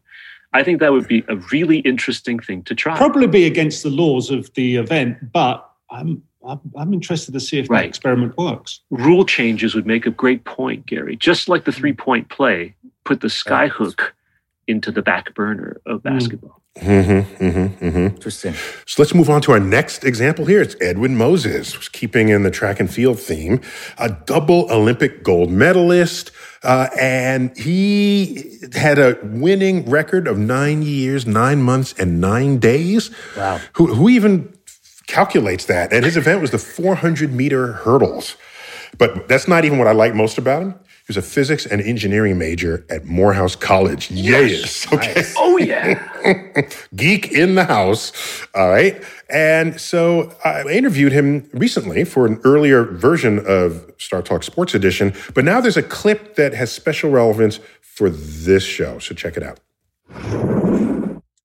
I 0.53 0.63
think 0.63 0.79
that 0.79 0.91
would 0.91 1.07
be 1.07 1.23
a 1.27 1.35
really 1.51 1.79
interesting 1.79 2.39
thing 2.39 2.63
to 2.63 2.73
try. 2.75 2.97
Probably 2.97 3.27
be 3.27 3.45
against 3.45 3.83
the 3.83 3.89
laws 3.89 4.31
of 4.31 4.51
the 4.55 4.77
event, 4.77 5.31
but 5.31 5.69
I'm 5.91 6.23
I'm, 6.45 6.61
I'm 6.77 6.93
interested 6.93 7.33
to 7.33 7.41
see 7.41 7.59
if 7.59 7.69
Right. 7.69 7.81
that 7.81 7.87
experiment 7.87 8.37
works. 8.37 8.79
Rule 8.89 9.25
changes 9.25 9.75
would 9.75 9.85
make 9.85 10.05
a 10.05 10.11
great 10.11 10.45
point, 10.45 10.85
Gary. 10.85 11.17
Just 11.17 11.49
like 11.49 11.65
the 11.65 11.71
hmm. 11.71 11.79
three 11.79 11.93
point 11.93 12.29
play, 12.29 12.73
put 13.03 13.19
the 13.21 13.29
sky 13.29 13.67
hook 13.67 14.15
into 14.67 14.91
the 14.91 15.01
back 15.01 15.33
burner 15.33 15.81
of 15.85 16.03
basketball. 16.03 16.61
Mm-hmm, 16.79 17.43
mm-hmm, 17.43 17.85
mm-hmm. 17.85 17.97
Interesting. 17.97 18.53
So 18.85 19.01
let's 19.01 19.13
move 19.13 19.29
on 19.29 19.41
to 19.43 19.53
our 19.53 19.59
next 19.59 20.03
example 20.03 20.45
here. 20.45 20.61
It's 20.61 20.75
Edwin 20.81 21.15
Moses, 21.15 21.87
keeping 21.89 22.29
in 22.29 22.43
the 22.43 22.51
track 22.51 22.79
and 22.79 22.91
field 22.91 23.19
theme, 23.19 23.61
a 23.97 24.09
double 24.09 24.71
Olympic 24.71 25.23
gold 25.23 25.49
medalist. 25.49 26.31
Uh, 26.63 26.89
and 26.99 27.57
he 27.57 28.59
had 28.73 28.99
a 28.99 29.17
winning 29.23 29.89
record 29.89 30.27
of 30.27 30.37
nine 30.37 30.81
years, 30.81 31.25
nine 31.25 31.61
months, 31.61 31.93
and 31.97 32.19
nine 32.19 32.59
days. 32.59 33.09
Wow. 33.35 33.59
Who, 33.73 33.93
who 33.93 34.09
even 34.09 34.53
calculates 35.07 35.65
that? 35.65 35.93
And 35.93 36.05
his 36.05 36.17
event 36.17 36.41
was 36.41 36.51
the 36.51 36.59
400 36.59 37.33
meter 37.33 37.73
hurdles. 37.73 38.35
But 38.97 39.27
that's 39.27 39.47
not 39.47 39.65
even 39.65 39.77
what 39.77 39.87
I 39.87 39.93
like 39.93 40.13
most 40.13 40.37
about 40.37 40.61
him. 40.61 40.75
He 41.07 41.11
was 41.13 41.17
a 41.17 41.21
physics 41.21 41.65
and 41.65 41.81
engineering 41.81 42.37
major 42.37 42.85
at 42.89 43.05
Morehouse 43.05 43.55
College. 43.55 44.11
Yes. 44.11 44.85
Okay. 44.93 45.23
Oh, 45.37 45.57
yeah. 45.57 46.03
Geek 46.95 47.31
in 47.31 47.55
the 47.55 47.63
house. 47.63 48.11
All 48.53 48.69
right. 48.69 49.01
And 49.29 49.79
so 49.79 50.35
I 50.43 50.63
interviewed 50.63 51.13
him 51.13 51.49
recently 51.53 52.03
for 52.03 52.25
an 52.25 52.41
earlier 52.43 52.83
version 52.83 53.39
of 53.39 53.89
StarTalk 53.97 54.43
Sports 54.43 54.73
Edition, 54.75 55.13
but 55.33 55.45
now 55.45 55.61
there's 55.61 55.77
a 55.77 55.83
clip 55.83 56.35
that 56.35 56.53
has 56.53 56.71
special 56.71 57.09
relevance 57.09 57.59
for 57.81 58.09
this 58.09 58.63
show. 58.63 58.99
So 58.99 59.15
check 59.15 59.37
it 59.37 59.43
out. 59.43 59.59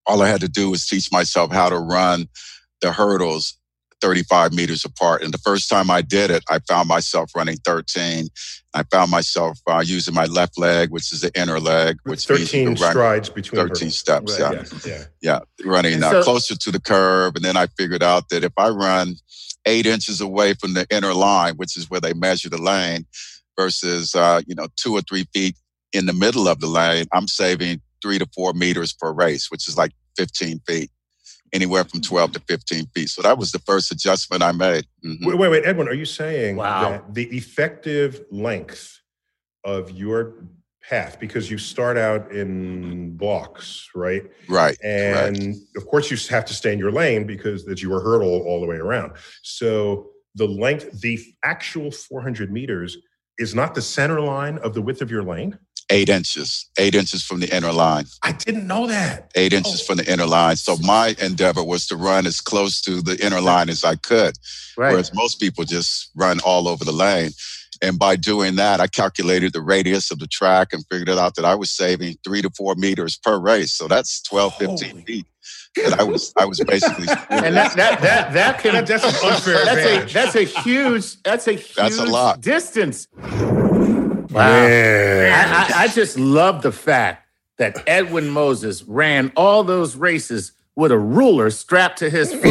all 0.06 0.22
I 0.22 0.28
had 0.28 0.40
to 0.40 0.48
do 0.48 0.70
was 0.70 0.86
teach 0.86 1.10
myself 1.12 1.52
how 1.52 1.68
to 1.68 1.78
run 1.78 2.28
the 2.80 2.92
hurdles 2.92 3.56
35 4.00 4.52
meters 4.52 4.84
apart. 4.84 5.22
And 5.22 5.32
the 5.32 5.38
first 5.38 5.68
time 5.70 5.90
I 5.90 6.02
did 6.02 6.30
it, 6.30 6.42
I 6.50 6.58
found 6.60 6.88
myself 6.88 7.30
running 7.36 7.56
13. 7.58 8.28
I 8.74 8.84
found 8.84 9.10
myself 9.10 9.58
uh, 9.66 9.82
using 9.84 10.14
my 10.14 10.24
left 10.24 10.58
leg, 10.58 10.90
which 10.90 11.12
is 11.12 11.20
the 11.20 11.30
inner 11.38 11.60
leg, 11.60 11.98
which 12.04 12.28
means 12.28 12.52
you 12.52 12.64
13 12.64 12.64
can 12.76 12.82
run 12.82 12.90
strides 12.90 13.28
between 13.28 13.60
13 13.60 13.68
hurdles. 13.68 13.98
steps. 13.98 14.40
Right, 14.40 14.52
yeah. 14.52 14.60
yes, 14.60 14.86
yeah. 14.86 15.04
Yeah. 15.20 15.66
Running 15.66 15.94
And 15.94 16.04
uh, 16.04 16.22
closer 16.22 16.56
to 16.56 16.70
the 16.70 16.80
curve. 16.80 17.36
And 17.36 17.44
then 17.44 17.56
I 17.56 17.66
figured 17.66 18.02
out 18.02 18.30
that 18.30 18.44
if 18.44 18.52
I 18.56 18.70
run 18.70 19.16
eight 19.66 19.86
inches 19.86 20.20
away 20.20 20.54
from 20.54 20.74
the 20.74 20.86
inner 20.90 21.12
line, 21.12 21.56
which 21.56 21.76
is 21.76 21.90
where 21.90 22.00
they 22.00 22.14
measure 22.14 22.48
the 22.48 22.60
lane, 22.60 23.06
versus, 23.58 24.14
uh, 24.14 24.40
you 24.46 24.54
know, 24.54 24.68
two 24.76 24.94
or 24.94 25.02
three 25.02 25.26
feet 25.34 25.56
in 25.92 26.06
the 26.06 26.12
middle 26.12 26.48
of 26.48 26.60
the 26.60 26.66
lane, 26.66 27.06
I'm 27.12 27.28
saving 27.28 27.80
three 28.02 28.18
to 28.18 28.26
four 28.34 28.52
meters 28.52 28.92
per 28.92 29.12
race, 29.12 29.50
which 29.50 29.68
is 29.68 29.76
like 29.76 29.92
15 30.16 30.60
feet, 30.66 30.90
anywhere 31.52 31.84
from 31.84 32.00
12 32.00 32.32
to 32.32 32.40
15 32.40 32.86
feet. 32.94 33.08
So 33.08 33.22
that 33.22 33.38
was 33.38 33.52
the 33.52 33.58
first 33.60 33.92
adjustment 33.92 34.42
I 34.42 34.52
made. 34.52 34.86
Mhm. 35.04 35.26
Wait, 35.26 35.38
wait, 35.38 35.48
wait, 35.50 35.62
Edwin, 35.66 35.88
are 35.88 35.94
you 35.94 36.04
saying 36.06 36.56
Wow. 36.56 36.90
that 36.90 37.14
the 37.14 37.24
effective 37.36 38.24
length 38.30 38.98
of 39.64 39.90
your 39.90 40.46
path, 40.88 41.20
because 41.20 41.50
you 41.50 41.58
start 41.58 41.96
out 41.96 42.32
in 42.32 43.16
blocks, 43.16 43.88
right? 43.94 44.24
Right. 44.48 44.76
And 44.82 45.54
of 45.76 45.86
course, 45.86 46.10
you 46.10 46.16
have 46.30 46.44
to 46.46 46.54
stay 46.54 46.72
in 46.72 46.78
your 46.78 46.90
lane 46.90 47.24
because 47.26 47.66
it's 47.68 47.82
your 47.82 48.00
hurdle 48.00 48.42
all 48.42 48.60
the 48.60 48.66
way 48.66 48.76
around. 48.76 49.12
So 49.42 50.10
the 50.34 50.48
length, 50.48 51.00
the 51.00 51.20
actual 51.44 51.90
400 51.92 52.50
meters 52.50 52.96
is 53.38 53.54
not 53.54 53.74
the 53.74 53.82
center 53.82 54.20
line 54.20 54.58
of 54.58 54.74
the 54.74 54.82
width 54.82 55.02
of 55.02 55.10
your 55.10 55.22
lane. 55.22 55.58
Eight 55.92 56.08
inches, 56.08 56.66
eight 56.78 56.94
inches 56.94 57.22
from 57.22 57.40
the 57.40 57.54
inner 57.54 57.70
line. 57.72 58.06
I 58.22 58.32
didn't 58.32 58.66
know 58.66 58.86
that. 58.86 59.30
eight 59.34 59.52
inches 59.52 59.82
oh. 59.82 59.84
from 59.84 59.98
the 59.98 60.10
inner 60.10 60.24
line. 60.26 60.56
So 60.56 60.76
my 60.78 61.14
endeavor 61.20 61.62
was 61.62 61.86
to 61.88 61.96
run 61.96 62.26
as 62.26 62.40
close 62.40 62.80
to 62.82 63.02
the 63.02 63.22
inner 63.24 63.42
line 63.42 63.68
as 63.68 63.84
I 63.84 63.96
could, 63.96 64.38
Right. 64.78 64.90
whereas 64.92 65.12
most 65.14 65.38
people 65.38 65.64
just 65.64 66.10
run 66.16 66.40
all 66.40 66.66
over 66.66 66.82
the 66.84 66.92
lane. 66.92 67.32
And 67.82 67.98
by 67.98 68.16
doing 68.16 68.56
that, 68.56 68.80
I 68.80 68.86
calculated 68.86 69.52
the 69.52 69.60
radius 69.60 70.10
of 70.10 70.18
the 70.18 70.26
track 70.26 70.72
and 70.72 70.82
figured 70.90 71.10
it 71.10 71.18
out 71.18 71.34
that 71.34 71.44
I 71.44 71.54
was 71.56 71.70
saving 71.70 72.16
three 72.24 72.40
to 72.40 72.48
four 72.56 72.74
meters 72.76 73.18
per 73.22 73.38
race. 73.38 73.74
So 73.74 73.86
that's 73.86 74.22
12, 74.22 74.54
15 74.54 74.90
Holy- 74.90 75.02
feet. 75.04 75.26
And 75.84 75.94
I 75.94 76.04
was 76.04 76.32
I 76.38 76.44
was 76.46 76.60
basically 76.66 77.08
And 77.30 77.56
that 77.56 77.74
that 77.76 78.00
that 78.00 78.32
that 78.32 78.58
can 78.60 78.84
that's 78.84 79.04
an 79.04 79.30
unfair 79.30 79.64
that's 79.64 79.68
a 79.68 80.02
advantage. 80.02 80.12
that's 80.14 80.36
a 80.36 80.44
huge 80.44 81.22
that's 81.22 81.48
a 81.48 81.52
huge 81.52 81.74
That's 81.74 81.98
a 81.98 82.04
lot. 82.06 82.40
distance. 82.40 83.08
Wow. 84.32 84.40
I, 84.46 85.30
I, 85.30 85.70
I 85.84 85.88
just 85.88 86.18
love 86.18 86.62
the 86.62 86.72
fact 86.72 87.26
that 87.58 87.82
Edwin 87.86 88.28
Moses 88.30 88.82
ran 88.84 89.30
all 89.36 89.62
those 89.64 89.94
races 89.96 90.52
with 90.74 90.90
a 90.90 90.98
ruler 90.98 91.50
strapped 91.50 91.98
to 91.98 92.08
his 92.10 92.32
foot. 92.32 92.42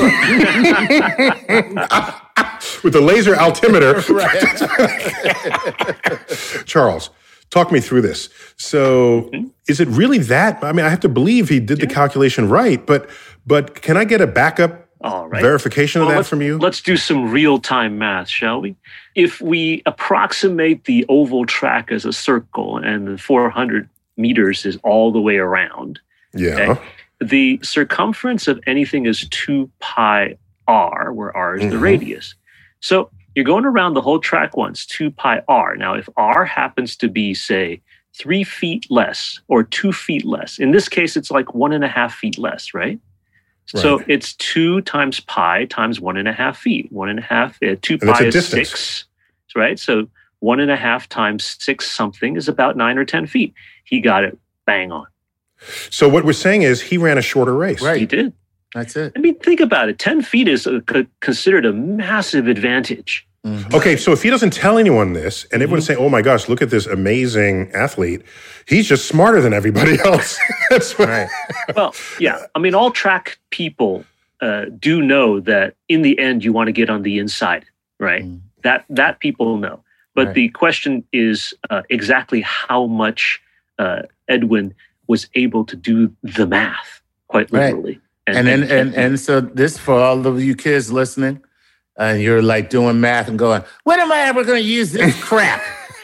With 2.84 2.96
a 2.96 3.02
laser 3.02 3.36
altimeter. 3.36 4.02
Charles, 6.66 7.10
talk 7.50 7.72
me 7.72 7.80
through 7.80 8.02
this. 8.04 8.30
So, 8.58 9.30
Mm-hmm. 9.34 9.48
is 9.68 9.80
it 9.80 9.88
really 9.90 10.18
that? 10.20 10.64
I 10.64 10.72
mean, 10.72 10.86
I 10.86 10.90
have 10.90 11.00
to 11.02 11.10
believe 11.10 11.50
he 11.50 11.60
did 11.60 11.80
the 11.80 11.88
calculation 11.88 12.48
right, 12.50 12.84
but 12.86 13.10
but 13.46 13.82
can 13.82 13.98
I 13.98 14.06
get 14.06 14.22
a 14.22 14.28
backup 14.28 14.88
All 15.04 15.28
right. 15.28 15.42
verification 15.42 16.02
of 16.02 16.08
Well, 16.08 16.18
that 16.18 16.26
from 16.28 16.42
you? 16.42 16.58
Let's 16.58 16.82
do 16.82 16.96
some 16.98 17.32
real 17.32 17.58
time 17.60 17.98
math, 17.98 18.30
shall 18.30 18.62
we? 18.62 18.76
If 19.16 19.42
we 19.42 19.82
approximate 19.86 20.86
the 20.86 21.06
oval 21.10 21.46
track 21.46 21.92
as 21.92 22.06
a 22.06 22.14
circle 22.14 22.78
and 22.78 23.08
the 23.08 23.18
400 23.18 23.90
meters 24.18 24.66
is 24.66 24.78
all 24.84 25.12
the 25.12 25.22
way 25.22 25.38
around, 25.38 26.00
Yeah. 26.34 26.72
okay. 26.72 26.82
the 27.20 27.60
circumference 27.64 28.48
of 28.48 28.60
anything 28.68 29.06
is 29.06 29.28
2 29.30 29.70
pi 29.80 30.36
r, 30.68 31.12
where 31.14 31.36
r 31.36 31.56
is 31.56 31.62
the 31.72 31.78
Mhm. 31.78 31.82
radius. 31.82 32.36
So 32.80 33.10
you're 33.36 33.46
going 33.46 33.66
around 33.66 33.94
the 33.94 34.02
whole 34.02 34.20
track 34.20 34.58
once, 34.58 34.86
2 34.86 35.12
pi 35.12 35.42
r. 35.48 35.76
Now, 35.76 35.94
if 35.94 36.08
r 36.18 36.46
happens 36.46 36.96
to 36.98 37.08
be, 37.08 37.34
say, 37.34 37.82
three 38.18 38.44
feet 38.44 38.86
less 38.90 39.40
or 39.48 39.64
two 39.64 39.92
feet 39.94 40.26
less, 40.26 40.60
in 40.60 40.72
this 40.72 40.90
case, 40.90 41.16
it's 41.16 41.32
like 41.32 41.54
one 41.56 41.72
and 41.74 41.84
a 41.84 41.88
half 41.88 42.14
feet 42.16 42.38
less, 42.38 42.74
right? 42.74 43.00
So 43.80 44.04
it's 44.08 44.34
two 44.36 44.82
times 44.82 45.20
pi 45.22 45.66
times 45.66 46.00
one 46.00 46.18
and 46.18 46.28
a 46.28 46.34
half 46.34 46.58
feet. 46.58 46.92
One 46.92 47.10
and 47.10 47.20
a 47.20 47.22
half, 47.22 47.58
uh, 47.64 47.76
two 47.82 47.98
And 48.02 48.12
pi 48.12 48.26
is 48.26 48.34
distance. 48.34 48.70
six, 48.70 49.06
right? 49.56 49.80
So 49.80 50.08
one 50.40 50.60
and 50.60 50.72
a 50.72 50.76
half 50.76 51.08
times 51.08 51.58
six 51.60 51.90
something 51.90 52.36
is 52.36 52.48
about 52.48 52.76
nine 52.76 52.98
or 52.98 53.06
10 53.06 53.28
feet. 53.28 53.54
He 53.86 54.02
got 54.02 54.24
it 54.24 54.38
bang 54.66 54.92
on. 54.92 55.06
So 55.90 56.10
what 56.10 56.26
we're 56.26 56.34
saying 56.34 56.64
is 56.64 56.82
he 56.82 56.98
ran 56.98 57.18
a 57.18 57.22
shorter 57.22 57.54
race. 57.54 57.82
Right. 57.82 58.00
He 58.00 58.06
did. 58.06 58.34
That's 58.74 58.96
it. 58.96 59.14
I 59.16 59.20
mean, 59.20 59.38
think 59.40 59.60
about 59.60 59.90
it. 59.90 60.00
10 60.00 60.22
feet 60.22 60.48
is 60.48 60.66
a, 60.66 60.82
considered 61.20 61.66
a 61.66 61.74
massive 61.74 62.48
advantage. 62.48 63.28
Mhm. 63.46 63.74
Okay, 63.74 63.96
so 63.98 64.12
if 64.12 64.22
he 64.22 64.30
doesn't 64.30 64.54
tell 64.54 64.78
anyone 64.78 65.14
this, 65.14 65.44
and 65.46 65.50
Mm-hmm. 65.54 65.64
everyone's 65.64 65.86
saying, 65.88 66.00
"Oh 66.00 66.10
my 66.10 66.22
gosh, 66.22 66.48
look 66.48 66.62
at 66.62 66.70
this 66.70 66.86
amazing 66.86 67.72
athlete," 67.74 68.22
he's 68.68 68.88
just 68.88 69.08
smarter 69.08 69.42
than 69.42 69.52
everybody 69.54 69.98
else. 70.06 70.38
That's 70.70 70.98
what. 70.98 71.10
Right. 71.10 71.30
Well, 71.76 71.96
yeah. 72.20 72.46
I 72.54 72.60
mean, 72.60 72.76
all 72.76 72.92
track 72.92 73.40
people 73.50 74.04
uh, 74.42 74.66
do 74.80 75.02
know 75.02 75.40
that 75.40 75.76
in 75.88 76.02
the 76.04 76.20
end, 76.20 76.44
you 76.44 76.54
want 76.54 76.68
to 76.68 76.72
get 76.72 76.90
on 76.90 77.02
the 77.02 77.18
inside, 77.18 77.66
right? 78.00 78.24
Mm. 78.24 78.42
That 78.64 78.86
that 78.90 79.20
people 79.20 79.58
know. 79.58 79.80
But 80.14 80.28
Right. 80.28 80.36
the 80.36 80.50
question 80.50 81.04
is 81.14 81.54
uh, 81.72 81.82
exactly 81.90 82.42
how 82.42 82.86
much 82.86 83.42
uh, 83.80 84.02
Edwin 84.28 84.74
was 85.08 85.28
able 85.34 85.64
to 85.66 85.76
do 85.76 86.14
the 86.22 86.46
math 86.46 87.02
quite 87.28 87.50
Right. 87.52 87.74
literally. 87.74 88.00
And 88.28 88.46
then 88.46 88.64
and 88.64 88.94
and 88.94 89.20
so 89.20 89.42
this 89.42 89.78
for 89.80 89.96
all 89.96 90.28
of 90.28 90.40
you 90.44 90.54
kids 90.56 90.92
listening, 90.92 91.42
and 91.98 92.22
you're 92.22 92.42
like 92.42 92.70
doing 92.70 93.00
math 93.02 93.28
and 93.28 93.38
going, 93.40 93.64
when 93.84 94.00
am 94.00 94.12
I 94.12 94.22
ever 94.22 94.44
going 94.44 94.62
to 94.62 94.68
use 94.68 94.92
this 94.92 95.22
crap? 95.24 95.62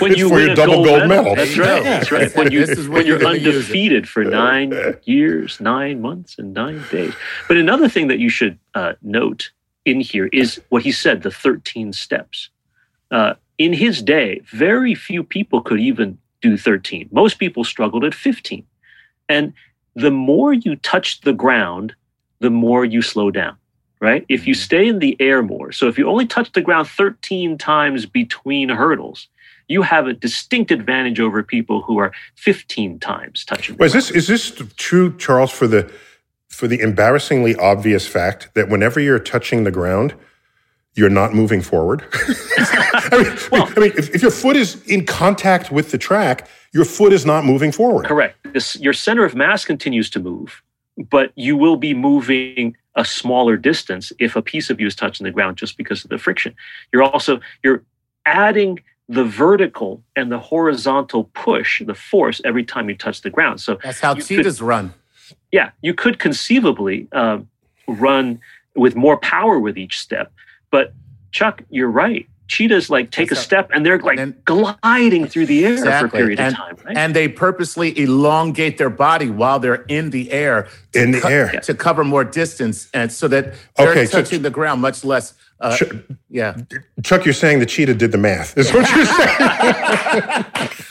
when 0.00 0.12
It's 0.12 0.18
you 0.18 0.28
for 0.28 0.34
win 0.36 0.44
your 0.46 0.52
a 0.52 0.56
double 0.56 0.74
gold, 0.84 0.86
gold 0.86 1.06
medal, 1.06 1.08
medal. 1.08 1.34
That's 1.36 1.56
right. 1.58 1.82
go. 1.82 1.82
That's 1.84 2.10
right. 2.12 2.32
When 2.36 2.50
you 2.52 2.66
This 2.66 2.76
is 2.78 2.88
when 2.88 2.98
when 2.98 3.06
you're 3.06 3.18
you're 3.18 3.18
gonna 3.18 3.38
use 3.38 3.70
it. 3.70 3.76
undefeated 3.76 4.08
for 4.08 4.24
nine 4.24 4.72
years, 5.04 5.60
nine 5.60 6.00
months, 6.00 6.38
and 6.38 6.52
nine 6.54 6.82
days. 6.90 7.14
But 7.48 7.56
another 7.56 7.88
thing 7.88 8.08
that 8.08 8.18
you 8.18 8.28
should 8.28 8.58
uh, 8.74 8.94
note 9.02 9.50
in 9.84 10.00
here 10.00 10.26
is 10.32 10.60
what 10.70 10.82
he 10.82 10.92
said: 10.92 11.22
the 11.22 11.30
thirteen 11.30 11.92
steps. 11.92 12.50
Uh, 13.10 13.34
in 13.58 13.72
his 13.72 14.02
day, 14.02 14.40
very 14.52 14.94
few 14.94 15.22
people 15.22 15.62
could 15.62 15.80
even 15.80 16.18
do 16.42 16.56
thirteen. 16.56 17.08
Most 17.12 17.38
people 17.38 17.64
struggled 17.64 18.04
at 18.04 18.14
fifteen, 18.14 18.66
and 19.28 19.52
the 19.94 20.10
more 20.10 20.52
you 20.52 20.76
touch 20.76 21.20
the 21.20 21.32
ground, 21.32 21.94
the 22.40 22.50
more 22.50 22.84
you 22.84 23.02
slow 23.02 23.30
down. 23.30 23.56
Right? 24.00 24.26
If 24.28 24.46
you 24.46 24.52
stay 24.52 24.88
in 24.88 24.98
the 24.98 25.16
air 25.20 25.42
more, 25.42 25.72
so 25.72 25.88
if 25.88 25.96
you 25.96 26.06
only 26.08 26.26
touch 26.26 26.52
the 26.52 26.60
ground 26.60 26.86
13 26.86 27.56
times 27.56 28.04
between 28.04 28.68
hurdles, 28.68 29.28
you 29.68 29.82
have 29.82 30.06
a 30.06 30.12
distinct 30.12 30.70
advantage 30.70 31.18
over 31.18 31.42
people 31.42 31.82
who 31.82 31.98
are 31.98 32.12
15 32.36 32.98
times 33.00 33.44
touching. 33.44 33.76
the 33.76 33.80
Well, 33.80 33.86
is 33.86 33.92
this 33.92 34.10
is 34.10 34.26
this 34.26 34.62
true, 34.76 35.16
Charles, 35.16 35.50
for 35.50 35.66
the 35.66 35.90
for 36.48 36.68
the 36.68 36.80
embarrassingly 36.80 37.56
obvious 37.56 38.06
fact 38.06 38.50
that 38.54 38.68
whenever 38.68 39.00
you're 39.00 39.18
touching 39.18 39.64
the 39.64 39.70
ground, 39.70 40.14
you're 40.94 41.10
not 41.10 41.34
moving 41.34 41.60
forward? 41.60 42.04
I 42.12 43.22
mean, 43.22 43.38
I 43.76 43.80
mean 43.80 43.92
if, 43.96 44.14
if 44.14 44.22
your 44.22 44.30
foot 44.30 44.56
is 44.56 44.82
in 44.86 45.04
contact 45.04 45.70
with 45.70 45.90
the 45.90 45.98
track, 45.98 46.48
your 46.72 46.84
foot 46.84 47.12
is 47.12 47.26
not 47.26 47.44
moving 47.44 47.72
forward. 47.72 48.06
Correct. 48.06 48.36
This, 48.52 48.76
your 48.76 48.92
center 48.92 49.24
of 49.24 49.34
mass 49.34 49.64
continues 49.64 50.10
to 50.10 50.20
move, 50.20 50.62
but 50.96 51.32
you 51.36 51.56
will 51.56 51.76
be 51.76 51.94
moving 51.94 52.76
a 52.94 53.04
smaller 53.04 53.56
distance 53.56 54.12
if 54.18 54.36
a 54.36 54.42
piece 54.42 54.70
of 54.70 54.80
you 54.80 54.86
is 54.86 54.94
touching 54.94 55.24
the 55.24 55.30
ground 55.30 55.56
just 55.56 55.76
because 55.76 56.02
of 56.04 56.10
the 56.10 56.18
friction. 56.18 56.54
You're 56.92 57.02
also 57.02 57.40
you're 57.62 57.82
adding 58.24 58.80
the 59.08 59.24
vertical 59.24 60.02
and 60.16 60.32
the 60.32 60.38
horizontal 60.38 61.24
push, 61.34 61.82
the 61.84 61.94
force 61.94 62.40
every 62.44 62.64
time 62.64 62.88
you 62.88 62.96
touch 62.96 63.22
the 63.22 63.30
ground. 63.30 63.60
So 63.60 63.78
That's 63.82 64.00
how 64.00 64.10
you 64.14 64.16
could- 64.22 64.26
cheetahs 64.26 64.60
run. 64.62 64.94
yeah, 65.52 65.70
you 65.82 65.94
could 65.94 66.18
conceivably 66.18 67.06
um, 67.12 67.48
run 67.86 68.40
with 68.74 68.96
more 68.96 69.16
power 69.18 69.58
with 69.58 69.78
each 69.78 69.98
step. 69.98 70.32
But 70.70 70.92
Chuck, 71.30 71.62
you're 71.70 71.90
right. 71.90 72.26
Cheetahs 72.48 72.88
like 72.90 73.10
take 73.10 73.32
a 73.32 73.36
step 73.36 73.70
and 73.74 73.84
they're 73.84 73.98
like 73.98 74.18
And- 74.18 74.34
gliding 74.44 75.26
through 75.26 75.46
the 75.46 75.66
air 75.66 75.78
for 75.78 76.06
a 76.06 76.08
period 76.08 76.38
and, 76.38 76.54
of 76.54 76.58
time. 76.60 76.76
Right? 76.84 76.96
and 76.96 77.14
they 77.16 77.26
purposely 77.28 77.98
elongate 77.98 78.78
their 78.78 78.90
body 78.90 79.30
while 79.30 79.58
they're 79.58 79.84
in 79.88 80.10
the 80.10 80.30
air 80.30 80.68
In 80.94 81.10
the 81.10 81.20
co- 81.20 81.28
air. 81.28 81.48
to 81.64 81.74
cover 81.74 82.04
more 82.04 82.24
distance, 82.24 82.88
and 82.94 83.10
so 83.10 83.26
that 83.28 83.54
they're 83.76 83.90
Okay, 83.90 84.06
so- 84.06 84.20
touching 84.22 84.42
the 84.42 84.50
ground 84.50 84.80
much 84.80 85.04
less. 85.04 85.34
Uh, 85.58 85.74
Sure. 85.74 85.88
Yeah, 86.28 86.54
Chuck, 87.02 87.24
you're 87.24 87.32
saying 87.34 87.60
the 87.60 87.66
cheetah 87.66 87.94
did 87.94 88.12
the 88.12 88.18
math. 88.18 88.56
Is 88.58 88.70
what 88.72 88.88
you're 88.94 89.06
saying? 89.06 90.44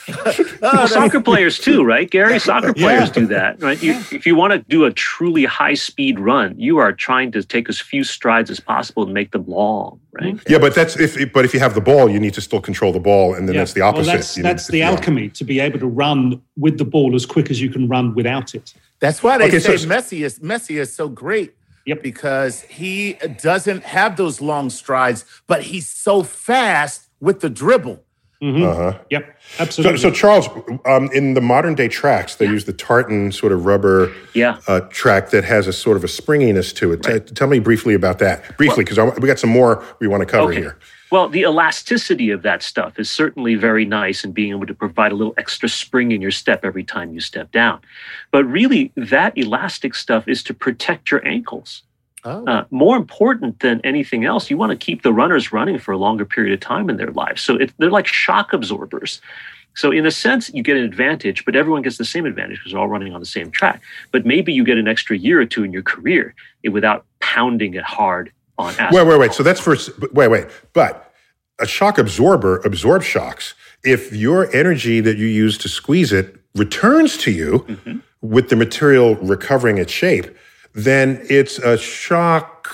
Oh, 0.66 0.76
well, 0.78 0.88
soccer 0.88 1.20
players 1.20 1.58
too, 1.58 1.84
right, 1.84 2.10
Gary? 2.10 2.38
Soccer 2.38 2.74
players 2.74 3.10
do 3.10 3.26
that, 3.28 3.62
right? 3.62 3.80
You, 3.82 3.92
If 4.10 4.26
you 4.26 4.34
want 4.34 4.52
to 4.52 4.58
do 4.68 4.84
a 4.84 4.92
truly 4.92 5.44
high 5.44 5.74
speed 5.74 6.18
run, 6.18 6.58
you 6.58 6.78
are 6.78 6.92
trying 6.92 7.30
to 7.32 7.42
take 7.42 7.68
as 7.68 7.80
few 7.80 8.02
strides 8.04 8.50
as 8.50 8.58
possible 8.60 9.04
and 9.04 9.14
make 9.14 9.30
them 9.30 9.44
long, 9.46 10.00
right? 10.12 10.38
yeah, 10.48 10.58
but 10.58 10.74
that's 10.74 10.98
if 10.98 11.32
but 11.32 11.44
if 11.44 11.54
you 11.54 11.60
have 11.60 11.74
the 11.74 11.80
ball, 11.80 12.08
you 12.08 12.18
need 12.18 12.34
to 12.34 12.40
still 12.40 12.60
control 12.60 12.92
the 12.92 13.00
ball, 13.00 13.34
and 13.34 13.46
then 13.48 13.54
Yeah. 13.54 13.60
that's 13.60 13.74
the 13.74 13.82
opposite. 13.82 14.06
Well, 14.08 14.16
that's 14.16 14.36
You 14.36 14.42
need 14.42 14.48
that's 14.50 14.66
to- 14.66 14.72
the 14.72 14.78
yeah. 14.78 14.90
alchemy 14.90 15.28
to 15.30 15.44
be 15.44 15.60
able 15.60 15.78
to 15.78 15.86
run 15.86 16.40
with 16.56 16.78
the 16.78 16.84
ball 16.84 17.14
as 17.14 17.24
quick 17.26 17.50
as 17.50 17.60
you 17.60 17.70
can 17.70 17.86
run 17.88 18.14
without 18.14 18.54
it. 18.54 18.74
that's 18.98 19.22
why 19.22 19.38
they 19.38 19.46
Okay, 19.48 19.58
so- 19.60 19.76
say 19.76 19.86
Messi 19.86 20.24
is 20.24 20.38
Messi 20.40 20.80
is 20.80 20.92
so 20.92 21.08
great. 21.08 21.52
Yep. 21.88 22.02
because 22.02 22.62
he 22.62 23.12
doesn't 23.40 23.84
have 23.84 24.16
those 24.16 24.40
long 24.40 24.70
strides, 24.70 25.24
but 25.46 25.62
he's 25.70 25.88
so 25.88 26.24
fast 26.24 27.02
with 27.20 27.38
the 27.38 27.48
dribble. 27.48 28.02
Uh-huh. 28.42 28.98
Yep, 29.10 29.38
So, 29.56 29.62
absolutely. 29.62 29.98
so 29.98 30.10
Charles, 30.10 30.48
um, 30.84 31.08
in 31.12 31.34
the 31.34 31.40
modern 31.40 31.74
day 31.74 31.88
tracks, 31.88 32.34
they 32.36 32.46
use 32.46 32.64
the 32.66 32.72
tartan 32.72 33.32
sort 33.32 33.52
of 33.52 33.64
rubber 33.64 34.12
Yeah. 34.34 34.58
uh, 34.68 34.80
track 34.90 35.30
that 35.30 35.44
has 35.44 35.66
a 35.66 35.72
sort 35.72 35.96
of 35.96 36.04
a 36.04 36.08
springiness 36.08 36.72
to 36.74 36.92
it. 36.92 37.02
T- 37.02 37.20
tell 37.20 37.48
me 37.48 37.58
briefly 37.60 37.94
about 37.94 38.18
that, 38.18 38.56
briefly, 38.58 38.84
because 38.84 38.98
we 39.18 39.26
got 39.26 39.38
some 39.38 39.50
more 39.50 39.82
we 40.00 40.06
want 40.06 40.20
to 40.20 40.26
cover 40.26 40.50
Okay. 40.50 40.60
here. 40.60 40.76
Well, 41.10 41.28
the 41.28 41.42
elasticity 41.42 42.30
of 42.30 42.42
that 42.42 42.62
stuff 42.64 42.98
is 42.98 43.08
certainly 43.08 43.54
very 43.54 43.84
nice 43.84 44.24
and 44.24 44.34
being 44.34 44.50
able 44.50 44.66
to 44.66 44.74
provide 44.74 45.12
a 45.12 45.14
little 45.14 45.34
extra 45.38 45.68
spring 45.68 46.10
in 46.10 46.20
your 46.20 46.32
step 46.32 46.64
every 46.64 46.82
time 46.82 47.14
you 47.14 47.20
step 47.20 47.52
down. 47.52 47.80
But 48.32 48.44
really, 48.44 48.90
that 48.96 49.38
elastic 49.38 49.94
stuff 49.94 50.26
is 50.26 50.42
to 50.42 50.52
protect 50.52 51.10
your 51.12 51.24
ankles. 51.26 51.82
Oh, 52.26 52.44
Uh, 52.46 52.64
more 52.70 52.96
important 52.96 53.60
than 53.60 53.80
anything 53.84 54.24
else, 54.24 54.50
you 54.50 54.56
want 54.58 54.70
to 54.72 54.76
keep 54.76 55.02
the 55.02 55.12
runners 55.12 55.52
running 55.52 55.78
for 55.78 55.92
a 55.92 55.96
longer 55.96 56.24
period 56.24 56.52
of 56.52 56.60
time 56.60 56.90
in 56.90 56.96
their 56.96 57.12
lives. 57.12 57.40
So 57.42 57.54
it, 57.56 57.72
they're 57.78 57.90
like 57.90 58.06
shock 58.06 58.52
absorbers. 58.52 59.20
So 59.74 59.90
in 59.92 60.04
a 60.06 60.10
sense, 60.10 60.50
you 60.54 60.62
get 60.62 60.76
an 60.76 60.84
advantage, 60.84 61.44
but 61.44 61.54
everyone 61.54 61.82
gets 61.82 61.98
the 61.98 62.04
same 62.04 62.24
advantage 62.26 62.58
because 62.58 62.72
they're 62.72 62.80
all 62.80 62.88
running 62.88 63.12
on 63.14 63.20
the 63.20 63.26
same 63.26 63.50
track. 63.50 63.82
But 64.10 64.24
maybe 64.26 64.52
you 64.52 64.64
get 64.64 64.78
an 64.78 64.88
extra 64.88 65.16
year 65.16 65.40
or 65.40 65.46
two 65.46 65.64
in 65.64 65.72
your 65.72 65.82
career 65.82 66.34
without 66.70 67.04
pounding 67.20 67.74
it 67.74 67.84
hard 67.84 68.32
on 68.58 68.70
asphalt. 68.70 68.92
Wait, 68.92 69.06
wait, 69.06 69.18
wait. 69.20 69.32
So 69.34 69.42
that's 69.42 69.60
for 69.60 69.74
s- 69.74 69.90
wait, 70.12 70.28
wait. 70.28 70.46
But 70.72 71.12
a 71.60 71.66
shock 71.66 71.98
absorber 71.98 72.56
absorbs 72.64 73.06
shocks. 73.06 73.54
If 73.84 74.12
your 74.12 74.50
energy 74.56 75.00
that 75.00 75.16
you 75.18 75.26
use 75.26 75.58
to 75.58 75.68
squeeze 75.68 76.12
it 76.12 76.34
returns 76.54 77.16
to 77.18 77.30
you 77.30 77.64
Mm-hmm. 77.68 77.98
with 78.22 78.48
the 78.48 78.56
material 78.56 79.14
recovering 79.16 79.76
its 79.78 79.92
shape, 79.92 80.26
then 80.76 81.24
it's 81.28 81.58
a 81.58 81.76
shock 81.78 82.68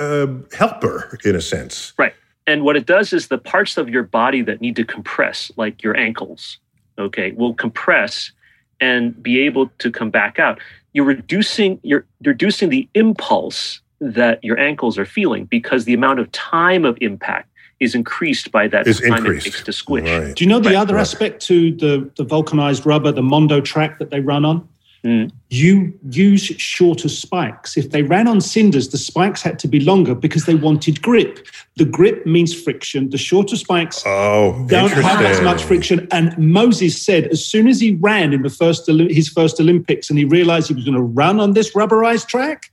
uh, 0.00 0.26
helper 0.56 1.18
in 1.24 1.36
a 1.36 1.40
sense. 1.40 1.92
Right. 1.98 2.14
And 2.46 2.64
what 2.64 2.76
it 2.76 2.86
does 2.86 3.12
is 3.12 3.28
the 3.28 3.38
parts 3.38 3.76
of 3.76 3.88
your 3.88 4.02
body 4.02 4.42
that 4.42 4.60
need 4.60 4.74
to 4.76 4.84
compress, 4.84 5.52
like 5.56 5.82
your 5.82 5.96
ankles, 5.96 6.58
okay, 6.98 7.30
will 7.32 7.54
compress 7.54 8.32
and 8.80 9.22
be 9.22 9.38
able 9.40 9.68
to 9.78 9.92
come 9.92 10.10
back 10.10 10.40
out. 10.40 10.58
You're 10.94 11.04
reducing 11.04 11.78
you're 11.82 12.04
reducing 12.24 12.70
the 12.70 12.88
impulse 12.94 13.80
that 14.00 14.42
your 14.42 14.58
ankles 14.58 14.98
are 14.98 15.06
feeling 15.06 15.44
because 15.44 15.84
the 15.84 15.94
amount 15.94 16.18
of 16.18 16.32
time 16.32 16.84
of 16.84 16.98
impact 17.00 17.48
is 17.78 17.94
increased 17.94 18.50
by 18.50 18.66
that 18.68 18.86
Is 18.86 19.00
time 19.00 19.18
increased. 19.18 19.46
it 19.46 19.50
takes 19.50 19.62
to 19.64 19.72
squish. 19.72 20.08
Right. 20.08 20.34
Do 20.34 20.42
you 20.44 20.48
know 20.48 20.58
the 20.58 20.70
Right. 20.70 20.76
other 20.76 20.98
aspect 20.98 21.42
to 21.46 21.72
the, 21.76 22.10
the 22.16 22.24
vulcanized 22.24 22.86
rubber, 22.86 23.12
the 23.12 23.22
Mondo 23.22 23.60
track 23.60 23.98
that 23.98 24.10
they 24.10 24.20
run 24.20 24.44
on? 24.44 24.68
Mm. 25.04 25.32
You 25.50 25.92
use 26.10 26.42
shorter 26.44 27.08
spikes. 27.08 27.76
If 27.76 27.90
they 27.90 28.02
ran 28.02 28.28
on 28.28 28.40
cinders, 28.40 28.88
the 28.90 28.98
spikes 28.98 29.42
had 29.42 29.58
to 29.58 29.66
be 29.68 29.80
longer 29.80 30.14
because 30.14 30.44
they 30.44 30.54
wanted 30.54 31.02
grip. 31.02 31.44
The 31.76 31.84
grip 31.84 32.24
means 32.24 32.54
friction. 32.54 33.10
The 33.10 33.18
shorter 33.18 33.56
spikes 33.56 34.04
Oh, 34.06 34.64
don't 34.68 34.92
have 34.92 35.20
as 35.22 35.40
much 35.40 35.64
friction. 35.64 36.06
And 36.12 36.38
Moses 36.38 37.00
said, 37.04 37.26
as 37.28 37.44
soon 37.44 37.66
as 37.66 37.80
he 37.80 37.94
ran 37.94 38.32
in 38.32 38.42
the 38.42 38.50
first 38.50 38.86
his 38.86 39.28
first 39.28 39.58
Olympics, 39.58 40.08
and 40.08 40.18
he 40.20 40.24
realized 40.24 40.68
he 40.68 40.74
was 40.74 40.84
going 40.84 40.94
to 40.96 41.02
run 41.02 41.40
on 41.40 41.54
this 41.54 41.72
rubberized 41.74 42.28
track, 42.28 42.70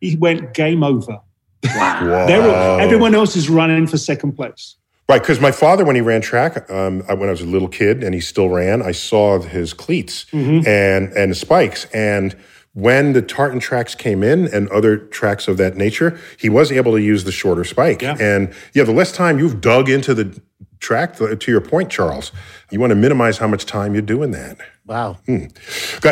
he 0.00 0.16
went 0.16 0.54
game 0.54 0.82
over. 0.82 1.18
Wow. 1.64 2.26
There 2.26 2.42
were- 2.42 2.48
Wow. 2.48 2.78
everyone 2.78 3.14
else 3.14 3.36
is 3.36 3.48
running 3.48 3.86
for 3.86 3.98
second 3.98 4.32
place. 4.32 4.74
Right, 5.08 5.22
because 5.22 5.40
my 5.40 5.52
father, 5.52 5.86
when 5.86 5.96
he 5.96 6.02
ran 6.02 6.20
track, 6.20 6.70
um, 6.70 7.02
I- 7.08 7.14
when 7.14 7.30
I 7.30 7.32
was 7.32 7.40
a 7.40 7.46
little 7.46 7.68
kid, 7.68 8.04
and 8.04 8.14
he 8.14 8.20
still 8.20 8.50
ran, 8.50 8.82
I 8.82 8.92
saw 8.92 9.40
his 9.40 9.72
cleats 9.72 10.26
Mm-hmm. 10.32 10.68
and 10.68 11.10
and 11.14 11.34
spikes. 11.34 11.86
And 11.94 12.36
when 12.74 13.14
the 13.14 13.22
tartan 13.22 13.58
tracks 13.58 13.94
came 13.94 14.22
in 14.22 14.48
and 14.48 14.68
other 14.68 14.98
tracks 14.98 15.48
of 15.48 15.56
that 15.56 15.76
nature, 15.78 16.18
he 16.38 16.50
was 16.50 16.70
able 16.70 16.92
to 16.92 17.00
use 17.00 17.24
the 17.24 17.32
shorter 17.32 17.64
spike. 17.64 18.02
Yeah. 18.02 18.16
And 18.20 18.52
yeah, 18.74 18.84
the 18.84 18.92
less 18.92 19.10
time 19.10 19.38
you've 19.38 19.62
dug 19.62 19.88
into 19.88 20.12
the 20.12 20.38
track, 20.78 21.16
the- 21.16 21.34
to 21.36 21.50
your 21.50 21.62
point, 21.62 21.88
Charles, 21.88 22.30
you 22.70 22.78
want 22.78 22.90
to 22.90 22.94
minimize 22.94 23.38
how 23.38 23.48
much 23.48 23.64
time 23.64 23.94
you're 23.94 24.02
doing 24.02 24.30
that. 24.32 24.58
wow. 24.86 25.16
Gu- 25.26 25.48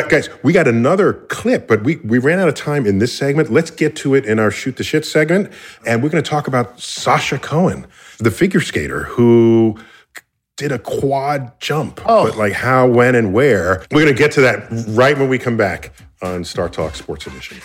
Guys, 0.09 0.27
we 0.43 0.53
got 0.53 0.67
another 0.67 1.13
clip, 1.29 1.67
but 1.67 1.83
we, 1.83 1.97
we 1.97 2.17
ran 2.17 2.39
out 2.39 2.47
of 2.47 2.53
time 2.55 2.85
in 2.87 2.97
this 2.99 3.15
segment. 3.15 3.51
Let's 3.51 3.71
get 3.71 3.95
to 3.97 4.13
it 4.15 4.25
in 4.25 4.39
our 4.39 4.51
Shoot 4.51 4.75
the 4.77 4.83
Shit 4.83 5.05
segment. 5.05 5.51
And 5.85 6.01
we're 6.03 6.09
going 6.09 6.23
to 6.23 6.29
talk 6.29 6.47
about 6.47 6.79
Sasha 6.79 7.39
Cohen, 7.39 7.87
the 8.19 8.31
figure 8.31 8.61
skater 8.61 9.03
who 9.03 9.77
did 10.57 10.71
a 10.71 10.79
quad 10.79 11.59
jump. 11.59 12.01
Oh. 12.05 12.25
But 12.25 12.37
like 12.37 12.53
how, 12.53 12.87
when, 12.87 13.15
and 13.15 13.33
where. 13.33 13.85
We're 13.91 14.01
going 14.01 14.13
to 14.13 14.17
get 14.17 14.31
to 14.33 14.41
that 14.41 14.67
right 14.89 15.17
when 15.17 15.29
we 15.29 15.37
come 15.37 15.55
back 15.55 15.93
on 16.21 16.43
StarTalk 16.43 16.95
Sports 16.95 17.27
Edition. 17.27 17.57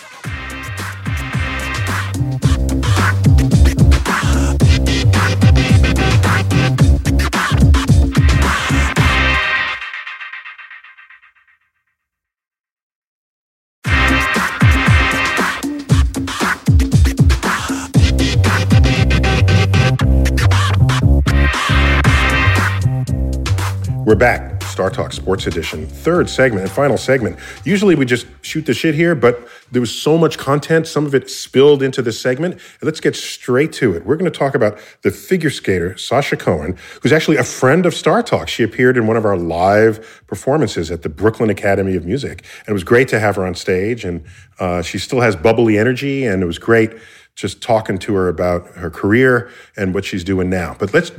We're 24.13 24.19
back. 24.19 24.61
StarTalk 24.61 25.15
Sports 25.15 25.47
Edition, 25.47 25.87
third 25.87 26.29
segment 26.29 26.65
and 26.65 26.71
final 26.71 26.99
segment. 26.99 27.39
Usually 27.65 27.95
we 27.95 28.05
just 28.05 28.27
shoot 28.43 28.67
the 28.67 28.75
shit 28.75 28.95
here, 28.95 29.15
but 29.15 29.49
there 29.71 29.81
was 29.81 29.91
so 29.91 30.19
much 30.19 30.37
content, 30.37 30.87
some 30.87 31.07
of 31.07 31.15
it 31.15 31.31
spilled 31.31 31.83
into 31.83 32.03
this 32.03 32.21
segment. 32.21 32.61
Let's 32.83 33.01
get 33.01 33.17
straight 33.17 33.73
to 33.75 33.95
it. 33.95 34.05
We're 34.05 34.17
going 34.17 34.31
to 34.31 34.39
talk 34.39 34.55
about 34.55 34.79
the 35.01 35.11
figure 35.11 35.49
skater, 35.49 35.97
Sasha 35.97 36.37
Cohen, 36.37 36.77
who's 37.01 37.11
actually 37.11 37.39
a 37.39 37.43
friend 37.43 37.87
of 37.87 37.95
StarTalk. 37.95 38.49
She 38.49 38.63
appeared 38.63 38.99
in 38.99 39.07
one 39.07 39.17
of 39.17 39.25
our 39.25 39.39
live 39.39 40.23
performances 40.27 40.91
at 40.91 41.01
the 41.01 41.09
Brooklyn 41.09 41.49
Academy 41.49 41.97
of 41.97 42.05
Music. 42.05 42.45
And 42.61 42.69
it 42.69 42.75
was 42.75 42.85
great 42.85 43.09
to 43.09 43.19
have 43.19 43.37
her 43.37 43.47
on 43.47 43.55
stage. 43.55 44.05
And 44.05 44.27
uh, 44.59 44.83
she 44.83 44.99
still 44.99 45.23
has 45.23 45.37
bubbly 45.37 45.79
energy, 45.79 46.27
and 46.27 46.43
it 46.43 46.47
was 46.47 46.59
great 46.59 46.93
just 47.35 47.63
talking 47.63 47.97
to 47.97 48.15
her 48.15 48.29
about 48.29 48.67
her 48.73 48.91
career 48.91 49.51
and 49.75 49.95
what 49.95 50.05
she's 50.05 50.23
doing 50.23 50.51
now. 50.51 50.77
But 50.79 50.93
let's 50.93 51.13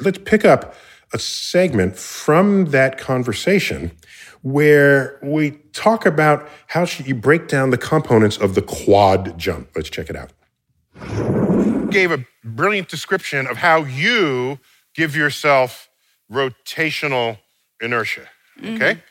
let's 0.00 0.18
pick 0.24 0.46
up 0.46 0.74
a 1.12 1.18
segment 1.18 1.96
from 1.96 2.66
that 2.66 2.98
conversation 2.98 3.92
where 4.42 5.18
we 5.22 5.50
talk 5.72 6.06
about 6.06 6.48
how 6.68 6.84
she, 6.84 7.02
you 7.04 7.14
break 7.14 7.48
down 7.48 7.70
the 7.70 7.78
components 7.78 8.36
of 8.38 8.54
the 8.54 8.62
quad 8.62 9.36
jump. 9.38 9.68
Let's 9.74 9.90
check 9.90 10.08
it 10.08 10.16
out. 10.16 10.30
Gave 11.90 12.12
a 12.12 12.24
brilliant 12.44 12.88
description 12.88 13.46
of 13.46 13.58
how 13.58 13.84
you 13.84 14.58
give 14.94 15.14
yourself 15.16 15.88
rotational 16.30 17.38
inertia. 17.80 18.28
Okay? 18.58 18.94
Mhm. 18.94 19.02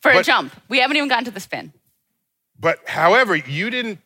For 0.00 0.10
a 0.12 0.22
jump. 0.22 0.52
We 0.68 0.78
haven't 0.78 0.96
even 0.96 1.08
gotten 1.08 1.24
to 1.24 1.30
the 1.30 1.40
spin. 1.40 1.72
But 2.58 2.88
however, 2.88 3.34
you 3.34 3.70
didn't. 3.70 3.98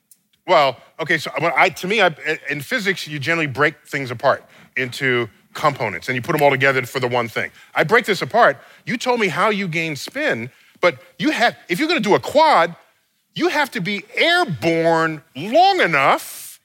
Well, 0.46 0.76
okay. 0.98 1.18
So 1.18 1.30
I, 1.38 1.68
to 1.68 1.86
me, 1.86 2.00
I, 2.00 2.14
in 2.48 2.60
physics, 2.60 3.06
you 3.06 3.18
generally 3.18 3.46
break 3.46 3.86
things 3.86 4.10
apart 4.10 4.44
into 4.76 5.28
components, 5.54 6.08
and 6.08 6.16
you 6.16 6.22
put 6.22 6.32
them 6.32 6.42
all 6.42 6.50
together 6.50 6.82
for 6.86 7.00
the 7.00 7.08
one 7.08 7.28
thing. 7.28 7.50
I 7.74 7.84
break 7.84 8.04
this 8.04 8.22
apart. 8.22 8.58
You 8.86 8.96
told 8.96 9.20
me 9.20 9.28
how 9.28 9.50
you 9.50 9.68
gain 9.68 9.96
spin, 9.96 10.50
but 10.80 11.00
you 11.18 11.30
have. 11.30 11.56
If 11.68 11.78
you're 11.78 11.88
going 11.88 12.02
to 12.02 12.08
do 12.08 12.14
a 12.14 12.20
quad, 12.20 12.76
you 13.34 13.48
have 13.48 13.70
to 13.72 13.80
be 13.80 14.04
airborne 14.14 15.22
long 15.36 15.80
enough 15.80 16.60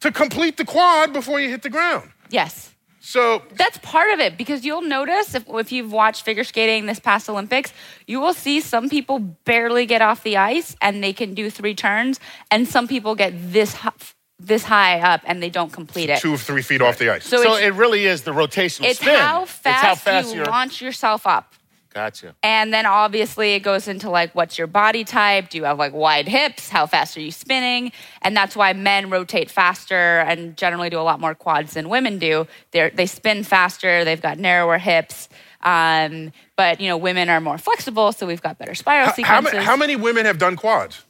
to 0.00 0.12
complete 0.12 0.56
the 0.56 0.64
quad 0.64 1.12
before 1.12 1.40
you 1.40 1.48
hit 1.48 1.62
the 1.62 1.70
ground. 1.70 2.10
Yes. 2.30 2.72
So 3.00 3.42
that's 3.54 3.78
part 3.78 4.12
of 4.12 4.18
it 4.18 4.36
because 4.36 4.64
you'll 4.64 4.82
notice 4.82 5.36
if, 5.36 5.44
if 5.48 5.70
you've 5.70 5.92
watched 5.92 6.24
figure 6.24 6.42
skating 6.42 6.86
this 6.86 6.98
past 6.98 7.30
Olympics, 7.30 7.72
you 8.08 8.18
will 8.18 8.34
see 8.34 8.60
some 8.60 8.88
people 8.88 9.20
barely 9.20 9.86
get 9.86 10.02
off 10.02 10.24
the 10.24 10.36
ice 10.36 10.74
and 10.82 11.04
they 11.04 11.12
can 11.12 11.32
do 11.32 11.48
three 11.48 11.74
turns, 11.76 12.18
and 12.50 12.66
some 12.66 12.88
people 12.88 13.14
get 13.14 13.32
this 13.52 13.74
hi- 13.74 13.92
this 14.38 14.64
high 14.64 15.00
up 15.00 15.22
and 15.24 15.42
they 15.42 15.50
don't 15.50 15.72
complete 15.72 16.10
it. 16.10 16.20
Two 16.20 16.34
or 16.34 16.38
three 16.38 16.62
feet 16.62 16.82
off 16.82 16.98
the 16.98 17.10
ice. 17.10 17.26
So 17.26 17.40
it's- 17.40 17.60
it 17.62 17.74
really 17.74 18.04
is 18.06 18.22
the 18.22 18.32
rotational 18.32 18.84
It's 18.90 19.00
spin. 19.00 19.18
how 19.18 19.44
fast, 19.46 19.66
it's 19.66 19.82
how 19.82 19.94
fast 19.94 20.28
you 20.30 20.36
you're. 20.36 20.44
launch 20.46 20.80
yourself 20.82 21.26
up. 21.26 21.54
Gotcha. 21.94 22.34
And 22.42 22.74
then 22.74 22.84
obviously 22.84 23.54
it 23.54 23.60
goes 23.60 23.88
into 23.88 24.10
like 24.10 24.34
what's 24.34 24.58
your 24.58 24.66
body 24.66 25.02
type? 25.02 25.48
Do 25.48 25.56
you 25.56 25.64
have 25.64 25.78
like 25.78 25.94
wide 25.94 26.28
hips? 26.28 26.68
How 26.68 26.84
fast 26.86 27.16
are 27.16 27.22
you 27.22 27.30
spinning? 27.30 27.90
And 28.20 28.36
that's 28.36 28.54
why 28.54 28.74
men 28.74 29.08
rotate 29.08 29.50
faster 29.50 30.18
and 30.18 30.54
generally 30.58 30.90
do 30.90 31.00
a 31.00 31.02
lot 31.02 31.20
more 31.20 31.34
quads 31.34 31.72
than 31.72 31.88
women 31.88 32.18
do. 32.18 32.46
They 32.72 32.90
they 32.90 33.06
spin 33.06 33.44
faster. 33.44 34.04
They've 34.04 34.20
got 34.20 34.38
narrower 34.38 34.76
hips. 34.76 35.30
Um, 35.62 36.32
but 36.54 36.82
you 36.82 36.88
know, 36.90 36.98
women 36.98 37.30
are 37.30 37.40
more 37.40 37.56
flexible, 37.56 38.12
so 38.12 38.26
we've 38.26 38.42
got 38.42 38.58
better 38.58 38.74
spiral 38.74 39.06
How, 39.06 39.12
sequences. 39.14 39.54
ma- 39.54 39.62
how 39.62 39.76
many 39.76 39.96
women 39.96 40.26
have 40.26 40.36
done 40.36 40.54
quads? 40.56 41.02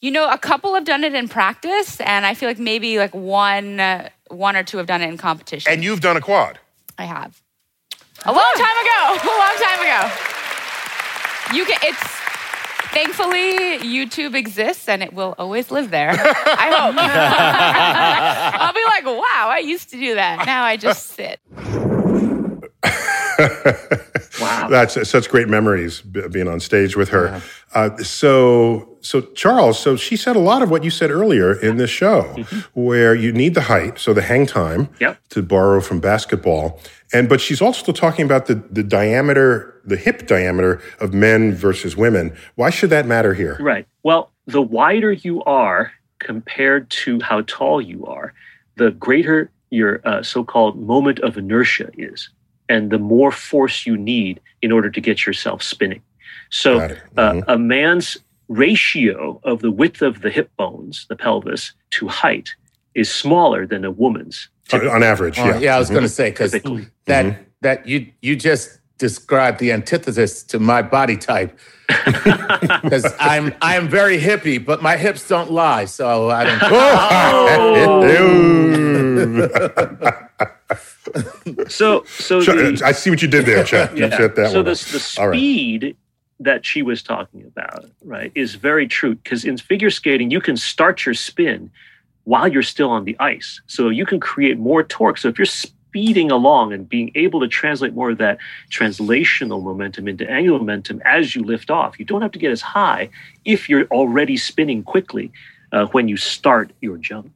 You 0.00 0.10
know, 0.10 0.30
a 0.30 0.38
couple 0.38 0.74
have 0.74 0.84
done 0.84 1.04
it 1.04 1.14
in 1.14 1.28
practice, 1.28 2.00
and 2.00 2.24
I 2.24 2.34
feel 2.34 2.48
like 2.48 2.58
maybe 2.58 2.98
like 2.98 3.14
one, 3.14 3.80
uh, 3.80 4.08
one 4.28 4.56
or 4.56 4.62
two 4.62 4.78
have 4.78 4.86
done 4.86 5.02
it 5.02 5.08
in 5.08 5.18
competition. 5.18 5.70
And 5.70 5.84
you've 5.84 6.00
done 6.00 6.16
a 6.16 6.20
quad. 6.20 6.58
I 6.98 7.04
have. 7.04 7.40
A 8.24 8.32
long 8.32 8.52
time 8.56 8.76
ago. 8.84 9.18
A 9.22 9.36
long 9.38 9.56
time 9.56 9.80
ago. 9.80 10.10
You 11.54 11.64
can 11.64 11.78
it's 11.82 12.20
thankfully 12.92 13.78
YouTube 13.78 14.34
exists 14.34 14.88
and 14.88 15.02
it 15.02 15.12
will 15.12 15.34
always 15.38 15.70
live 15.70 15.90
there. 15.90 16.10
I 16.10 16.70
hope. 16.76 16.94
I'll 18.60 18.74
be 18.74 18.84
like, 18.84 19.06
wow, 19.06 19.48
I 19.50 19.58
used 19.58 19.90
to 19.90 19.96
do 19.96 20.14
that. 20.16 20.44
Now 20.46 20.64
I 20.64 20.76
just 20.76 21.08
sit. 21.10 21.40
Wow, 24.40 24.68
that's 24.70 25.08
such 25.08 25.28
great 25.28 25.48
memories 25.48 26.00
being 26.00 26.48
on 26.48 26.60
stage 26.60 26.96
with 26.96 27.08
her. 27.10 27.42
Uh, 27.74 27.96
so, 27.98 28.96
so 29.00 29.20
Charles, 29.20 29.78
so 29.78 29.96
she 29.96 30.16
said 30.16 30.36
a 30.36 30.40
lot 30.40 30.62
of 30.62 30.70
what 30.70 30.84
you 30.84 30.90
said 30.90 31.10
earlier 31.10 31.58
in 31.60 31.76
this 31.76 31.90
show, 31.90 32.22
where 32.74 33.14
you 33.14 33.32
need 33.32 33.54
the 33.54 33.62
height, 33.62 33.98
so 33.98 34.12
the 34.12 34.22
hang 34.22 34.46
time, 34.46 34.88
to 35.30 35.42
borrow 35.42 35.80
from 35.80 36.00
basketball, 36.00 36.80
and 37.12 37.28
but 37.28 37.40
she's 37.40 37.60
also 37.60 37.92
talking 37.92 38.24
about 38.24 38.46
the 38.46 38.56
the 38.70 38.82
diameter, 38.82 39.80
the 39.84 39.96
hip 39.96 40.26
diameter 40.26 40.80
of 41.00 41.12
men 41.14 41.54
versus 41.54 41.96
women. 41.96 42.36
Why 42.54 42.70
should 42.70 42.90
that 42.90 43.06
matter 43.06 43.34
here? 43.34 43.56
Right. 43.60 43.86
Well, 44.02 44.30
the 44.46 44.62
wider 44.62 45.12
you 45.12 45.42
are 45.44 45.92
compared 46.18 46.90
to 46.90 47.20
how 47.20 47.42
tall 47.42 47.80
you 47.80 48.04
are, 48.06 48.34
the 48.76 48.90
greater 48.92 49.50
your 49.70 50.00
uh, 50.04 50.22
so 50.22 50.44
called 50.44 50.78
moment 50.78 51.20
of 51.20 51.38
inertia 51.38 51.90
is, 51.96 52.28
and 52.70 52.90
the 52.90 52.98
more 52.98 53.32
force 53.50 53.76
you 53.88 53.96
need 53.96 54.40
in 54.62 54.70
order 54.72 54.90
to 54.96 55.00
get 55.08 55.26
yourself 55.26 55.62
spinning. 55.62 56.02
So, 56.50 56.70
uh, 57.18 57.40
a 57.48 57.58
man's 57.58 58.16
ratio 58.48 59.40
of 59.44 59.60
the 59.60 59.70
width 59.80 60.02
of 60.02 60.20
the 60.22 60.30
hip 60.30 60.48
bones, 60.56 61.06
the 61.08 61.16
pelvis, 61.16 61.72
to 61.96 62.08
height 62.08 62.48
is 62.94 63.08
smaller 63.24 63.66
than 63.66 63.84
a 63.84 63.90
woman's. 63.90 64.48
On, 64.72 64.86
on 64.88 65.02
average, 65.02 65.38
Uh, 65.38 65.44
yeah. 65.46 65.58
yeah, 65.58 65.76
I 65.76 65.78
was 65.78 65.88
Mhm. 65.88 65.92
going 65.96 66.06
to 66.10 66.14
say 66.20 66.30
because 66.30 66.52
that 66.52 66.64
Mm-hmm. 66.64 67.42
that 67.62 67.86
you 67.86 68.06
you 68.22 68.36
just 68.36 68.78
described 68.98 69.58
the 69.60 69.72
antithesis 69.72 70.42
to 70.44 70.58
my 70.58 70.82
body 70.82 71.16
type. 71.16 71.58
Because 72.82 73.06
I'm 73.18 73.46
I 73.70 73.72
am 73.80 73.88
very 73.88 74.18
hippie, 74.20 74.58
but 74.70 74.80
my 74.82 74.96
hips 74.96 75.26
don't 75.28 75.50
lie, 75.50 75.86
so 75.86 76.30
I 76.30 76.42
don't. 76.46 76.60
so 81.70 82.04
so 82.04 82.40
the- 82.40 82.82
I 82.84 82.92
see 82.92 83.10
what 83.10 83.22
you 83.22 83.28
did 83.28 83.46
there, 83.46 83.64
Chet. 83.64 83.96
Yeah. 83.96 84.08
that 84.08 84.34
so 84.50 84.56
one 84.56 84.64
the, 84.64 84.72
the 84.74 85.16
All 85.18 85.28
right. 85.28 85.36
speed 85.36 85.96
that 86.40 86.64
she 86.64 86.82
was 86.82 87.02
talking 87.02 87.44
about, 87.46 87.84
right, 88.04 88.32
is 88.34 88.54
very 88.54 88.86
true. 88.86 89.14
Because 89.14 89.44
in 89.44 89.58
figure 89.58 89.90
skating, 89.90 90.30
you 90.30 90.40
can 90.40 90.56
start 90.56 91.04
your 91.04 91.14
spin 91.14 91.70
while 92.24 92.48
you're 92.48 92.62
still 92.62 92.90
on 92.90 93.04
the 93.04 93.16
ice. 93.20 93.60
So 93.66 93.88
you 93.88 94.06
can 94.06 94.20
create 94.20 94.58
more 94.58 94.82
torque. 94.82 95.18
So 95.18 95.28
if 95.28 95.38
you're 95.38 95.46
speeding 95.46 96.30
along 96.30 96.72
and 96.72 96.88
being 96.88 97.10
able 97.14 97.40
to 97.40 97.48
translate 97.48 97.94
more 97.94 98.10
of 98.10 98.18
that 98.18 98.38
translational 98.70 99.62
momentum 99.62 100.08
into 100.08 100.28
angular 100.30 100.58
momentum 100.58 101.02
as 101.04 101.34
you 101.34 101.42
lift 101.42 101.70
off, 101.70 101.98
you 101.98 102.04
don't 102.04 102.22
have 102.22 102.32
to 102.32 102.38
get 102.38 102.50
as 102.52 102.62
high 102.62 103.10
if 103.44 103.68
you're 103.68 103.84
already 103.86 104.36
spinning 104.36 104.82
quickly 104.82 105.32
uh, 105.72 105.86
when 105.86 106.08
you 106.08 106.16
start 106.16 106.72
your 106.80 106.96
jump. 106.96 107.32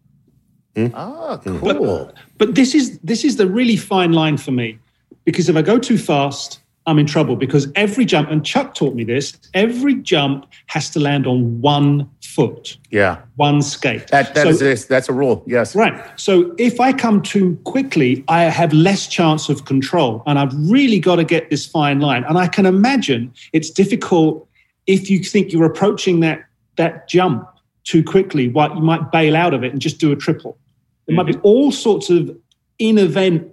Oh, 0.77 1.41
cool. 1.45 1.59
But, 1.61 2.15
but 2.39 2.55
this 2.55 2.75
is 2.75 2.99
this 3.01 3.25
is 3.25 3.37
the 3.37 3.47
really 3.47 3.77
fine 3.77 4.13
line 4.13 4.37
for 4.37 4.51
me 4.51 4.79
because 5.25 5.49
if 5.49 5.57
I 5.57 5.63
go 5.63 5.79
too 5.79 5.99
fast, 5.99 6.61
I'm 6.87 6.99
in 6.99 7.07
trouble 7.07 7.37
because 7.37 7.69
every 7.77 8.05
jump, 8.05 8.31
and 8.31 8.45
Chuck 8.45 8.75
taught 8.75 8.95
me 8.95 9.05
this, 9.05 9.33
every 9.55 9.95
jump 9.95 10.47
has 10.67 10.91
to 10.91 11.01
land 11.01 11.27
on 11.27 11.61
one 11.63 12.11
foot, 12.23 12.77
yeah, 12.91 13.21
one 13.37 13.63
skate. 13.63 14.09
that 14.09 14.35
that 14.35 14.43
So- 14.43 14.49
is 14.51 14.59
this. 14.59 14.85
That's 14.85 15.09
a 15.09 15.13
rule. 15.13 15.43
Yes. 15.47 15.75
Right. 15.75 15.95
So 16.21 16.55
if 16.59 16.81
I 16.81 16.93
come 16.93 17.23
too 17.23 17.57
quickly, 17.65 18.23
I 18.29 18.43
have 18.45 18.73
less 18.73 19.07
chance 19.07 19.49
of 19.49 19.65
control. 19.65 20.23
And 20.27 20.39
I've 20.39 20.53
really 20.71 20.99
got 20.99 21.17
to 21.17 21.25
get 21.25 21.49
this 21.51 21.65
fine 21.65 22.01
line. 22.01 22.25
And 22.25 22.37
I 22.37 22.49
can 22.49 22.67
imagine 22.67 23.33
it's 23.53 23.71
difficult 23.71 24.47
if 24.87 25.09
you 25.09 25.21
think 25.21 25.53
you're 25.53 25.65
approaching 25.65 26.21
that 26.21 26.45
that 26.77 27.09
jump 27.09 27.49
too 27.85 28.03
quickly, 28.03 28.49
what 28.49 28.75
you 28.75 28.83
might 28.83 29.11
bail 29.13 29.37
out 29.37 29.55
of 29.55 29.63
it 29.63 29.71
and 29.73 29.81
just 29.81 30.01
do 30.01 30.11
a 30.13 30.17
triple. 30.17 30.59
There 31.07 31.17
might 31.17 31.27
be 31.27 31.37
all 31.43 31.71
sorts 31.73 32.11
of 32.11 32.37
in 32.79 32.99
event 32.99 33.51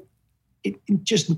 it, 0.64 0.76
it 0.88 1.04
just 1.04 1.32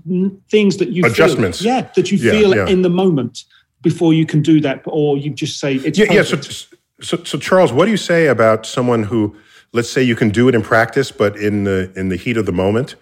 things 0.49 0.77
that 0.77 0.89
you 0.89 1.05
Adjustments. 1.05 1.59
feel, 1.61 1.67
yeah, 1.73 1.89
that 1.95 2.11
you 2.11 2.17
Yeah, 2.17 2.31
feel 2.31 2.55
yeah. 2.55 2.67
in 2.67 2.81
the 2.81 2.89
moment 2.89 3.45
before 3.81 4.13
you 4.13 4.25
can 4.25 4.41
do 4.41 4.59
that, 4.61 4.81
or 4.85 5.17
you 5.17 5.29
just 5.29 5.59
say 5.59 5.75
it's 5.75 5.97
yeah, 5.97 6.11
yeah. 6.11 6.23
So, 6.23 6.39
so, 7.01 7.23
so, 7.23 7.37
Charles, 7.37 7.73
what 7.73 7.85
do 7.85 7.91
you 7.91 7.97
say 7.97 8.27
about 8.27 8.65
someone 8.65 9.03
who, 9.03 9.35
let's 9.73 9.89
say, 9.89 10.01
you 10.01 10.15
can 10.15 10.29
do 10.29 10.47
it 10.47 10.55
in 10.55 10.61
practice, 10.61 11.11
but 11.11 11.35
in 11.37 11.63
the 11.63 11.91
in 11.95 12.09
the 12.09 12.15
heat 12.15 12.37
of 12.37 12.45
the 12.45 12.51
moment, 12.51 12.95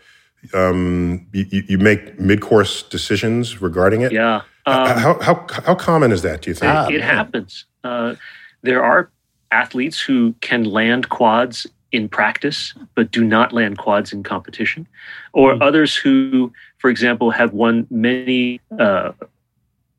um, 0.54 1.28
you, 1.34 1.46
you 1.50 1.64
you 1.70 1.78
make 1.78 2.20
mid-course 2.20 2.84
decisions 2.84 3.62
regarding 3.62 4.02
it? 4.02 4.12
Yeah. 4.12 4.42
Um, 4.66 4.98
how, 4.98 5.20
how 5.22 5.46
how 5.66 5.76
common 5.76 6.12
is 6.12 6.22
that? 6.22 6.44
Do 6.44 6.52
you 6.52 6.56
think? 6.56 6.72
Ah, 6.72 6.88
it 6.88 7.02
happens. 7.02 7.66
Uh, 7.84 8.16
there 8.62 8.84
are 8.84 9.10
athletes 9.52 10.00
who 10.00 10.34
can 10.42 10.64
land 10.64 11.10
quads 11.10 11.68
in 11.92 12.08
practice, 12.10 12.74
but 12.96 13.12
do 13.12 13.24
not 13.24 13.52
land 13.54 13.78
quads 13.78 14.14
in 14.14 14.24
competition, 14.24 14.88
or 15.34 15.56
Hmm. 15.56 15.62
others 15.62 15.96
who, 15.96 16.52
for 16.78 16.90
example, 16.90 17.32
have 17.32 17.54
won 17.54 17.86
many 17.90 18.62
uh, 18.80 19.12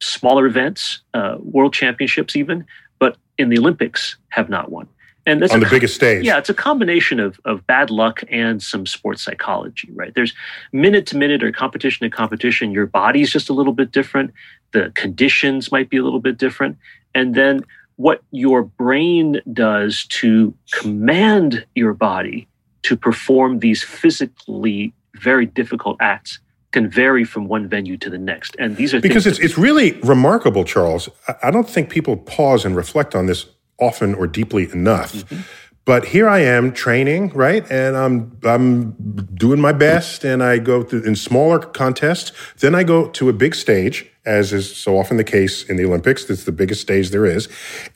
smaller 0.01 0.47
events, 0.47 1.01
uh, 1.15 1.37
world 1.41 1.73
championships, 1.75 2.35
even, 2.37 2.65
but 2.99 3.17
in 3.39 3.49
the 3.51 3.59
Olympics 3.59 4.17
have 4.31 4.49
not 4.49 4.71
won. 4.71 4.89
And 5.25 5.41
that's 5.41 5.53
On 5.53 5.61
the 5.61 5.69
biggest 5.71 5.95
stage. 5.95 6.25
Yeah, 6.25 6.39
it's 6.39 6.49
a 6.51 6.55
combination 6.55 7.21
of 7.21 7.39
of 7.45 7.65
bad 7.69 7.91
luck 7.91 8.25
and 8.29 8.61
some 8.61 8.87
sports 8.87 9.23
psychology, 9.23 9.89
right? 9.95 10.13
There's 10.13 10.35
minute 10.73 11.07
to 11.09 11.17
minute 11.17 11.45
or 11.45 11.53
competition 11.53 12.03
to 12.11 12.11
competition. 12.11 12.73
Your 12.73 12.87
body's 12.87 13.31
just 13.31 13.49
a 13.49 13.53
little 13.53 13.73
bit 13.73 13.93
different. 13.93 14.33
The 14.73 14.91
conditions 14.97 15.71
might 15.71 15.89
be 15.91 15.97
a 15.97 16.03
little 16.03 16.19
bit 16.19 16.39
different, 16.39 16.77
and 17.15 17.37
then 17.37 17.65
what 17.97 18.23
your 18.31 18.63
brain 18.63 19.41
does 19.53 20.07
to 20.07 20.55
command 20.73 21.65
your 21.75 21.95
body 21.95 22.49
to 22.83 22.97
perform 22.97 23.61
these 23.61 23.83
physically 23.83 24.93
very 25.17 25.47
difficult 25.47 25.97
acts 26.01 26.41
can 26.73 26.89
vary 26.89 27.23
from 27.25 27.47
one 27.49 27.69
venue 27.69 27.97
to 27.99 28.09
the 28.11 28.19
next. 28.19 28.57
And 28.59 28.77
these 28.77 28.95
are 28.95 29.01
because 29.01 29.27
it's 29.27 29.39
it's 29.39 29.59
really 29.59 29.93
remarkable, 30.01 30.65
Charles. 30.65 31.09
I- 31.29 31.35
I 31.45 31.51
don't 31.51 31.69
think 31.69 31.91
people 31.91 32.17
pause 32.17 32.65
and 32.65 32.75
reflect 32.75 33.15
on 33.15 33.27
this 33.27 33.47
often 33.79 34.15
or 34.15 34.27
deeply 34.27 34.71
enough. 34.73 35.13
Mm-hmm. 35.15 35.43
But 35.85 36.07
here 36.07 36.29
I 36.29 36.41
am 36.41 36.73
training, 36.73 37.31
right? 37.31 37.69
And 37.71 37.97
I'm 37.97 38.39
I'm 38.45 38.93
doing 39.35 39.61
my 39.61 39.73
best 39.73 40.25
and 40.25 40.43
I 40.43 40.59
go 40.59 40.83
through 40.83 41.03
in 41.03 41.17
smaller 41.17 41.59
contests, 41.59 42.33
then 42.59 42.75
I 42.75 42.85
go 42.85 43.09
to 43.09 43.29
a 43.29 43.33
big 43.33 43.55
stage 43.55 44.09
as 44.25 44.53
is 44.53 44.75
so 44.75 44.99
often 44.99 45.17
the 45.17 45.25
case 45.25 45.65
in 45.65 45.77
the 45.77 45.85
Olympics, 45.85 46.29
it's 46.31 46.45
the 46.45 46.53
biggest 46.53 46.81
stage 46.81 47.11
there 47.11 47.27
is. 47.27 47.49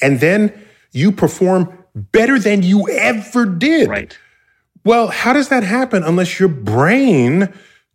And 0.02 0.20
then 0.20 0.52
you 0.92 1.12
perform 1.12 1.84
better 1.94 2.38
than 2.38 2.62
you 2.62 2.88
ever 2.88 3.46
did. 3.46 3.88
Right. 3.88 4.18
Well, 4.84 5.08
how 5.08 5.32
does 5.32 5.48
that 5.48 5.62
happen 5.62 6.02
unless 6.02 6.38
your 6.38 6.48
brain 6.48 7.52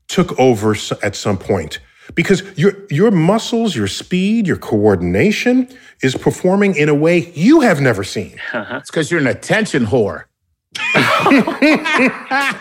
took 0.08 0.38
over 0.40 0.76
at 1.02 1.16
some 1.16 1.38
point? 1.38 1.80
Because 2.16 2.44
your 2.58 2.74
your 2.90 3.12
muscles, 3.12 3.76
your 3.76 3.88
speed, 3.88 4.48
your 4.48 4.58
coordination 4.58 5.68
is 6.02 6.16
performing 6.16 6.76
in 6.76 6.90
a 6.90 6.96
way 6.96 7.32
you 7.34 7.62
have 7.62 7.80
never 7.82 8.04
seen. 8.04 8.40
It's 8.54 8.90
because 8.92 9.10
you're 9.12 9.20
an 9.22 9.28
attention 9.28 9.86
whore. 9.86 10.26
no, 10.96 11.02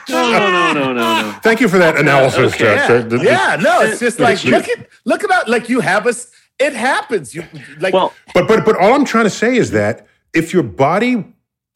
no, 0.08 0.72
no, 0.72 0.72
no, 0.72 0.92
no. 0.92 1.38
Thank 1.42 1.60
you 1.60 1.68
for 1.68 1.78
that 1.78 1.96
analysis, 1.96 2.54
Okay. 2.54 2.58
Jeff. 2.58 2.88
Yeah, 2.88 2.96
That- 2.98 3.10
that- 3.10 3.22
yeah, 3.22 3.56
no, 3.60 3.80
it's 3.82 4.00
just 4.00 4.18
like 4.18 4.34
It's 4.34 4.44
look 4.44 4.68
at 4.68 4.86
look 5.04 5.22
about 5.24 5.48
like 5.48 5.68
you 5.68 5.80
have 5.80 6.06
us. 6.06 6.30
It 6.58 6.74
happens. 6.74 7.34
You 7.34 7.44
like 7.78 7.94
well, 7.94 8.12
But 8.34 8.46
but 8.48 8.64
but 8.64 8.76
all 8.76 8.92
I'm 8.94 9.04
trying 9.04 9.24
to 9.24 9.30
say 9.30 9.56
is 9.56 9.70
that 9.70 10.06
if 10.34 10.52
your 10.52 10.62
body 10.62 11.24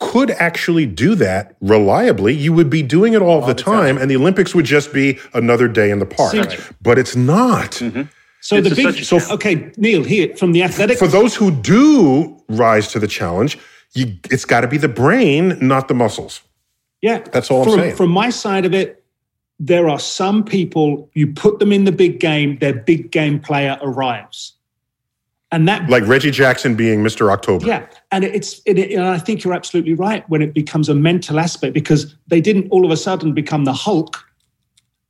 could 0.01 0.30
actually 0.32 0.86
do 0.86 1.14
that 1.14 1.57
reliably, 1.61 2.34
you 2.34 2.53
would 2.53 2.68
be 2.68 2.82
doing 2.82 3.14
it 3.14 3.22
all, 3.22 3.40
the, 3.45 3.55
time, 3.55 3.97
and 3.97 4.11
the 4.11 4.16
Olympics 4.16 4.55
would 4.55 4.64
just 4.64 4.92
be 4.92 5.18
another 5.32 5.68
day 5.68 5.90
in 5.90 5.99
the 5.99 6.07
park. 6.07 6.32
See- 6.51 6.59
But 6.82 6.99
it's 6.99 7.16
not. 7.16 7.72
Mm-hmm. 7.72 8.03
So 8.40 8.57
It's 8.57 8.68
the 8.68 8.72
a 8.88 8.92
big, 8.92 9.05
such- 9.05 9.30
okay, 9.30 9.72
Neil, 9.78 10.05
here 10.05 10.36
from 10.36 10.53
the 10.53 10.62
athletic. 10.62 10.99
For 10.99 11.07
those 11.09 11.34
who 11.34 11.51
do 11.51 12.38
rise 12.49 12.88
to 12.88 12.99
the 12.99 13.07
challenge, 13.07 13.59
you, 13.95 14.16
it's 14.30 14.45
got 14.45 14.61
to 14.62 14.68
be 14.68 14.76
the 14.76 14.88
brain, 14.88 15.57
not 15.61 15.88
the 15.88 15.95
muscles. 15.95 16.42
Yeah, 17.01 17.18
That's 17.32 17.51
all 17.51 17.62
I'm 17.62 17.78
saying. 17.78 17.97
From 17.97 18.11
my 18.11 18.30
side 18.30 18.64
of 18.66 18.74
it, 18.74 19.05
there 19.61 19.88
are 19.88 19.99
some 19.99 20.42
people 20.45 21.09
you 21.14 21.32
put 21.32 21.59
them 21.59 21.72
in 21.72 21.84
the 21.84 21.92
big 21.92 22.18
game, 22.18 22.59
their 22.59 22.74
big 22.74 23.11
game 23.12 23.38
player 23.38 23.78
arrives, 23.82 24.53
and 25.55 25.68
that 25.68 25.88
Like 25.88 26.05
Reggie 26.07 26.32
Jackson 26.32 26.74
being 26.74 27.05
Mr. 27.05 27.30
October. 27.30 27.64
yeah, 27.64 27.86
and 28.11 28.24
it's 28.24 28.61
it, 28.66 28.76
it- 28.78 28.92
and 28.92 29.05
I 29.05 29.18
think 29.18 29.44
you're 29.44 29.55
absolutely 29.55 29.94
right 29.94 30.28
when 30.28 30.42
it 30.42 30.52
becomes 30.52 30.88
a 30.88 30.94
mental 30.94 31.38
aspect 31.38 31.74
because 31.74 32.14
they 32.26 32.40
didn't 32.40 32.68
all 32.70 32.84
of 32.84 32.90
a 32.90 32.96
sudden 32.96 33.32
become 33.32 33.64
the 33.64 33.72
Hulk. 33.72 34.18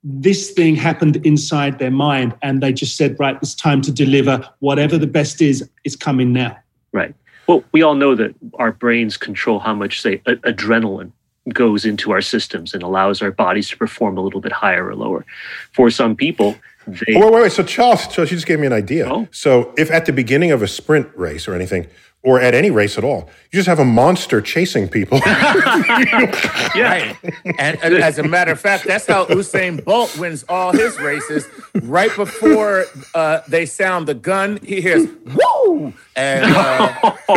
This 0.02 0.50
thing 0.50 0.76
happened 0.76 1.16
inside 1.24 1.78
their 1.78 1.90
mind, 1.90 2.34
and 2.42 2.62
they 2.62 2.72
just 2.74 2.96
said, 2.96 3.16
"Right, 3.18 3.38
it's 3.40 3.54
time 3.54 3.80
to 3.82 3.90
deliver. 3.92 4.46
Whatever 4.58 4.98
the 4.98 5.06
best 5.06 5.40
is, 5.40 5.66
is 5.84 5.96
coming 5.96 6.32
now." 6.34 6.54
Right. 6.92 7.14
Well, 7.46 7.64
we 7.72 7.80
all 7.82 7.94
know 7.94 8.14
that 8.14 8.34
our 8.58 8.72
brains 8.72 9.16
control 9.16 9.60
how 9.60 9.74
much, 9.74 10.00
say, 10.02 10.20
a- 10.26 10.36
adrenaline 10.52 11.12
goes 11.52 11.84
into 11.86 12.10
our 12.12 12.20
systems 12.22 12.72
and 12.74 12.82
allows 12.82 13.20
our 13.22 13.30
bodies 13.30 13.68
to 13.70 13.76
perform 13.78 14.16
a 14.18 14.20
little 14.20 14.40
bit 14.40 14.52
higher 14.52 14.86
or 14.88 14.94
lower. 14.94 15.24
For 15.72 15.90
some 15.90 16.14
people, 16.16 16.56
they 16.86 17.14
Oh, 17.14 17.20
wait, 17.20 17.32
wait, 17.32 17.42
wait. 17.42 17.52
So 17.52 17.62
Charles, 17.62 18.06
Charles, 18.08 18.30
you 18.30 18.36
just 18.36 18.46
gave 18.46 18.60
me 18.60 18.66
an 18.66 18.72
idea. 18.72 19.08
Oh. 19.10 19.28
So 19.30 19.74
if 19.76 19.90
at 19.90 20.06
the 20.06 20.12
beginning 20.12 20.50
of 20.50 20.62
a 20.62 20.68
sprint 20.68 21.08
race 21.16 21.46
or 21.48 21.54
anything, 21.54 21.86
or 22.24 22.40
at 22.40 22.54
any 22.54 22.70
race 22.70 22.96
at 22.96 23.04
all, 23.04 23.28
you 23.52 23.58
just 23.58 23.68
have 23.68 23.78
a 23.78 23.84
monster 23.84 24.40
chasing 24.40 24.88
people. 24.88 25.20
Right. 26.74 27.16
And, 27.58 27.78
and 27.84 27.94
as 27.94 28.18
a 28.18 28.24
matter 28.24 28.50
of 28.50 28.58
fact, 28.58 28.84
that's 28.84 29.06
how 29.06 29.26
Usain 29.26 29.84
Bolt 29.84 30.18
wins 30.18 30.44
all 30.48 30.72
his 30.72 30.98
races. 30.98 31.46
Right 31.82 32.14
before 32.16 32.86
uh, 33.14 33.42
they 33.46 33.64
sound 33.64 34.08
the 34.08 34.14
gun, 34.14 34.58
he 34.62 34.80
hears 34.80 35.06
"woo," 35.24 35.92
and 36.16 36.44
uh, 36.44 37.12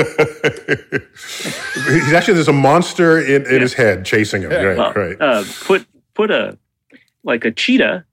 He's 1.85 2.13
actually 2.13 2.33
there's 2.33 2.47
a 2.47 2.53
monster 2.53 3.19
in, 3.19 3.45
in 3.45 3.61
his 3.61 3.73
head 3.73 4.05
chasing 4.05 4.41
him. 4.41 4.49
Right, 4.49 4.75
well, 4.77 4.93
right. 4.93 5.21
uh, 5.21 5.43
put 5.61 5.85
put 6.15 6.31
a 6.31 6.57
like 7.23 7.45
a 7.45 7.51
cheetah 7.51 8.05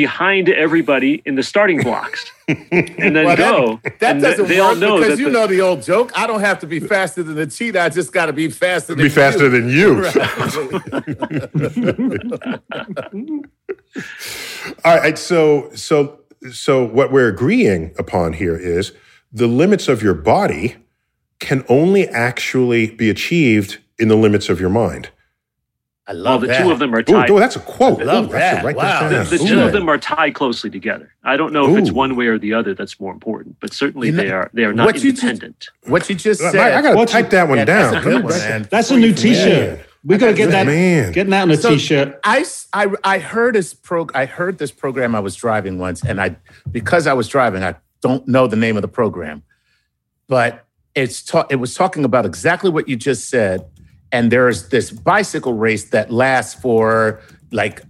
behind 0.00 0.50
everybody 0.50 1.22
in 1.24 1.36
the 1.36 1.42
starting 1.42 1.80
blocks, 1.82 2.30
and 2.48 3.16
then 3.16 3.24
well, 3.24 3.34
go. 3.34 3.80
That, 3.82 3.98
that 4.00 4.20
doesn't 4.20 4.46
they 4.46 4.60
all 4.60 4.72
work 4.72 4.78
know 4.78 4.98
because 4.98 5.18
you 5.18 5.24
the- 5.26 5.32
know 5.32 5.46
the 5.46 5.62
old 5.62 5.82
joke. 5.82 6.12
I 6.14 6.26
don't 6.26 6.40
have 6.40 6.58
to 6.58 6.66
be 6.66 6.80
faster 6.80 7.22
than 7.22 7.34
the 7.34 7.46
cheetah. 7.46 7.80
I 7.80 7.88
just 7.88 8.12
got 8.12 8.26
to 8.26 8.34
be 8.34 8.50
faster 8.50 8.94
than 8.94 9.04
Be 9.04 9.08
faster 9.08 9.48
you. 9.48 9.48
than 9.48 9.70
you. 9.70 10.04
All 14.84 14.98
right. 14.98 15.16
So 15.18 15.70
so 15.74 16.20
so 16.52 16.84
what 16.84 17.10
we're 17.10 17.28
agreeing 17.28 17.94
upon 17.98 18.34
here 18.34 18.56
is 18.56 18.92
the 19.32 19.46
limits 19.46 19.88
of 19.88 20.02
your 20.02 20.14
body 20.14 20.76
can 21.40 21.64
only 21.70 22.06
actually 22.08 22.90
be 22.90 23.08
achieved 23.08 23.78
in 23.98 24.08
the 24.08 24.16
limits 24.16 24.50
of 24.50 24.60
your 24.60 24.68
mind. 24.70 25.08
I 26.08 26.12
well, 26.12 26.22
love 26.22 26.40
the 26.42 26.46
that. 26.48 26.62
two 26.62 26.70
of 26.70 26.78
them 26.78 26.94
are 26.94 27.00
Ooh, 27.00 27.04
tied. 27.04 27.30
oh, 27.30 27.38
that's 27.40 27.56
a 27.56 27.60
quote. 27.60 28.00
I 28.00 28.04
love 28.04 28.26
Ooh, 28.28 28.32
that. 28.32 28.64
write 28.64 28.76
Wow. 28.76 29.08
that 29.08 29.28
the 29.28 29.38
two 29.38 29.60
of 29.60 29.72
them 29.72 29.88
are 29.88 29.98
tied 29.98 30.34
closely 30.34 30.70
together. 30.70 31.12
I 31.24 31.36
don't 31.36 31.52
know 31.52 31.68
if 31.74 31.78
it's 31.82 31.90
one 31.90 32.14
way 32.14 32.26
or 32.28 32.38
the 32.38 32.54
other 32.54 32.74
that's 32.74 33.00
more 33.00 33.12
important, 33.12 33.56
but 33.60 33.72
certainly 33.72 34.08
You 34.08 34.12
know, 34.14 34.22
they 34.22 34.30
are 34.30 34.50
they 34.54 34.64
are 34.64 34.72
not 34.72 34.86
what 34.86 35.02
you 35.02 35.10
just- 35.10 35.24
independent. 35.24 35.68
What 35.86 36.08
you 36.08 36.14
just 36.14 36.40
said. 36.40 36.54
I 36.54 36.80
got 36.80 36.90
to 36.90 36.96
What's- 36.96 37.10
type 37.12 37.30
that 37.30 37.48
one 37.48 37.58
Yeah, 37.58 37.64
down. 37.64 37.92
That's 37.94 38.06
a 38.06 38.08
good 38.08 38.22
one, 38.22 38.32
Let 38.32 38.40
me 38.40 38.44
write 38.44 38.48
man. 38.60 38.68
That's 38.70 38.90
a 38.92 38.96
new 38.96 39.12
T-shirt. 39.12 39.80
We 40.04 40.16
got 40.18 40.26
to 40.28 40.34
get 40.34 40.52
that. 40.52 40.66
Man. 40.66 41.10
Getting 41.10 41.30
that 41.32 41.42
on 41.42 41.50
a 41.50 41.56
So, 41.56 41.76
shirt 41.76 42.20
I, 42.22 42.38
s- 42.40 42.68
I, 42.72 42.86
I 43.02 43.18
heard 43.18 43.56
this 43.56 43.74
pro 43.74 44.06
I 44.14 44.26
heard 44.26 44.58
this 44.58 44.70
program 44.70 45.16
I 45.16 45.20
was 45.20 45.34
driving 45.34 45.78
once 45.80 46.04
and 46.04 46.20
I 46.20 46.36
because 46.70 47.08
I 47.08 47.14
was 47.14 47.26
driving 47.26 47.64
I 47.64 47.74
don't 48.02 48.28
know 48.28 48.46
the 48.46 48.54
name 48.54 48.76
of 48.76 48.82
the 48.82 48.88
program 48.88 49.42
but 50.28 50.64
it's 50.94 51.22
ta- 51.24 51.46
it 51.50 51.56
was 51.56 51.74
talking 51.74 52.04
about 52.04 52.24
exactly 52.24 52.70
what 52.70 52.88
you 52.88 52.94
just 52.94 53.28
said 53.28 53.64
and 54.12 54.30
there's 54.30 54.68
this 54.68 54.90
bicycle 54.90 55.54
race 55.54 55.90
that 55.90 56.10
lasts 56.10 56.60
for 56.60 57.20
like 57.52 57.82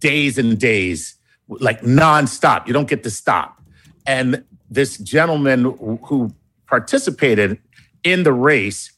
days 0.00 0.38
and 0.38 0.58
days 0.58 1.16
like 1.48 1.80
nonstop. 1.82 2.66
You 2.66 2.72
don't 2.72 2.88
get 2.88 3.02
to 3.02 3.10
stop. 3.10 3.60
And 4.06 4.44
this 4.70 4.98
gentleman 4.98 5.64
who- 5.64 6.34
participated 6.66 7.58
in 8.02 8.22
the 8.22 8.32
race 8.32 8.90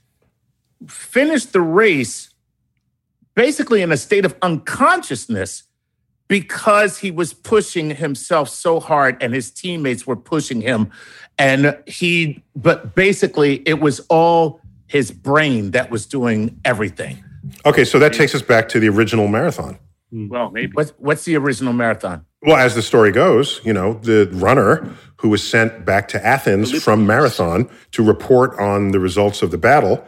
finished 0.89 1.53
the 1.53 1.61
race 1.61 2.31
basically 3.35 3.83
in 3.83 3.93
a 3.93 3.97
state 3.97 4.25
of 4.25 4.35
unconsciousness 4.41 5.65
because 6.29 6.99
he 6.99 7.11
was 7.11 7.35
pushing 7.35 7.91
himself 7.91 8.49
so 8.49 8.81
hard 8.81 9.17
and 9.23 9.35
his 9.35 9.51
teammates 9.51 10.07
were 10.07 10.17
pushing 10.17 10.61
him. 10.61 10.91
And 11.39 11.77
he 11.87 12.43
but 12.55 12.95
basically 12.95 13.63
it 13.67 13.81
was 13.81 14.01
all 14.09 14.61
his 14.87 15.11
brain 15.11 15.73
that 15.73 15.91
was 15.91 16.07
doing 16.07 16.61
everything 16.65 17.23
Okay, 17.65 17.85
so 17.85 17.99
that 17.99 18.13
takes 18.13 18.35
us 18.35 18.43
back 18.43 18.69
to 18.71 18.81
the 18.81 18.89
original 18.89 19.29
marathon. 19.29 19.79
Well, 20.13 20.51
maybe. 20.51 20.73
what's, 20.73 20.93
what's 20.99 21.25
the 21.25 21.37
original 21.37 21.73
marathon 21.73 22.25
Well, 22.43 22.57
as 22.57 22.75
the 22.75 22.83
story 22.83 23.11
goes, 23.11 23.61
you 23.65 23.73
know, 23.73 23.95
the 23.95 24.31
runner 24.33 24.95
who 25.17 25.29
was 25.29 25.47
sent 25.47 25.85
back 25.85 26.09
to 26.09 26.25
Athens 26.25 26.83
from 26.83 27.07
Marathon 27.07 27.69
to 27.93 28.05
report 28.05 28.59
on 28.59 28.93
the 28.93 29.01
results 29.01 29.43
of 29.43 29.51
the 29.51 29.59
battle, 29.59 30.07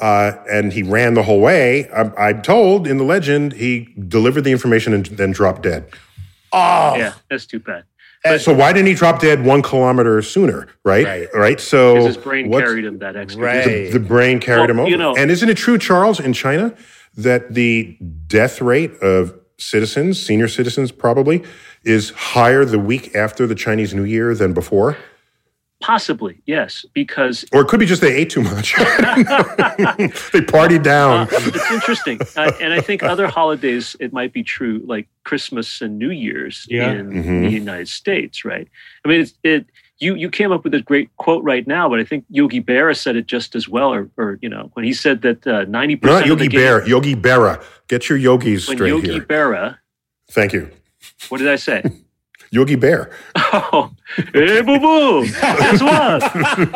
uh, 0.00 0.32
and 0.50 0.72
he 0.72 0.82
ran 0.82 1.14
the 1.14 1.22
whole 1.22 1.40
way. 1.40 1.90
I'm, 1.90 2.14
I'm 2.16 2.40
told 2.40 2.86
in 2.86 2.96
the 2.96 3.04
legend 3.04 3.52
he 3.52 3.94
delivered 4.08 4.42
the 4.42 4.50
information 4.50 4.94
and 4.94 5.04
then 5.06 5.32
dropped 5.32 5.62
dead. 5.62 5.90
oh 6.52 6.96
Yeah, 6.96 7.12
that's 7.28 7.46
too 7.46 7.60
bad. 7.60 7.84
So 8.38 8.54
why 8.54 8.72
didn't 8.72 8.86
he 8.86 8.94
drop 8.94 9.20
dead 9.20 9.44
one 9.44 9.60
kilometer 9.60 10.22
sooner? 10.22 10.66
Right, 10.82 11.28
Right. 11.34 11.60
So 11.60 11.94
Because 11.94 12.06
his 12.16 12.16
brain 12.16 12.50
carried 12.50 12.84
him 12.86 12.98
that 12.98 13.16
extra. 13.16 13.42
Right. 13.44 13.54
distance. 13.64 13.92
the 13.92 14.00
brain 14.00 14.40
carried 14.40 14.60
Well, 14.62 14.70
him 14.70 14.80
over. 14.80 14.88
you 14.90 14.96
know- 14.96 15.14
and 15.14 15.30
isn't 15.30 15.48
it 15.48 15.56
true, 15.58 15.76
Charles, 15.76 16.20
in 16.20 16.32
China, 16.32 16.72
that 17.16 17.52
the 17.54 17.96
death 18.26 18.62
rate 18.62 18.92
of 19.02 19.34
citizens, 19.58 20.20
senior 20.20 20.48
citizens 20.48 20.90
probably, 20.90 21.42
is 21.84 22.10
higher 22.10 22.64
the 22.64 22.78
week 22.78 23.14
after 23.14 23.46
the 23.46 23.54
Chinese 23.54 23.92
New 23.94 24.04
Year 24.04 24.34
than 24.34 24.52
before? 24.54 24.96
Possibly, 25.84 26.40
yes, 26.46 26.86
because 26.94 27.44
Or 27.52 27.60
it 27.60 27.68
could 27.68 27.78
be 27.78 27.84
just 27.84 28.00
they 28.00 28.14
ate 28.16 28.30
too 28.30 28.40
much. 28.42 28.74
they 28.76 30.40
partied 30.40 30.82
down. 30.82 31.28
Uh, 31.28 31.28
it's 31.30 31.70
interesting, 31.70 32.18
uh, 32.36 32.52
and 32.58 32.72
I 32.72 32.80
think 32.80 33.02
other 33.02 33.26
holidays 33.26 33.94
it 34.00 34.10
might 34.10 34.32
be 34.32 34.42
true, 34.42 34.80
like 34.86 35.08
Christmas 35.24 35.82
and 35.82 35.98
New 35.98 36.10
Year's 36.10 36.66
Yeah. 36.70 36.90
in 36.92 37.10
Mhm. 37.10 37.42
the 37.44 37.50
United 37.50 37.88
States, 37.88 38.46
right? 38.46 38.66
I 39.04 39.08
mean, 39.08 39.20
it's, 39.20 39.34
it 39.42 39.66
you 39.98 40.14
you 40.14 40.30
came 40.30 40.52
up 40.52 40.64
with 40.64 40.72
a 40.72 40.80
great 40.80 41.14
quote 41.18 41.44
right 41.44 41.66
now, 41.66 41.86
but 41.90 42.00
I 42.00 42.04
think 42.04 42.24
Yogi 42.30 42.62
Berra 42.62 42.96
said 42.96 43.14
it 43.16 43.26
just 43.26 43.54
as 43.54 43.68
well, 43.68 43.92
or, 43.92 44.08
or 44.16 44.38
you 44.40 44.48
know, 44.48 44.70
when 44.72 44.86
he 44.86 44.94
said 44.94 45.20
that 45.20 45.46
uh, 45.46 45.64
ninety 45.68 45.94
Not 45.96 46.00
percent 46.02 46.22
of 46.22 46.28
Yogi 46.28 46.42
the 46.44 46.48
game, 46.48 46.60
Bear, 46.60 46.88
Yogi 46.88 47.14
Berra. 47.14 47.62
Get 47.88 48.08
your 48.08 48.16
yogis 48.16 48.66
when 48.68 48.78
straight 48.78 48.88
Yogi 48.88 49.12
here. 49.12 49.20
Berra, 49.20 49.76
Thank 50.30 50.54
you. 50.54 50.70
what 51.28 51.38
did 51.38 51.48
I 51.48 51.56
say? 51.56 51.82
Yogi 52.54 52.76
Bear. 52.76 53.10
oh, 53.36 53.90
hey, 54.32 54.62
boo 54.62 54.78
boo, 54.78 55.26
guess 55.26 55.82
what? 55.82 56.22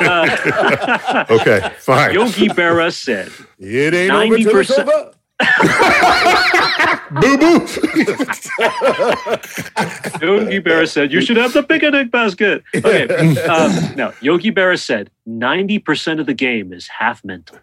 Uh, 0.03 1.24
Okay, 1.31 1.61
fine. 1.79 2.14
Yogi 2.14 2.49
Berra 2.49 2.93
said 2.93 3.31
It 3.61 3.95
ain't 3.95 4.12
ninety 4.12 4.45
over 4.49 4.64
till 4.64 4.74
it's 4.74 4.74
percent. 4.74 4.89
over. 4.89 5.14
Boo 7.20 7.39
boo. 7.39 7.61
Yogi 10.20 10.61
Berra 10.61 10.89
said 10.89 11.12
you 11.12 11.20
should 11.20 11.37
have 11.37 11.53
the 11.53 11.62
picnic 11.62 12.11
basket. 12.11 12.64
Okay, 12.74 13.07
um, 13.45 13.95
no. 13.95 14.12
Yogi 14.20 14.51
Berra 14.51 14.76
said 14.79 15.11
ninety 15.26 15.79
percent 15.79 16.18
of 16.18 16.26
the 16.26 16.35
game 16.35 16.72
is 16.72 16.89
half 16.89 17.24
mental. 17.24 17.59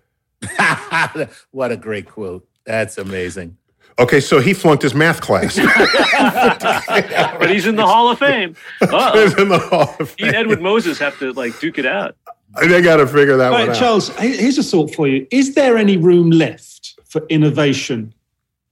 what 1.51 1.71
a 1.73 1.77
great 1.77 2.07
quote. 2.07 2.47
That's 2.65 2.97
amazing. 2.97 3.57
Okay, 3.97 4.19
so 4.19 4.39
he 4.39 4.53
flunked 4.53 4.83
his 4.83 4.93
math 4.93 5.21
class. 5.21 5.55
but 7.39 7.49
he's 7.49 7.65
in 7.65 7.75
the 7.77 7.85
Hall 7.85 8.09
of 8.09 8.19
Fame. 8.19 8.55
He's 8.81 8.89
Uh-oh. 8.91 9.41
in 9.41 9.49
the 9.49 9.57
Hall 9.59 9.95
of 9.99 10.13
He 10.17 10.25
and 10.27 10.35
Edward 10.35 10.61
Moses 10.61 10.99
have 10.99 11.17
to 11.19 11.31
like 11.33 11.57
duke 11.59 11.77
it 11.77 11.85
out. 11.85 12.15
They 12.61 12.81
got 12.81 12.97
to 12.97 13.07
figure 13.07 13.37
that 13.37 13.49
Right, 13.51 13.61
one 13.67 13.69
out. 13.69 13.75
Charles, 13.75 14.09
here's 14.17 14.57
a 14.57 14.63
thought 14.63 14.93
for 14.93 15.07
you. 15.07 15.25
Is 15.31 15.55
there 15.55 15.77
any 15.77 15.97
room 15.97 16.29
left 16.29 16.95
for 17.05 17.21
innovation 17.29 18.13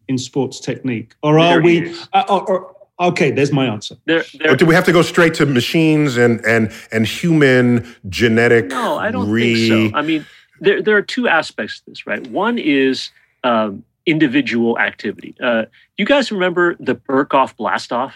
in 0.10 0.18
sports 0.18 0.60
technique? 0.60 1.14
Or 1.24 1.40
are 1.40 1.54
There 1.54 1.62
we. 1.62 1.96
Uh, 2.14 2.24
or, 2.30 2.50
or- 2.50 2.76
okay, 3.00 3.32
there's 3.32 3.52
my 3.54 3.66
answer. 3.66 3.96
There, 4.06 4.24
Or 4.48 4.56
do 4.58 4.66
we 4.66 4.76
have 4.76 4.86
to 4.86 4.92
go 4.94 5.02
straight 5.02 5.34
to 5.36 5.46
machines 5.46 6.18
and 6.18 6.44
and 6.46 6.72
and 6.92 7.06
human 7.08 7.94
genetic? 8.10 8.68
No, 8.68 8.98
I 8.98 9.10
don't 9.12 9.30
re- 9.30 9.70
think 9.70 9.92
so. 9.94 9.98
I 9.98 10.02
mean, 10.02 10.26
there 10.60 10.82
there 10.82 10.98
are 10.98 11.02
two 11.02 11.28
aspects 11.30 11.80
to 11.80 11.90
this, 11.92 12.06
right? 12.08 12.26
One 12.28 12.58
is 12.58 13.10
um, 13.46 13.84
individual 14.06 14.78
activity. 14.80 15.36
Uh, 15.42 15.66
you 15.98 16.06
guys 16.06 16.32
remember 16.32 16.76
the 16.80 16.96
Berkoff 16.96 17.56
blastoff? 17.56 18.14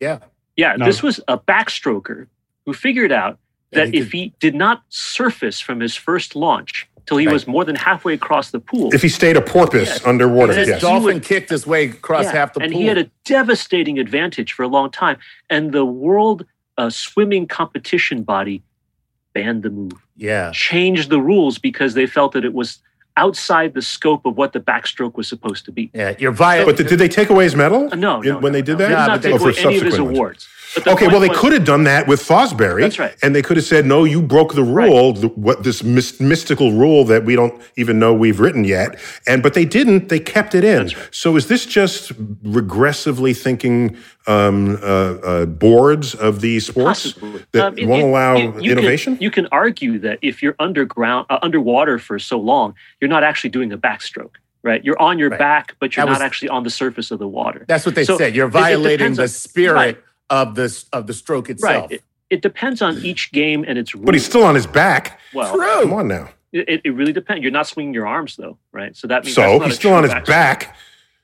Yeah. 0.00 0.18
Yeah, 0.56 0.76
No. 0.76 0.86
this 0.86 1.02
was 1.02 1.20
a 1.28 1.38
backstroker 1.38 2.26
who 2.64 2.72
figured 2.72 3.12
out 3.12 3.38
Yeah, 3.72 3.84
that 3.84 3.94
he 3.94 4.00
if 4.00 4.12
he 4.12 4.32
did 4.40 4.54
not 4.54 4.82
surface 4.88 5.60
from 5.60 5.80
his 5.80 5.94
first 5.94 6.34
launch 6.34 6.88
till 7.04 7.18
he 7.18 7.26
Right. 7.26 7.32
was 7.34 7.46
more 7.46 7.64
than 7.64 7.76
halfway 7.76 8.14
across 8.14 8.50
the 8.50 8.58
pool, 8.60 8.92
If 8.94 9.02
he 9.02 9.08
stayed 9.08 9.36
a 9.36 9.40
porpoise 9.42 9.88
Yes. 9.88 10.06
underwater, 10.06 10.52
And 10.52 10.62
This 10.62 10.68
yes. 10.68 10.80
dolphin 10.80 11.20
kicked 11.20 11.50
his 11.50 11.66
way 11.66 11.84
across 11.86 12.24
Yeah, 12.24 12.32
half 12.32 12.54
the 12.54 12.60
and 12.62 12.72
pool. 12.72 12.78
And 12.78 12.82
he 12.82 12.88
had 12.88 12.98
a 12.98 13.10
devastating 13.24 13.98
advantage 13.98 14.52
for 14.52 14.62
a 14.62 14.68
long 14.68 14.90
time. 14.90 15.18
And 15.50 15.72
the 15.72 15.84
world 15.84 16.46
uh, 16.78 16.90
swimming 16.90 17.46
competition 17.46 18.22
body 18.22 18.62
banned 19.34 19.62
the 19.62 19.70
move, 19.70 19.92
yeah. 20.16 20.50
changed 20.52 21.08
the 21.10 21.20
rules 21.20 21.58
because 21.58 21.94
they 21.94 22.06
felt 22.06 22.32
that 22.32 22.44
it 22.44 22.52
was 22.54 22.80
outside 23.16 23.74
the 23.74 23.82
scope 23.82 24.26
of 24.26 24.36
what 24.36 24.52
the 24.52 24.60
backstroke 24.60 25.14
was 25.16 25.26
supposed 25.28 25.64
to 25.64 25.72
be. 25.72 25.90
Yeah. 25.94 26.14
You're 26.18 26.32
violating. 26.32 26.66
But 26.72 26.76
did, 26.76 26.86
did 26.88 26.98
they 26.98 27.08
take 27.08 27.30
away 27.30 27.44
his 27.44 27.56
medal? 27.56 27.88
Uh, 27.92 27.96
no, 27.96 28.20
in- 28.20 28.28
no, 28.28 28.38
when 28.38 28.52
no, 28.52 28.58
they 28.58 28.62
did 28.62 28.78
no. 28.78 28.86
that? 28.88 28.88
They 28.88 28.88
did 28.88 28.98
Yeah, 28.98 29.06
not 29.06 29.22
they- 29.22 29.30
take 29.32 29.40
Oh, 29.40 29.44
away 29.44 29.52
for 29.54 29.60
any 29.68 29.76
of 29.78 29.82
his 29.82 29.94
subsequent 29.94 30.06
ones. 30.06 30.18
awards. 30.18 30.48
But 30.74 30.84
the 30.84 30.90
Okay, 30.92 31.06
well, 31.08 31.20
they 31.20 31.28
was- 31.28 31.38
could 31.38 31.52
have 31.52 31.64
done 31.64 31.84
that 31.84 32.06
with 32.06 32.20
Fosbury. 32.20 32.80
That's 32.82 32.98
right. 32.98 33.14
And 33.22 33.34
they 33.34 33.42
could 33.42 33.56
have 33.56 33.64
said, 33.66 33.86
no, 33.86 34.04
you 34.04 34.20
broke 34.20 34.54
the 34.54 34.62
rule, 34.64 35.12
the, 35.12 35.28
what 35.28 35.62
this 35.62 35.82
mys- 35.82 36.20
mystical 36.20 36.72
rule 36.72 37.04
that 37.04 37.24
we 37.24 37.36
don't 37.36 37.60
even 37.76 37.98
know 37.98 38.12
we've 38.12 38.40
written 38.40 38.64
yet. 38.64 38.98
And 39.26 39.42
But 39.42 39.54
they 39.54 39.64
didn't. 39.64 40.08
They 40.08 40.18
kept 40.20 40.54
it 40.54 40.64
in. 40.64 40.90
So 41.10 41.36
is 41.36 41.46
this 41.48 41.64
just 41.66 42.12
regressively 42.42 43.36
thinking 43.36 43.96
um, 44.26 44.76
uh, 44.82 44.86
uh, 44.86 45.46
boards 45.46 46.14
of 46.14 46.40
these 46.40 46.66
sports 46.66 47.12
Possibly. 47.12 47.42
that 47.52 47.64
Um, 47.66 47.78
it- 47.78 47.86
won't 47.86 48.02
it- 48.02 48.06
allow 48.06 48.36
you- 48.36 48.54
you 48.60 48.72
innovation? 48.72 49.14
Can, 49.16 49.22
you 49.22 49.30
can 49.30 49.46
argue 49.52 49.98
that 50.00 50.18
if 50.20 50.42
you're 50.42 50.56
underground, 50.58 51.26
uh, 51.30 51.38
underwater 51.42 51.98
for 52.00 52.18
so 52.18 52.38
long, 52.38 52.74
you're 53.00 53.08
not 53.08 53.22
actually 53.22 53.50
doing 53.50 53.72
a 53.72 53.78
backstroke, 53.78 54.34
right? 54.64 54.84
You're 54.84 55.00
on 55.00 55.18
your 55.20 55.30
Right. 55.30 55.38
back, 55.38 55.76
but 55.78 55.94
you're 55.96 56.04
That 56.04 56.10
not 56.10 56.18
was- 56.18 56.22
actually 56.22 56.48
on 56.48 56.64
the 56.64 56.70
surface 56.70 57.12
of 57.12 57.20
the 57.20 57.28
water. 57.28 57.64
That's 57.68 57.86
what 57.86 57.94
they 57.94 58.04
So 58.04 58.18
said. 58.18 58.34
You're 58.34 58.46
it- 58.46 58.48
it 58.48 58.52
violating 58.52 58.98
depends 59.14 59.18
the 59.18 59.28
spirit 59.28 59.74
Right. 59.74 59.98
Of 60.30 60.54
the 60.54 60.84
of 60.92 61.06
the 61.06 61.14
stroke 61.14 61.48
itself. 61.50 61.90
Right. 61.90 61.92
It, 61.92 62.02
it 62.30 62.42
depends 62.42 62.82
on 62.82 62.98
each 63.04 63.30
game 63.32 63.64
and 63.66 63.78
its 63.78 63.94
rules. 63.94 64.04
but 64.04 64.14
he's 64.14 64.26
still 64.26 64.42
on 64.44 64.54
his 64.54 64.66
back. 64.66 65.20
well. 65.32 65.56
Come 65.56 65.92
on 65.92 66.08
now. 66.08 66.28
It, 66.52 66.80
it 66.84 66.90
really 66.90 67.12
depends. 67.12 67.42
You're 67.42 67.52
not 67.52 67.66
swinging 67.66 67.92
your 67.94 68.06
arms 68.06 68.36
though, 68.36 68.56
right? 68.72 68.96
So 68.96 69.06
that 69.08 69.24
means 69.24 69.34
So 69.34 69.42
that's 69.42 69.58
not 69.60 69.66
he's 69.66 69.74
a 69.74 69.76
still 69.76 69.92
on 69.94 70.02
his 70.04 70.12
backstroke. 70.12 70.26
back. 70.26 70.76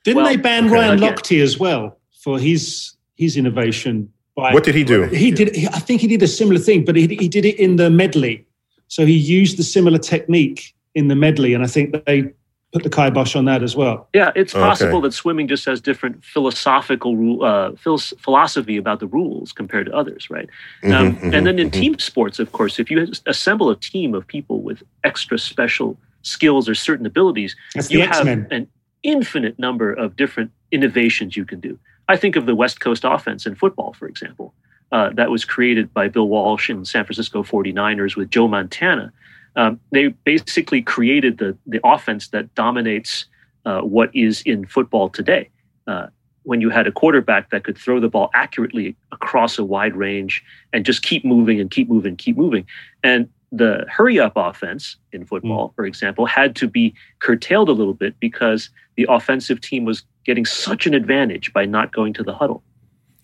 Didn't 0.03 0.17
Well, 0.23 0.25
they 0.31 0.37
ban 0.37 0.65
okay. 0.65 0.73
Ryan 0.73 0.97
Again. 0.97 1.13
Lochte 1.15 1.41
as 1.41 1.57
well 1.57 1.97
for 2.23 2.37
his 2.39 2.93
his 3.17 3.37
innovation? 3.37 4.11
By, 4.35 4.53
What 4.53 4.63
did 4.63 4.75
he 4.75 4.83
do? 4.83 5.03
He 5.03 5.31
did. 5.31 5.49
I 5.67 5.79
think 5.79 6.01
he 6.01 6.07
did 6.07 6.23
a 6.23 6.27
similar 6.27 6.59
thing, 6.59 6.83
but 6.85 6.95
he, 6.95 7.07
he 7.07 7.27
did 7.27 7.45
it 7.45 7.57
in 7.59 7.75
the 7.75 7.89
medley. 7.89 8.45
So 8.87 9.05
he 9.05 9.13
used 9.17 9.57
the 9.57 9.63
similar 9.63 9.97
technique 9.99 10.73
in 10.95 11.07
the 11.07 11.15
medley, 11.15 11.53
and 11.53 11.63
I 11.63 11.67
think 11.67 11.95
they 12.05 12.31
put 12.73 12.83
the 12.83 12.89
kibosh 12.89 13.35
on 13.35 13.45
that 13.45 13.61
as 13.61 13.75
well. 13.75 14.09
Yeah, 14.13 14.31
it's 14.35 14.53
Okay. 14.53 14.61
possible 14.63 14.99
that 15.01 15.13
swimming 15.13 15.47
just 15.47 15.63
has 15.65 15.79
different 15.79 16.25
philosophical 16.25 17.43
uh, 17.45 17.71
philosophy 18.17 18.77
about 18.77 18.99
the 18.99 19.07
rules 19.07 19.53
compared 19.53 19.85
to 19.85 19.93
others, 19.95 20.29
right? 20.29 20.49
Um, 20.85 21.15
Mhm, 21.15 21.33
and 21.33 21.45
then 21.47 21.59
in 21.59 21.69
mhm, 21.69 21.71
team 21.71 21.99
sports, 21.99 22.39
of 22.39 22.51
course, 22.51 22.79
if 22.79 22.89
you 22.89 23.07
assemble 23.27 23.69
a 23.69 23.75
team 23.75 24.15
of 24.15 24.25
people 24.25 24.61
with 24.61 24.81
extra 25.03 25.37
special 25.37 25.97
skills 26.23 26.67
or 26.67 26.73
certain 26.75 27.05
abilities, 27.05 27.55
That's 27.75 27.91
you 27.91 28.01
have 28.01 28.27
an 28.27 28.67
infinite 29.03 29.59
number 29.59 29.93
of 29.93 30.15
different 30.15 30.51
innovations 30.71 31.37
you 31.37 31.45
can 31.45 31.59
do. 31.59 31.77
I 32.09 32.17
think 32.17 32.35
of 32.35 32.47
the 32.47 32.55
West 32.55 32.79
Coast 32.81 33.03
offense 33.05 33.45
in 33.45 33.53
football, 33.55 33.93
for 33.93 34.07
example, 34.07 34.53
uh, 34.91 35.09
that 35.13 35.29
was 35.29 35.45
created 35.45 35.93
by 35.93 36.07
Bill 36.07 36.27
Walsh 36.27 36.69
in 36.69 36.85
San 36.85 37.03
Francisco 37.05 37.43
49ers 37.43 38.15
with 38.15 38.31
Joe 38.31 38.47
Montana. 38.47 39.11
Um, 39.55 39.79
they 39.91 40.07
basically 40.07 40.81
created 40.81 41.37
the, 41.37 41.57
the 41.67 41.79
offense 41.83 42.29
that 42.29 42.53
dominates 42.55 43.25
uh, 43.65 43.81
what 43.81 44.09
is 44.15 44.41
in 44.41 44.65
football 44.65 45.09
today. 45.09 45.49
Uh, 45.87 46.07
when 46.43 46.59
you 46.59 46.69
had 46.69 46.87
a 46.87 46.91
quarterback 46.91 47.49
that 47.51 47.63
could 47.63 47.77
throw 47.77 47.99
the 47.99 48.09
ball 48.09 48.29
accurately 48.33 48.95
across 49.11 49.57
a 49.57 49.63
wide 49.63 49.95
range 49.95 50.43
and 50.73 50.85
just 50.85 51.01
keep 51.01 51.23
moving 51.23 51.59
and 51.59 51.71
keep 51.71 51.89
moving, 51.89 52.15
keep 52.17 52.35
moving. 52.35 52.65
And 53.03 53.29
the 53.51 53.85
hurry 53.87 54.19
up 54.19 54.33
offense 54.35 54.97
in 55.11 55.25
football, 55.25 55.71
for 55.75 55.85
example, 55.85 56.25
had 56.25 56.55
to 56.57 56.67
be 56.67 56.93
curtailed 57.19 57.69
a 57.69 57.71
little 57.71 57.93
bit 57.93 58.19
because 58.19 58.69
the 58.95 59.05
offensive 59.09 59.61
team 59.61 59.85
was 59.85 60.03
getting 60.25 60.45
such 60.45 60.85
an 60.85 60.93
advantage 60.93 61.53
by 61.53 61.65
not 61.65 61.93
going 61.93 62.13
to 62.13 62.23
the 62.23 62.33
huddle. 62.33 62.63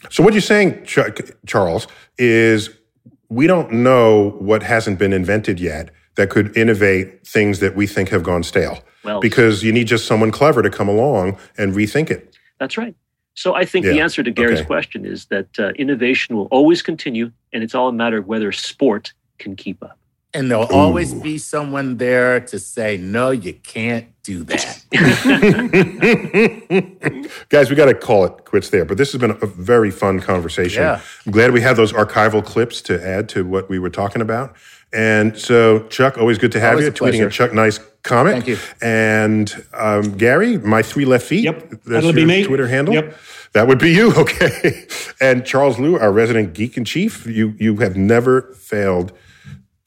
So 0.09 0.23
what 0.23 0.33
you're 0.33 0.41
saying, 0.41 0.85
Chuck, 0.85 1.19
Charles, 1.45 1.87
is 2.17 2.69
we 3.27 3.47
don't 3.47 3.71
know 3.71 4.31
what 4.39 4.63
hasn't 4.63 4.97
been 4.97 5.13
invented 5.13 5.59
yet 5.59 5.89
that 6.19 6.29
could 6.29 6.55
innovate 6.57 7.25
things 7.25 7.59
that 7.59 7.77
we 7.77 7.87
think 7.87 8.09
have 8.09 8.23
gone 8.23 8.43
stale. 8.43 8.83
Well, 9.05 9.21
Because 9.21 9.63
you 9.63 9.71
need 9.71 9.87
just 9.87 10.05
someone 10.05 10.31
clever 10.31 10.61
to 10.61 10.69
come 10.69 10.89
along 10.89 11.37
and 11.57 11.73
rethink 11.73 12.11
it. 12.11 12.35
That's 12.59 12.77
right. 12.77 12.93
So 13.35 13.55
I 13.55 13.63
think 13.63 13.85
the 13.85 14.01
answer 14.01 14.21
to 14.21 14.29
Gary's 14.29 14.59
okay. 14.59 14.67
question 14.67 15.05
is 15.05 15.27
that 15.27 15.47
uh, 15.57 15.69
innovation 15.77 16.35
will 16.35 16.47
always 16.47 16.81
continue, 16.81 17.31
and 17.53 17.63
it's 17.63 17.73
all 17.73 17.87
a 17.87 17.93
matter 17.93 18.17
of 18.17 18.27
whether 18.27 18.51
sport 18.51 19.13
can 19.37 19.55
keep 19.55 19.81
up. 19.81 19.97
And 20.31 20.51
there'll 20.51 20.71
always 20.71 21.11
be 21.13 21.39
someone 21.39 21.97
there 21.97 22.39
to 22.39 22.59
say, 22.59 22.97
no, 22.97 23.31
you 23.31 23.53
can't 23.53 24.05
do 24.21 24.43
that. 24.43 24.83
Guys, 27.49 27.69
we 27.71 27.75
got 27.75 27.85
to 27.85 27.95
call 27.95 28.25
it 28.25 28.45
quits 28.45 28.69
there. 28.69 28.85
But 28.85 28.97
this 28.97 29.11
has 29.11 29.19
been 29.19 29.31
a 29.31 29.45
very 29.47 29.89
fun 29.89 30.19
conversation. 30.19 30.83
Yeah. 30.83 31.01
I'm 31.25 31.31
glad 31.31 31.51
we 31.51 31.61
had 31.61 31.77
those 31.77 31.93
archival 31.93 32.45
clips 32.45 32.81
to 32.83 33.03
add 33.03 33.27
to 33.29 33.43
what 33.43 33.69
we 33.69 33.79
were 33.79 33.89
talking 33.89 34.21
about. 34.21 34.55
And 34.93 35.37
so, 35.37 35.87
Chuck, 35.87 36.17
always 36.17 36.37
good 36.37 36.51
to 36.53 36.59
have 36.59 36.71
Always 36.73 36.85
you. 36.85 36.91
a 36.91 36.93
Tweeting 36.93 36.97
pleasure. 36.97 37.25
at 37.27 37.31
Chuck 37.31 37.53
Nice 37.53 37.79
Comic. 38.03 38.33
Thank 38.33 38.47
you. 38.47 38.57
And 38.81 39.65
um, 39.73 40.15
Gary, 40.17 40.57
my 40.59 40.81
three 40.83 41.05
left 41.05 41.25
feet. 41.25 41.43
Yep, 41.43 41.69
That's 41.69 41.83
that'll 41.85 42.03
your 42.11 42.13
be 42.13 42.25
me. 42.25 42.43
Twitter 42.43 42.67
handle. 42.67 42.93
Yep. 42.93 43.17
That 43.53 43.67
would 43.67 43.79
be 43.79 43.91
you, 43.91 44.13
okay. 44.15 44.85
and 45.19 45.43
Charles 45.45 45.79
Liu, 45.79 45.97
our 45.97 46.11
resident 46.11 46.53
geek 46.53 46.77
in 46.77 46.85
chief. 46.85 47.25
You 47.25 47.55
you 47.59 47.77
have 47.77 47.97
never 47.97 48.41
failed 48.53 49.11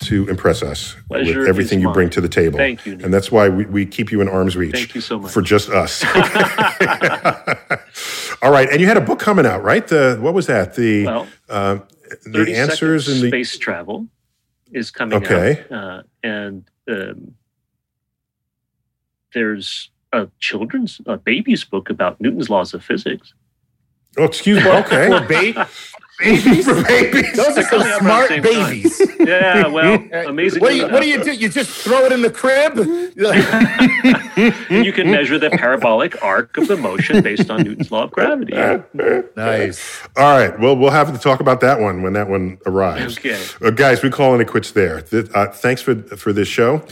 to 0.03 0.29
impress 0.29 0.63
us 0.63 0.95
Pleasure 1.09 1.41
with 1.41 1.49
everything 1.49 1.81
you 1.81 1.93
bring 1.93 2.11
to 2.11 2.21
the 2.21 2.29
table. 2.29 2.59
Thank 2.59 2.87
you, 2.87 2.97
Nick. 2.97 3.05
And 3.05 3.15
that's 3.15 3.33
why 3.33 3.49
we, 3.49 3.65
we 3.67 3.87
keep 3.87 4.13
you 4.13 4.21
in 4.21 4.29
arm's 4.29 4.57
reach. 4.57 4.73
Thank 4.73 4.95
you 4.95 5.01
so 5.01 5.19
much. 5.19 5.33
For 5.33 5.43
just 5.43 5.69
us. 5.71 6.05
All 8.43 8.51
right. 8.51 8.69
And 8.71 8.81
you 8.81 8.87
had 8.87 8.97
a 8.97 9.01
book 9.01 9.19
coming 9.19 9.47
out, 9.47 9.63
right? 9.63 9.87
The 9.87 10.19
what 10.21 10.35
was 10.35 10.47
that? 10.47 10.75
The 10.75 11.07
Well, 11.07 11.29
uh, 11.49 11.79
30 12.25 12.45
the 12.53 12.59
answers 12.59 13.09
in 13.09 13.21
the 13.23 13.29
space 13.29 13.57
travel 13.59 14.07
is 14.73 14.91
coming 14.91 15.23
Okay. 15.23 15.65
out, 15.71 15.79
uh, 15.79 16.03
and 16.23 16.65
um, 16.89 17.35
there's 19.35 19.91
a 20.13 20.29
children's 20.39 21.01
a 21.07 21.17
baby's 21.17 21.65
book 21.65 21.91
about 21.91 22.21
Newton's 22.21 22.51
laws 22.51 22.75
of 22.75 22.85
physics. 22.85 23.35
Oh, 24.19 24.25
excuse 24.25 24.63
me. 24.63 24.71
Okay. 24.71 25.09
ba- 25.55 25.69
babies. 26.19 26.65
for 26.65 26.83
babies. 26.85 27.33
Those 27.35 27.59
are 27.59 27.63
some 27.63 27.81
Coming 27.81 27.87
out 27.89 28.03
around 28.03 28.27
smart 28.27 28.29
the 28.29 28.35
time. 28.41 28.43
babies. 28.71 29.03
Yeah, 29.21 29.67
well, 29.69 30.03
amazing. 30.29 30.61
What 30.61 30.71
do 30.71 30.77
you 30.77 30.89
What 30.89 31.03
do 31.03 31.09
you 31.09 31.23
do? 31.25 31.33
You 31.33 31.49
just 31.49 31.71
throw 31.71 32.05
it 32.05 32.13
in 32.13 32.23
the 32.23 32.31
crib? 32.31 32.77
you 34.71 34.93
can 34.93 35.11
measure 35.11 35.39
the 35.39 35.51
parabolic 35.51 36.23
arc 36.23 36.57
of 36.57 36.69
the 36.69 36.77
motion 36.77 37.23
based 37.23 37.51
on 37.51 37.63
Newton's 37.63 37.91
law 37.91 38.05
of 38.05 38.11
gravity. 38.13 38.53
nice. 39.37 40.03
All 40.17 40.37
right. 40.39 40.59
Well, 40.59 40.77
we'll 40.77 40.91
have 40.91 41.13
to 41.13 41.19
talk 41.19 41.41
about 41.41 41.61
that 41.61 41.81
one 41.81 42.03
when 42.03 42.13
that 42.15 42.29
one 42.29 42.59
arrives. 42.67 43.19
Okay. 43.19 43.43
Uh, 43.61 43.71
guys, 43.71 44.03
we 44.03 44.11
calling 44.11 44.41
it 44.41 44.49
quits 44.49 44.73
there. 44.73 45.01
Th- 45.03 45.29
uh, 45.35 45.47
thanks 45.49 45.83
for 45.83 45.95
for 46.17 46.33
this 46.33 46.49
show. 46.49 46.85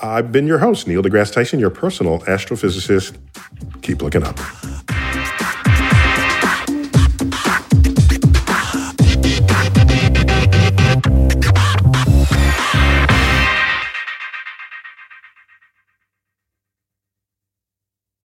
I've 0.00 0.30
been 0.30 0.46
your 0.46 0.58
host, 0.58 0.86
Neil 0.86 1.02
deGrasse 1.02 1.32
Tyson, 1.32 1.58
your 1.58 1.70
personal 1.70 2.20
astrophysicist. 2.20 3.16
Keep 3.82 4.02
looking 4.02 4.22
up. 4.22 4.38